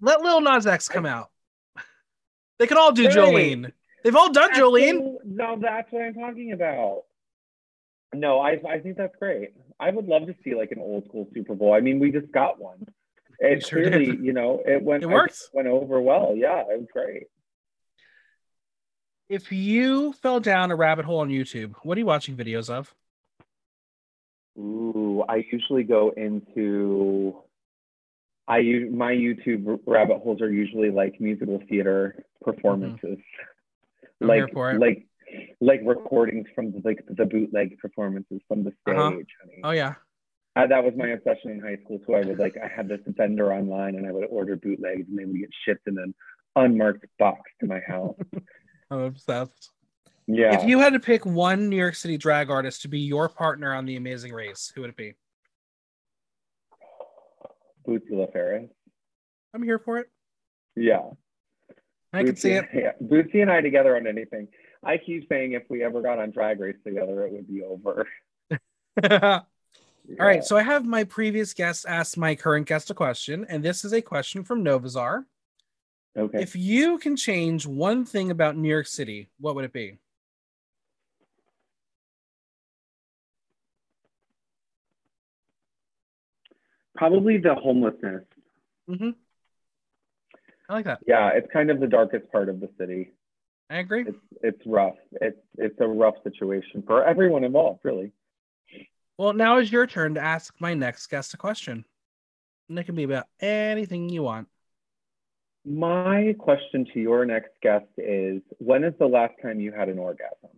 [0.00, 1.30] Let Lil Nas X come out.
[2.58, 3.14] They could all do Right.
[3.14, 3.72] Jolene.
[4.02, 4.88] They've all done Jolene.
[4.88, 7.04] Absolute- No, that's what I'm talking about.
[8.20, 9.50] No, I I think that's great.
[9.78, 11.72] I would love to see like an old school Super Bowl.
[11.74, 12.86] I mean, we just got one.
[13.38, 14.24] It sure clearly, did.
[14.24, 15.34] you know, it went It I worked.
[15.34, 16.34] think it went over well.
[16.34, 17.24] Yeah, it was great.
[19.28, 22.94] If you fell down a rabbit hole on YouTube, what are you watching videos of?
[24.58, 27.36] Ooh, I usually go into
[28.48, 33.18] I u- my YouTube rabbit holes are usually like musical theater performances.
[33.18, 34.26] Mm-hmm.
[34.28, 34.80] Like here for it.
[34.80, 35.06] like
[35.60, 39.10] like recordings from the, like the bootleg performances from the stage, Uh-huh.
[39.10, 39.24] honey.
[39.64, 39.94] Oh yeah.
[40.54, 42.14] Uh, that was my obsession in high school too.
[42.14, 45.24] I would like I had this vendor online and I would order bootlegs and they
[45.26, 46.14] would get shipped in an
[46.56, 48.14] unmarked box to my house.
[48.90, 49.70] I'm obsessed.
[50.26, 50.58] Yeah.
[50.60, 53.74] If you had to pick one New York City drag artist to be your partner
[53.74, 55.14] on The Amazing Race, who would it be?
[57.86, 58.68] Bootsy LaFerris.
[59.54, 60.06] I'm here for it.
[60.74, 61.02] Yeah.
[62.12, 62.66] I can see it.
[62.74, 62.92] Yeah.
[63.02, 64.48] Bootsy and I together on anything.
[64.86, 68.06] I keep saying if we ever got on Drag Race together, it would be over.
[70.20, 73.64] All right, so I have my previous guest ask my current guest a question, and
[73.64, 75.24] this is a question from Novazar.
[76.16, 76.40] Okay.
[76.40, 79.98] If you can change one thing about New York City, what would it be?
[86.94, 88.22] Probably the homelessness.
[88.88, 89.10] Mm-hmm.
[90.68, 91.00] I like that.
[91.06, 93.12] Yeah, it's kind of the darkest part of the city.
[93.68, 94.04] I agree.
[94.06, 94.94] It's it's rough.
[95.20, 98.12] It's it's a rough situation for everyone involved, really.
[99.18, 101.84] Well, now is your turn to ask my next guest a question.
[102.68, 104.48] And it can be about anything you want.
[105.64, 109.98] My question to your next guest is when is the last time you had an
[109.98, 110.50] orgasm?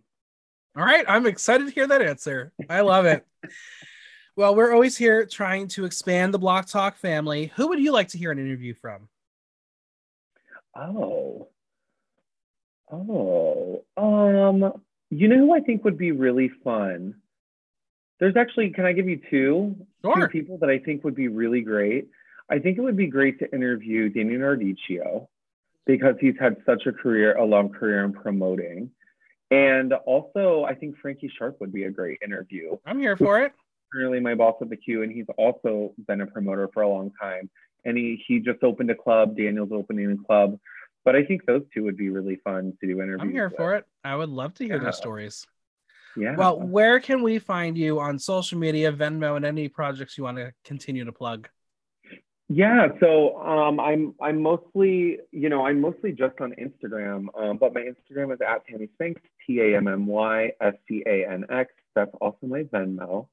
[0.76, 2.52] All right, I'm excited to hear that answer.
[2.68, 3.24] I love it.
[4.36, 7.52] well, we're always here trying to expand the Block Talk family.
[7.56, 9.08] Who would you like to hear an interview from?
[10.76, 11.48] Oh.
[12.90, 13.84] Oh.
[13.96, 14.72] Um,
[15.10, 17.14] you know who I think would be really fun?
[18.20, 19.76] There's actually, can I give you two?
[20.04, 20.28] Two Sure.
[20.28, 22.08] people that I think would be really great.
[22.50, 25.28] I think it would be great to interview Daniel Nardicio
[25.86, 28.90] because he's had such a career, a long career in promoting.
[29.50, 32.76] And also, I think Frankie Sharp would be a great interview.
[32.84, 33.52] I'm here for it.
[33.92, 37.10] Currently, my boss at the Q, and he's also been a promoter for a long
[37.20, 37.48] time.
[37.84, 39.36] And he he just opened a club.
[39.36, 40.58] Daniel's opening a club.
[41.04, 43.20] But I think those two would be really fun to do interviews.
[43.22, 43.56] I'm here with.
[43.56, 43.86] for it.
[44.04, 44.82] I would love to hear Yeah.
[44.82, 45.46] their stories.
[46.16, 46.34] Yeah.
[46.36, 50.38] Well, where can we find you on social media, Venmo, and any projects you want
[50.38, 51.48] to continue to plug?
[52.50, 57.74] Yeah, so um, I'm I'm mostly you know I'm mostly just on Instagram, um, but
[57.74, 59.16] my Instagram is at Tammy Spanx,
[59.46, 61.70] T A M M Y S C A N X.
[61.94, 63.28] That's also my Venmo,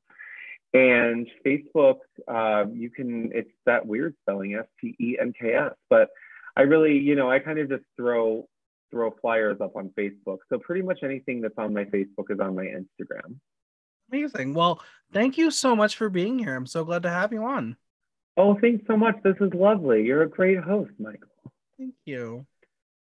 [0.73, 1.99] and Facebook.
[2.27, 6.09] Uh, you can it's that weird spelling S T E N K S, but
[6.56, 8.48] I really you know I kind of just throw
[8.91, 10.38] throw flyers up on Facebook.
[10.49, 13.36] So pretty much anything that's on my Facebook is on my Instagram.
[14.11, 14.53] Amazing.
[14.53, 16.56] Well, thank you so much for being here.
[16.56, 17.76] I'm so glad to have you on.
[18.38, 19.15] Oh, thanks so much.
[19.23, 20.03] This is lovely.
[20.03, 21.30] You're a great host, Michael.
[21.77, 22.45] Thank you.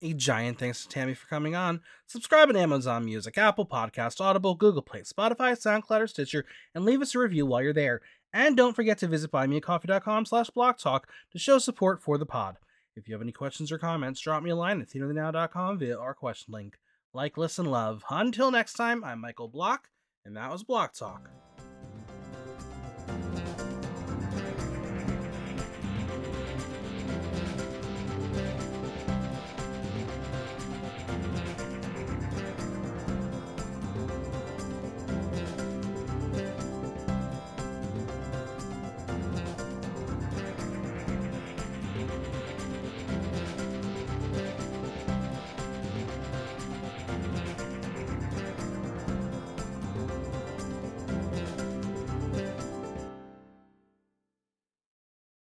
[0.01, 1.81] A giant thanks to Tammy for coming on.
[2.07, 7.01] Subscribe on Amazon Music, Apple Podcast, Audible, Google Play, Spotify, SoundCloud, or Stitcher, and leave
[7.01, 8.01] us a review while you're there.
[8.31, 11.01] And don't forget to visit buymeacoffee.com slash blocktalk
[11.31, 12.57] to show support for the pod.
[12.95, 16.13] If you have any questions or comments, drop me a line at theaterthenow.com via our
[16.13, 16.77] question link.
[17.13, 18.03] Like, listen, love.
[18.09, 19.89] Until next time, I'm Michael Block,
[20.25, 21.29] and that was Block Talk.